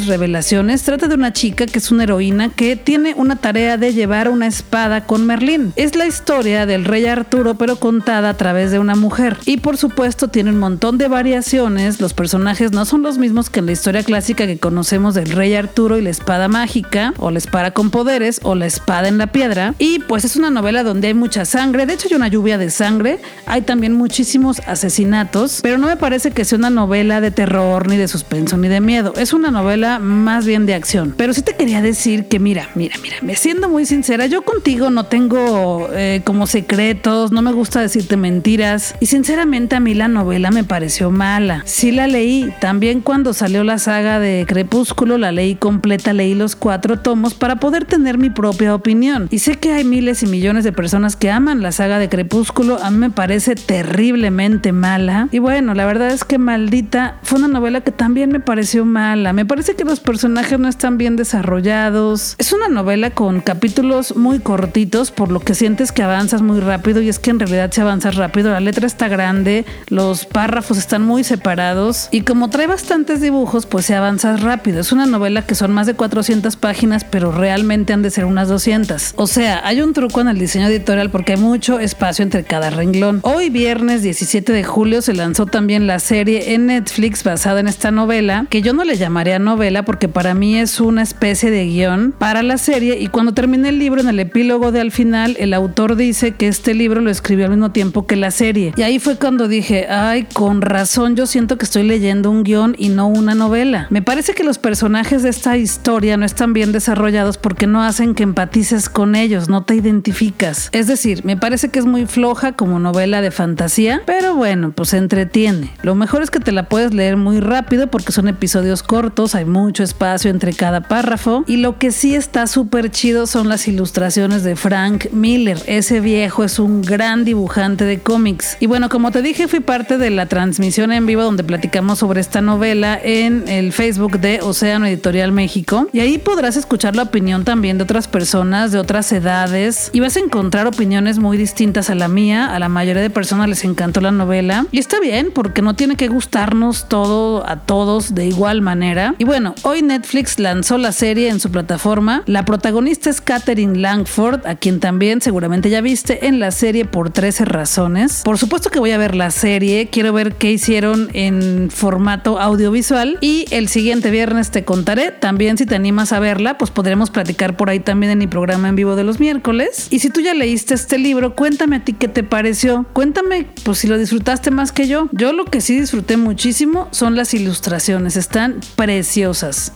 revelaciones. 0.00 0.82
Trata 0.82 1.08
de 1.08 1.14
una 1.14 1.32
chica 1.32 1.66
que 1.66 1.78
es 1.78 1.90
una 1.90 2.04
heroína 2.04 2.48
que 2.48 2.76
tiene 2.76 3.14
una 3.16 3.36
tarea 3.36 3.76
de 3.76 3.92
llevar 3.92 4.28
una 4.28 4.46
espada 4.46 5.04
con 5.04 5.26
Merlín. 5.26 5.72
Es 5.76 5.94
la 5.94 6.06
historia 6.06 6.66
del 6.66 6.84
rey 6.84 7.06
Arturo 7.06 7.54
pero 7.54 7.76
contada 7.76 8.30
a 8.30 8.36
través 8.36 8.70
de 8.70 8.78
una 8.78 8.94
mujer. 8.94 9.36
Y 9.44 9.58
por 9.58 9.76
supuesto 9.76 10.28
tiene 10.28 10.50
un 10.50 10.58
montón 10.58 10.98
de 10.98 11.08
variaciones, 11.08 12.00
los 12.00 12.14
personajes 12.14 12.72
no 12.72 12.84
son 12.84 13.02
los 13.02 13.18
mismos 13.18 13.50
que 13.50 13.60
en 13.60 13.66
la 13.66 13.72
historia 13.72 14.02
clásica 14.02 14.46
que 14.46 14.58
conocemos 14.58 15.14
del 15.14 15.30
rey 15.30 15.54
Arturo 15.54 15.98
y 15.98 16.02
la 16.02 16.10
espada 16.10 16.48
mágica, 16.48 17.12
o 17.18 17.30
la 17.30 17.38
espada 17.38 17.72
con 17.72 17.90
poderes, 17.90 18.40
o 18.42 18.54
la 18.54 18.66
espada 18.66 19.08
en 19.08 19.18
la 19.18 19.26
piedra. 19.28 19.74
Y 19.78 19.98
pues 20.00 20.24
es 20.24 20.36
una 20.36 20.50
novela 20.50 20.82
donde 20.82 21.08
hay 21.08 21.14
mucha 21.14 21.44
sangre, 21.44 21.86
de 21.86 21.94
hecho 21.94 22.08
hay 22.10 22.16
una 22.16 22.28
lluvia 22.28 22.58
de 22.58 22.70
sangre, 22.70 23.18
hay 23.46 23.62
también 23.62 23.94
muchísimos 23.94 24.60
asesinatos, 24.66 25.60
pero 25.62 25.78
no 25.78 25.86
me 25.86 25.96
parece 25.96 26.30
que 26.30 26.44
sea 26.44 26.58
una 26.58 26.70
novela 26.70 27.20
de 27.20 27.30
terror, 27.30 27.88
ni 27.88 27.96
de 27.96 28.08
suspenso, 28.08 28.56
ni 28.56 28.68
de 28.68 28.80
miedo. 28.80 29.14
Es 29.16 29.32
una 29.32 29.50
novela 29.50 29.81
más 29.98 30.46
bien 30.46 30.66
de 30.66 30.74
acción. 30.74 31.14
Pero 31.16 31.32
sí 31.32 31.42
te 31.42 31.54
quería 31.54 31.82
decir 31.82 32.28
que 32.28 32.38
mira, 32.38 32.68
mira, 32.74 32.96
mira, 33.02 33.16
me 33.22 33.36
siendo 33.36 33.68
muy 33.68 33.86
sincera, 33.86 34.26
yo 34.26 34.42
contigo 34.42 34.90
no 34.90 35.06
tengo 35.06 35.88
eh, 35.92 36.20
como 36.24 36.46
secretos, 36.46 37.32
no 37.32 37.42
me 37.42 37.52
gusta 37.52 37.80
decirte 37.80 38.16
mentiras, 38.16 38.94
y 39.00 39.06
sinceramente 39.06 39.76
a 39.76 39.80
mí 39.80 39.94
la 39.94 40.08
novela 40.08 40.50
me 40.50 40.64
pareció 40.64 41.10
mala. 41.10 41.62
Sí 41.66 41.90
la 41.90 42.06
leí, 42.06 42.52
también 42.60 43.00
cuando 43.00 43.32
salió 43.32 43.64
la 43.64 43.78
saga 43.78 44.18
de 44.18 44.44
Crepúsculo, 44.46 45.18
la 45.18 45.32
leí 45.32 45.54
completa, 45.54 46.12
leí 46.12 46.34
los 46.34 46.56
cuatro 46.56 46.98
tomos 46.98 47.34
para 47.34 47.56
poder 47.56 47.84
tener 47.84 48.18
mi 48.18 48.30
propia 48.30 48.74
opinión. 48.74 49.28
Y 49.30 49.40
sé 49.40 49.56
que 49.56 49.72
hay 49.72 49.84
miles 49.84 50.22
y 50.22 50.26
millones 50.26 50.64
de 50.64 50.72
personas 50.72 51.16
que 51.16 51.30
aman 51.30 51.62
la 51.62 51.72
saga 51.72 51.98
de 51.98 52.08
Crepúsculo, 52.08 52.78
a 52.82 52.90
mí 52.90 52.98
me 52.98 53.10
parece 53.10 53.54
terriblemente 53.54 54.72
mala. 54.72 55.28
Y 55.32 55.38
bueno, 55.38 55.74
la 55.74 55.86
verdad 55.86 56.10
es 56.10 56.24
que 56.24 56.38
Maldita 56.38 57.18
fue 57.22 57.38
una 57.38 57.48
novela 57.48 57.80
que 57.80 57.92
también 57.92 58.30
me 58.30 58.40
pareció 58.40 58.84
mala. 58.84 59.32
Me 59.32 59.46
parece 59.46 59.71
que 59.74 59.84
los 59.84 60.00
personajes 60.00 60.58
no 60.58 60.68
están 60.68 60.98
bien 60.98 61.16
desarrollados. 61.16 62.34
Es 62.38 62.52
una 62.52 62.68
novela 62.68 63.10
con 63.10 63.40
capítulos 63.40 64.16
muy 64.16 64.38
cortitos, 64.38 65.10
por 65.10 65.30
lo 65.30 65.40
que 65.40 65.54
sientes 65.54 65.92
que 65.92 66.02
avanzas 66.02 66.42
muy 66.42 66.60
rápido 66.60 67.00
y 67.00 67.08
es 67.08 67.18
que 67.18 67.30
en 67.30 67.38
realidad 67.38 67.70
se 67.70 67.80
avanza 67.80 68.10
rápido. 68.10 68.50
La 68.50 68.60
letra 68.60 68.86
está 68.86 69.08
grande, 69.08 69.64
los 69.88 70.26
párrafos 70.26 70.78
están 70.78 71.02
muy 71.02 71.24
separados 71.24 72.08
y 72.10 72.22
como 72.22 72.50
trae 72.50 72.66
bastantes 72.66 73.20
dibujos, 73.20 73.66
pues 73.66 73.86
se 73.86 73.94
avanza 73.94 74.36
rápido. 74.36 74.80
Es 74.80 74.92
una 74.92 75.06
novela 75.06 75.46
que 75.46 75.54
son 75.54 75.72
más 75.72 75.86
de 75.86 75.94
400 75.94 76.56
páginas, 76.56 77.04
pero 77.04 77.32
realmente 77.32 77.92
han 77.92 78.02
de 78.02 78.10
ser 78.10 78.24
unas 78.24 78.48
200. 78.48 79.14
O 79.16 79.26
sea, 79.26 79.66
hay 79.66 79.80
un 79.80 79.92
truco 79.92 80.20
en 80.20 80.28
el 80.28 80.38
diseño 80.38 80.66
editorial 80.66 81.10
porque 81.10 81.32
hay 81.32 81.38
mucho 81.38 81.78
espacio 81.78 82.22
entre 82.22 82.44
cada 82.44 82.70
renglón. 82.70 83.20
Hoy 83.22 83.48
viernes 83.50 84.02
17 84.02 84.52
de 84.52 84.64
julio 84.64 85.02
se 85.02 85.14
lanzó 85.14 85.46
también 85.46 85.86
la 85.86 85.98
serie 85.98 86.54
en 86.54 86.66
Netflix 86.66 87.24
basada 87.24 87.60
en 87.60 87.68
esta 87.68 87.90
novela, 87.90 88.46
que 88.50 88.62
yo 88.62 88.72
no 88.72 88.84
le 88.84 88.96
llamaría 88.96 89.38
novela 89.38 89.61
porque 89.84 90.08
para 90.08 90.34
mí 90.34 90.58
es 90.58 90.80
una 90.80 91.02
especie 91.02 91.50
de 91.50 91.66
guion 91.66 92.12
para 92.18 92.42
la 92.42 92.58
serie 92.58 92.98
y 92.98 93.06
cuando 93.06 93.32
termine 93.32 93.68
el 93.68 93.78
libro 93.78 94.00
en 94.00 94.08
el 94.08 94.18
epílogo 94.18 94.72
de 94.72 94.80
al 94.80 94.90
final 94.90 95.36
el 95.38 95.54
autor 95.54 95.96
dice 95.96 96.32
que 96.32 96.48
este 96.48 96.74
libro 96.74 97.00
lo 97.00 97.10
escribió 97.10 97.44
al 97.44 97.52
mismo 97.52 97.70
tiempo 97.70 98.06
que 98.06 98.16
la 98.16 98.30
serie. 98.30 98.72
Y 98.76 98.82
ahí 98.82 98.98
fue 98.98 99.16
cuando 99.16 99.48
dije, 99.48 99.86
ay, 99.88 100.26
con 100.32 100.62
razón 100.62 101.16
yo 101.16 101.26
siento 101.26 101.58
que 101.58 101.64
estoy 101.64 101.84
leyendo 101.84 102.30
un 102.30 102.42
guion 102.42 102.74
y 102.78 102.88
no 102.88 103.06
una 103.06 103.34
novela. 103.34 103.86
Me 103.90 104.02
parece 104.02 104.34
que 104.34 104.44
los 104.44 104.58
personajes 104.58 105.22
de 105.22 105.30
esta 105.30 105.56
historia 105.56 106.16
no 106.16 106.24
están 106.24 106.52
bien 106.52 106.72
desarrollados 106.72 107.38
porque 107.38 107.66
no 107.66 107.82
hacen 107.82 108.14
que 108.14 108.22
empatices 108.22 108.88
con 108.88 109.14
ellos, 109.14 109.48
no 109.48 109.64
te 109.64 109.74
identificas. 109.74 110.68
Es 110.72 110.86
decir, 110.86 111.24
me 111.24 111.36
parece 111.36 111.68
que 111.68 111.78
es 111.78 111.86
muy 111.86 112.06
floja 112.06 112.52
como 112.52 112.78
novela 112.78 113.20
de 113.22 113.30
fantasía 113.30 114.02
pero 114.06 114.34
bueno, 114.34 114.72
pues 114.72 114.94
entretiene. 114.94 115.70
Lo 115.82 115.94
mejor 115.94 116.22
es 116.22 116.30
que 116.30 116.40
te 116.40 116.52
la 116.52 116.68
puedes 116.68 116.92
leer 116.94 117.16
muy 117.16 117.40
rápido 117.40 117.86
porque 117.86 118.12
son 118.12 118.28
episodios 118.28 118.82
cortos, 118.82 119.34
hay 119.34 119.44
mucho 119.52 119.82
espacio 119.82 120.30
entre 120.30 120.52
cada 120.52 120.80
párrafo 120.80 121.44
y 121.46 121.58
lo 121.58 121.78
que 121.78 121.92
sí 121.92 122.14
está 122.14 122.46
súper 122.46 122.90
chido 122.90 123.26
son 123.26 123.48
las 123.48 123.68
ilustraciones 123.68 124.42
de 124.42 124.56
Frank 124.56 125.06
Miller. 125.12 125.58
Ese 125.66 126.00
viejo 126.00 126.44
es 126.44 126.58
un 126.58 126.82
gran 126.82 127.24
dibujante 127.24 127.84
de 127.84 128.00
cómics. 128.00 128.56
Y 128.58 128.66
bueno, 128.66 128.88
como 128.88 129.10
te 129.10 129.22
dije, 129.22 129.48
fui 129.48 129.60
parte 129.60 129.98
de 129.98 130.10
la 130.10 130.26
transmisión 130.26 130.92
en 130.92 131.06
vivo 131.06 131.22
donde 131.22 131.44
platicamos 131.44 131.98
sobre 131.98 132.20
esta 132.20 132.40
novela 132.40 132.98
en 133.02 133.46
el 133.48 133.72
Facebook 133.72 134.18
de 134.18 134.40
Océano 134.40 134.86
Editorial 134.86 135.32
México 135.32 135.88
y 135.92 136.00
ahí 136.00 136.18
podrás 136.18 136.56
escuchar 136.56 136.96
la 136.96 137.04
opinión 137.04 137.44
también 137.44 137.78
de 137.78 137.84
otras 137.84 138.08
personas 138.08 138.72
de 138.72 138.78
otras 138.78 139.12
edades 139.12 139.90
y 139.92 140.00
vas 140.00 140.16
a 140.16 140.20
encontrar 140.20 140.66
opiniones 140.66 141.18
muy 141.18 141.36
distintas 141.36 141.90
a 141.90 141.94
la 141.94 142.08
mía. 142.08 142.54
A 142.54 142.58
la 142.58 142.68
mayoría 142.68 143.02
de 143.02 143.10
personas 143.10 143.48
les 143.48 143.64
encantó 143.64 144.00
la 144.00 144.10
novela 144.10 144.66
y 144.72 144.78
está 144.78 145.00
bien 145.00 145.30
porque 145.34 145.62
no 145.62 145.74
tiene 145.74 145.96
que 145.96 146.08
gustarnos 146.08 146.88
todo 146.88 147.46
a 147.48 147.56
todos 147.56 148.14
de 148.14 148.26
igual 148.26 148.62
manera. 148.62 149.14
Y 149.18 149.24
bueno, 149.24 149.41
bueno, 149.42 149.56
hoy 149.62 149.82
Netflix 149.82 150.38
lanzó 150.38 150.78
la 150.78 150.92
serie 150.92 151.28
en 151.28 151.40
su 151.40 151.50
plataforma. 151.50 152.22
La 152.26 152.44
protagonista 152.44 153.10
es 153.10 153.20
Katherine 153.20 153.76
Langford, 153.76 154.46
a 154.46 154.54
quien 154.54 154.78
también 154.78 155.20
seguramente 155.20 155.68
ya 155.68 155.80
viste 155.80 156.28
en 156.28 156.38
la 156.38 156.52
serie 156.52 156.84
por 156.84 157.10
13 157.10 157.46
razones. 157.46 158.22
Por 158.24 158.38
supuesto 158.38 158.70
que 158.70 158.78
voy 158.78 158.92
a 158.92 158.98
ver 158.98 159.16
la 159.16 159.32
serie, 159.32 159.88
quiero 159.90 160.12
ver 160.12 160.36
qué 160.36 160.52
hicieron 160.52 161.08
en 161.12 161.70
formato 161.72 162.38
audiovisual 162.38 163.18
y 163.20 163.46
el 163.50 163.66
siguiente 163.66 164.12
viernes 164.12 164.52
te 164.52 164.64
contaré. 164.64 165.10
También 165.10 165.58
si 165.58 165.66
te 165.66 165.74
animas 165.74 166.12
a 166.12 166.20
verla, 166.20 166.56
pues 166.56 166.70
podremos 166.70 167.10
platicar 167.10 167.56
por 167.56 167.68
ahí 167.68 167.80
también 167.80 168.12
en 168.12 168.18
mi 168.18 168.28
programa 168.28 168.68
en 168.68 168.76
vivo 168.76 168.94
de 168.94 169.02
los 169.02 169.18
miércoles. 169.18 169.88
Y 169.90 169.98
si 169.98 170.10
tú 170.10 170.20
ya 170.20 170.34
leíste 170.34 170.74
este 170.74 170.98
libro, 170.98 171.34
cuéntame 171.34 171.74
a 171.74 171.84
ti 171.84 171.94
qué 171.94 172.06
te 172.06 172.22
pareció. 172.22 172.86
Cuéntame, 172.92 173.48
pues 173.64 173.78
si 173.78 173.88
lo 173.88 173.98
disfrutaste 173.98 174.52
más 174.52 174.70
que 174.70 174.86
yo. 174.86 175.08
Yo 175.10 175.32
lo 175.32 175.46
que 175.46 175.60
sí 175.60 175.80
disfruté 175.80 176.16
muchísimo 176.16 176.86
son 176.92 177.16
las 177.16 177.34
ilustraciones, 177.34 178.16
están 178.16 178.60
preciosas. 178.76 179.21
deusas. 179.22 179.72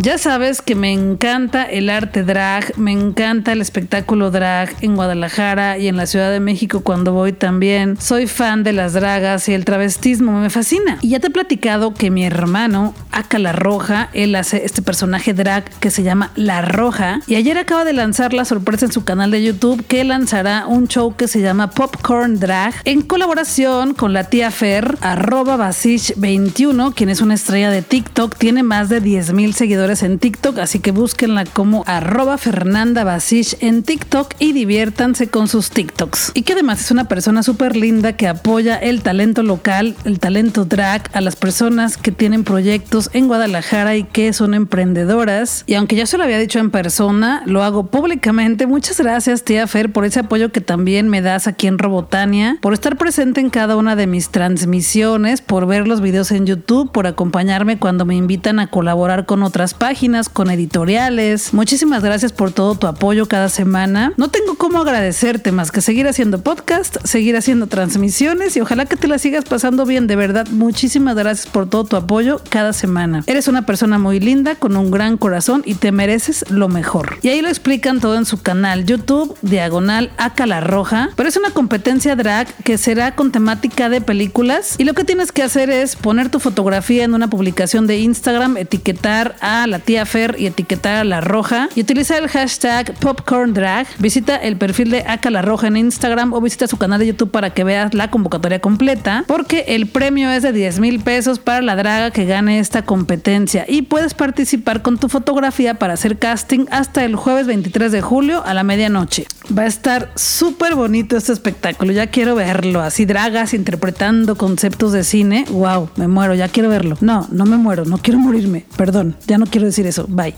Ya 0.00 0.16
sabes 0.16 0.62
que 0.62 0.76
me 0.76 0.92
encanta 0.92 1.64
el 1.64 1.90
arte 1.90 2.22
drag, 2.22 2.78
me 2.78 2.92
encanta 2.92 3.50
el 3.50 3.60
espectáculo 3.60 4.30
drag 4.30 4.72
en 4.80 4.94
Guadalajara 4.94 5.76
y 5.76 5.88
en 5.88 5.96
la 5.96 6.06
Ciudad 6.06 6.30
de 6.30 6.38
México 6.38 6.82
cuando 6.82 7.12
voy 7.12 7.32
también. 7.32 8.00
Soy 8.00 8.28
fan 8.28 8.62
de 8.62 8.72
las 8.72 8.92
dragas 8.92 9.48
y 9.48 9.54
el 9.54 9.64
travestismo, 9.64 10.40
me 10.40 10.50
fascina. 10.50 10.98
Y 11.00 11.08
ya 11.08 11.18
te 11.18 11.26
he 11.26 11.30
platicado 11.30 11.94
que 11.94 12.12
mi 12.12 12.24
hermano, 12.24 12.94
Aka 13.10 13.40
La 13.40 13.50
Roja, 13.50 14.08
él 14.12 14.36
hace 14.36 14.64
este 14.64 14.82
personaje 14.82 15.34
drag 15.34 15.64
que 15.80 15.90
se 15.90 16.04
llama 16.04 16.30
La 16.36 16.62
Roja. 16.62 17.18
Y 17.26 17.34
ayer 17.34 17.58
acaba 17.58 17.84
de 17.84 17.92
lanzar 17.92 18.32
la 18.34 18.44
sorpresa 18.44 18.86
en 18.86 18.92
su 18.92 19.02
canal 19.02 19.32
de 19.32 19.42
YouTube 19.42 19.84
que 19.84 20.04
lanzará 20.04 20.68
un 20.68 20.86
show 20.86 21.16
que 21.16 21.26
se 21.26 21.40
llama 21.40 21.70
Popcorn 21.70 22.38
Drag 22.38 22.72
en 22.84 23.02
colaboración 23.02 23.94
con 23.94 24.12
la 24.12 24.30
tía 24.30 24.52
Fer, 24.52 24.96
arroba 25.00 25.56
Basish21, 25.56 26.94
quien 26.94 27.08
es 27.08 27.20
una 27.20 27.34
estrella 27.34 27.72
de 27.72 27.82
TikTok, 27.82 28.36
tiene 28.36 28.62
más 28.62 28.88
de 28.88 29.00
10 29.00 29.32
mil 29.32 29.54
seguidores 29.54 29.87
en 29.88 30.18
TikTok, 30.18 30.58
así 30.58 30.80
que 30.80 30.90
búsquenla 30.90 31.44
como 31.46 31.82
arroba 31.86 32.36
Fernanda 32.36 33.04
Basish 33.04 33.56
en 33.60 33.82
TikTok 33.82 34.34
y 34.38 34.52
diviértanse 34.52 35.28
con 35.28 35.48
sus 35.48 35.70
TikToks. 35.70 36.32
Y 36.34 36.42
que 36.42 36.52
además 36.52 36.80
es 36.80 36.90
una 36.90 37.08
persona 37.08 37.42
súper 37.42 37.74
linda 37.74 38.12
que 38.12 38.28
apoya 38.28 38.76
el 38.76 39.02
talento 39.02 39.42
local, 39.42 39.96
el 40.04 40.18
talento 40.20 40.66
drag, 40.66 41.08
a 41.14 41.22
las 41.22 41.36
personas 41.36 41.96
que 41.96 42.12
tienen 42.12 42.44
proyectos 42.44 43.08
en 43.14 43.28
Guadalajara 43.28 43.96
y 43.96 44.04
que 44.04 44.32
son 44.34 44.52
emprendedoras. 44.52 45.64
Y 45.66 45.74
aunque 45.74 45.96
ya 45.96 46.04
se 46.04 46.18
lo 46.18 46.24
había 46.24 46.38
dicho 46.38 46.58
en 46.58 46.70
persona, 46.70 47.42
lo 47.46 47.62
hago 47.62 47.86
públicamente. 47.86 48.66
Muchas 48.66 49.00
gracias, 49.00 49.42
tía 49.42 49.66
Fer, 49.66 49.90
por 49.90 50.04
ese 50.04 50.20
apoyo 50.20 50.52
que 50.52 50.60
también 50.60 51.08
me 51.08 51.22
das 51.22 51.46
aquí 51.46 51.66
en 51.66 51.78
Robotania, 51.78 52.58
por 52.60 52.74
estar 52.74 52.98
presente 52.98 53.40
en 53.40 53.48
cada 53.48 53.76
una 53.76 53.96
de 53.96 54.06
mis 54.06 54.28
transmisiones, 54.28 55.40
por 55.40 55.66
ver 55.66 55.88
los 55.88 56.02
videos 56.02 56.30
en 56.32 56.44
YouTube, 56.44 56.92
por 56.92 57.06
acompañarme 57.06 57.78
cuando 57.78 58.04
me 58.04 58.16
invitan 58.16 58.58
a 58.58 58.66
colaborar 58.66 59.26
con 59.26 59.42
otras 59.42 59.74
páginas, 59.78 60.28
con 60.28 60.50
editoriales. 60.50 61.54
Muchísimas 61.54 62.02
gracias 62.02 62.32
por 62.32 62.52
todo 62.52 62.74
tu 62.74 62.86
apoyo 62.86 63.26
cada 63.26 63.48
semana. 63.48 64.12
No 64.16 64.28
tengo 64.28 64.56
cómo 64.56 64.80
agradecerte 64.80 65.52
más 65.52 65.70
que 65.70 65.80
seguir 65.80 66.08
haciendo 66.08 66.42
podcast, 66.42 66.96
seguir 67.04 67.36
haciendo 67.36 67.68
transmisiones 67.68 68.56
y 68.56 68.60
ojalá 68.60 68.86
que 68.86 68.96
te 68.96 69.08
la 69.08 69.18
sigas 69.18 69.44
pasando 69.44 69.86
bien. 69.86 70.06
De 70.06 70.16
verdad, 70.16 70.48
muchísimas 70.48 71.16
gracias 71.16 71.46
por 71.46 71.68
todo 71.68 71.84
tu 71.84 71.96
apoyo 71.96 72.40
cada 72.48 72.72
semana. 72.72 73.22
Eres 73.26 73.48
una 73.48 73.64
persona 73.64 73.98
muy 73.98 74.20
linda, 74.20 74.56
con 74.56 74.76
un 74.76 74.90
gran 74.90 75.16
corazón 75.16 75.62
y 75.64 75.74
te 75.74 75.92
mereces 75.92 76.44
lo 76.50 76.68
mejor. 76.68 77.18
Y 77.22 77.28
ahí 77.28 77.40
lo 77.40 77.48
explican 77.48 78.00
todo 78.00 78.16
en 78.16 78.26
su 78.26 78.42
canal 78.42 78.84
YouTube, 78.84 79.36
diagonal 79.42 80.10
a 80.18 80.34
la 80.46 80.60
Roja. 80.60 81.10
Pero 81.16 81.28
es 81.28 81.36
una 81.36 81.50
competencia 81.50 82.16
drag 82.16 82.52
que 82.64 82.78
será 82.78 83.14
con 83.14 83.32
temática 83.32 83.88
de 83.88 84.00
películas 84.00 84.74
y 84.78 84.84
lo 84.84 84.94
que 84.94 85.04
tienes 85.04 85.32
que 85.32 85.42
hacer 85.42 85.70
es 85.70 85.96
poner 85.96 86.30
tu 86.30 86.40
fotografía 86.40 87.04
en 87.04 87.14
una 87.14 87.28
publicación 87.28 87.86
de 87.86 87.98
Instagram, 87.98 88.56
etiquetar 88.56 89.36
a 89.40 89.67
la 89.68 89.78
tía 89.78 90.06
Fer 90.06 90.36
y 90.38 90.46
etiquetar 90.46 90.96
a 90.96 91.04
la 91.04 91.20
roja 91.20 91.68
y 91.74 91.80
utilizar 91.80 92.22
el 92.22 92.28
hashtag 92.28 92.94
Popcorn 92.94 93.54
Drag. 93.54 93.86
Visita 93.98 94.36
el 94.36 94.56
perfil 94.56 94.90
de 94.90 95.04
Aca 95.06 95.30
la 95.30 95.42
Roja 95.42 95.68
en 95.68 95.76
Instagram 95.76 96.32
o 96.32 96.40
visita 96.40 96.66
su 96.66 96.76
canal 96.76 97.00
de 97.00 97.06
YouTube 97.06 97.30
para 97.30 97.50
que 97.50 97.64
veas 97.64 97.94
la 97.94 98.10
convocatoria 98.10 98.60
completa 98.60 99.24
porque 99.26 99.64
el 99.68 99.86
premio 99.86 100.30
es 100.30 100.42
de 100.42 100.52
10 100.52 100.80
mil 100.80 101.00
pesos 101.00 101.38
para 101.38 101.62
la 101.62 101.76
draga 101.76 102.10
que 102.10 102.24
gane 102.24 102.58
esta 102.58 102.82
competencia 102.82 103.64
y 103.68 103.82
puedes 103.82 104.14
participar 104.14 104.82
con 104.82 104.98
tu 104.98 105.08
fotografía 105.08 105.74
para 105.74 105.94
hacer 105.94 106.18
casting 106.18 106.66
hasta 106.70 107.04
el 107.04 107.16
jueves 107.16 107.46
23 107.46 107.92
de 107.92 108.00
julio 108.00 108.42
a 108.44 108.54
la 108.54 108.62
medianoche. 108.62 109.26
Va 109.56 109.62
a 109.62 109.66
estar 109.66 110.10
súper 110.14 110.74
bonito 110.74 111.16
este 111.16 111.32
espectáculo, 111.32 111.92
ya 111.92 112.08
quiero 112.08 112.34
verlo, 112.34 112.82
así 112.82 113.04
dragas 113.04 113.54
interpretando 113.54 114.36
conceptos 114.36 114.92
de 114.92 115.04
cine, 115.04 115.44
wow, 115.50 115.88
me 115.96 116.08
muero, 116.08 116.34
ya 116.34 116.48
quiero 116.48 116.68
verlo. 116.68 116.96
No, 117.00 117.26
no 117.30 117.46
me 117.46 117.56
muero, 117.56 117.84
no 117.84 117.98
quiero 117.98 118.18
morirme, 118.18 118.64
perdón, 118.76 119.16
ya 119.26 119.38
no 119.38 119.46
quiero 119.46 119.57
decir 119.66 119.86
eso. 119.86 120.06
Bye. 120.08 120.34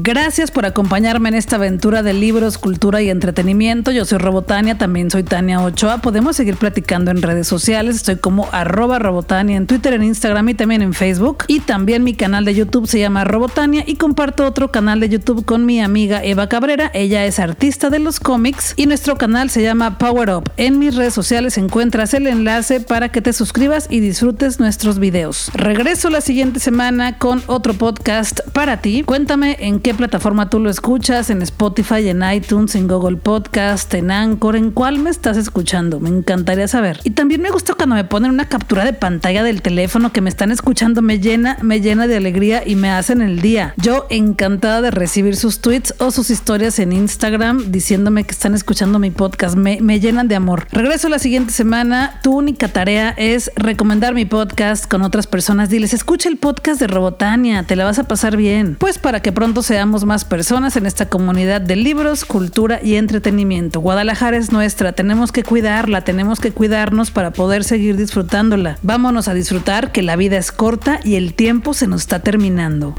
Gracias 0.00 0.52
por 0.52 0.64
acompañarme 0.64 1.28
en 1.28 1.34
esta 1.34 1.56
aventura 1.56 2.04
de 2.04 2.12
libros, 2.12 2.56
cultura 2.56 3.02
y 3.02 3.10
entretenimiento. 3.10 3.90
Yo 3.90 4.04
soy 4.04 4.18
Robotania, 4.18 4.78
también 4.78 5.10
soy 5.10 5.24
Tania 5.24 5.60
Ochoa. 5.60 5.98
Podemos 5.98 6.36
seguir 6.36 6.54
platicando 6.54 7.10
en 7.10 7.20
redes 7.20 7.48
sociales. 7.48 7.96
Estoy 7.96 8.14
como 8.14 8.48
arroba 8.52 9.00
Robotania 9.00 9.56
en 9.56 9.66
Twitter, 9.66 9.94
en 9.94 10.04
Instagram 10.04 10.50
y 10.50 10.54
también 10.54 10.82
en 10.82 10.94
Facebook. 10.94 11.38
Y 11.48 11.58
también 11.58 12.04
mi 12.04 12.14
canal 12.14 12.44
de 12.44 12.54
YouTube 12.54 12.86
se 12.86 13.00
llama 13.00 13.24
Robotania 13.24 13.82
y 13.84 13.96
comparto 13.96 14.46
otro 14.46 14.70
canal 14.70 15.00
de 15.00 15.08
YouTube 15.08 15.44
con 15.44 15.66
mi 15.66 15.80
amiga 15.80 16.22
Eva 16.22 16.48
Cabrera. 16.48 16.92
Ella 16.94 17.24
es 17.24 17.40
artista 17.40 17.90
de 17.90 17.98
los 17.98 18.20
cómics 18.20 18.74
y 18.76 18.86
nuestro 18.86 19.18
canal 19.18 19.50
se 19.50 19.62
llama 19.62 19.98
Power 19.98 20.30
Up. 20.30 20.52
En 20.58 20.78
mis 20.78 20.94
redes 20.94 21.14
sociales 21.14 21.58
encuentras 21.58 22.14
el 22.14 22.28
enlace 22.28 22.78
para 22.78 23.08
que 23.08 23.20
te 23.20 23.32
suscribas 23.32 23.88
y 23.90 23.98
disfrutes 23.98 24.60
nuestros 24.60 25.00
videos. 25.00 25.50
Regreso 25.54 26.08
la 26.08 26.20
siguiente 26.20 26.60
semana 26.60 27.18
con 27.18 27.42
otro 27.48 27.74
podcast 27.74 28.42
para 28.52 28.80
ti. 28.80 29.02
Cuéntame 29.02 29.56
en 29.58 29.80
qué 29.80 29.87
plataforma 29.94 30.50
tú 30.50 30.60
lo 30.60 30.70
escuchas, 30.70 31.30
en 31.30 31.42
Spotify, 31.42 32.08
en 32.08 32.22
iTunes, 32.32 32.74
en 32.74 32.88
Google 32.88 33.16
Podcast, 33.16 33.92
en 33.94 34.10
Anchor, 34.10 34.56
en 34.56 34.70
cuál 34.70 34.98
me 34.98 35.10
estás 35.10 35.36
escuchando. 35.36 36.00
Me 36.00 36.08
encantaría 36.08 36.68
saber. 36.68 37.00
Y 37.04 37.10
también 37.10 37.42
me 37.42 37.50
gusta 37.50 37.74
cuando 37.74 37.94
me 37.94 38.04
ponen 38.04 38.30
una 38.30 38.48
captura 38.48 38.84
de 38.84 38.92
pantalla 38.92 39.42
del 39.42 39.62
teléfono 39.62 40.12
que 40.12 40.20
me 40.20 40.30
están 40.30 40.50
escuchando, 40.50 41.02
me 41.02 41.18
llena, 41.18 41.58
me 41.62 41.80
llena 41.80 42.06
de 42.06 42.16
alegría 42.16 42.62
y 42.66 42.76
me 42.76 42.90
hacen 42.90 43.22
el 43.22 43.40
día. 43.40 43.74
Yo 43.76 44.06
encantada 44.10 44.82
de 44.82 44.90
recibir 44.90 45.36
sus 45.36 45.60
tweets 45.60 45.94
o 45.98 46.10
sus 46.10 46.30
historias 46.30 46.78
en 46.78 46.92
Instagram 46.92 47.70
diciéndome 47.70 48.24
que 48.24 48.32
están 48.32 48.54
escuchando 48.54 48.98
mi 48.98 49.10
podcast. 49.10 49.56
Me, 49.56 49.80
me 49.80 50.00
llenan 50.00 50.28
de 50.28 50.36
amor. 50.36 50.66
Regreso 50.70 51.08
la 51.08 51.18
siguiente 51.18 51.52
semana. 51.52 52.20
Tu 52.22 52.36
única 52.36 52.68
tarea 52.68 53.14
es 53.16 53.50
recomendar 53.56 54.14
mi 54.14 54.24
podcast 54.24 54.86
con 54.86 55.02
otras 55.02 55.26
personas. 55.26 55.68
Diles, 55.70 55.94
escucha 55.94 56.28
el 56.28 56.36
podcast 56.36 56.80
de 56.80 56.86
Robotania, 56.86 57.62
te 57.62 57.76
la 57.76 57.84
vas 57.84 57.98
a 57.98 58.04
pasar 58.04 58.36
bien. 58.36 58.76
Pues 58.78 58.98
para 58.98 59.20
que 59.20 59.32
pronto 59.32 59.62
seamos 59.78 60.04
más 60.04 60.24
personas 60.24 60.76
en 60.76 60.86
esta 60.86 61.08
comunidad 61.08 61.60
de 61.60 61.76
libros, 61.76 62.24
cultura 62.24 62.80
y 62.82 62.96
entretenimiento. 62.96 63.78
Guadalajara 63.78 64.36
es 64.36 64.50
nuestra, 64.50 64.90
tenemos 64.90 65.30
que 65.30 65.44
cuidarla, 65.44 66.02
tenemos 66.02 66.40
que 66.40 66.50
cuidarnos 66.50 67.12
para 67.12 67.30
poder 67.30 67.62
seguir 67.62 67.96
disfrutándola. 67.96 68.76
Vámonos 68.82 69.28
a 69.28 69.34
disfrutar 69.34 69.92
que 69.92 70.02
la 70.02 70.16
vida 70.16 70.36
es 70.36 70.50
corta 70.50 70.98
y 71.04 71.14
el 71.14 71.32
tiempo 71.32 71.74
se 71.74 71.86
nos 71.86 72.00
está 72.00 72.18
terminando. 72.18 72.96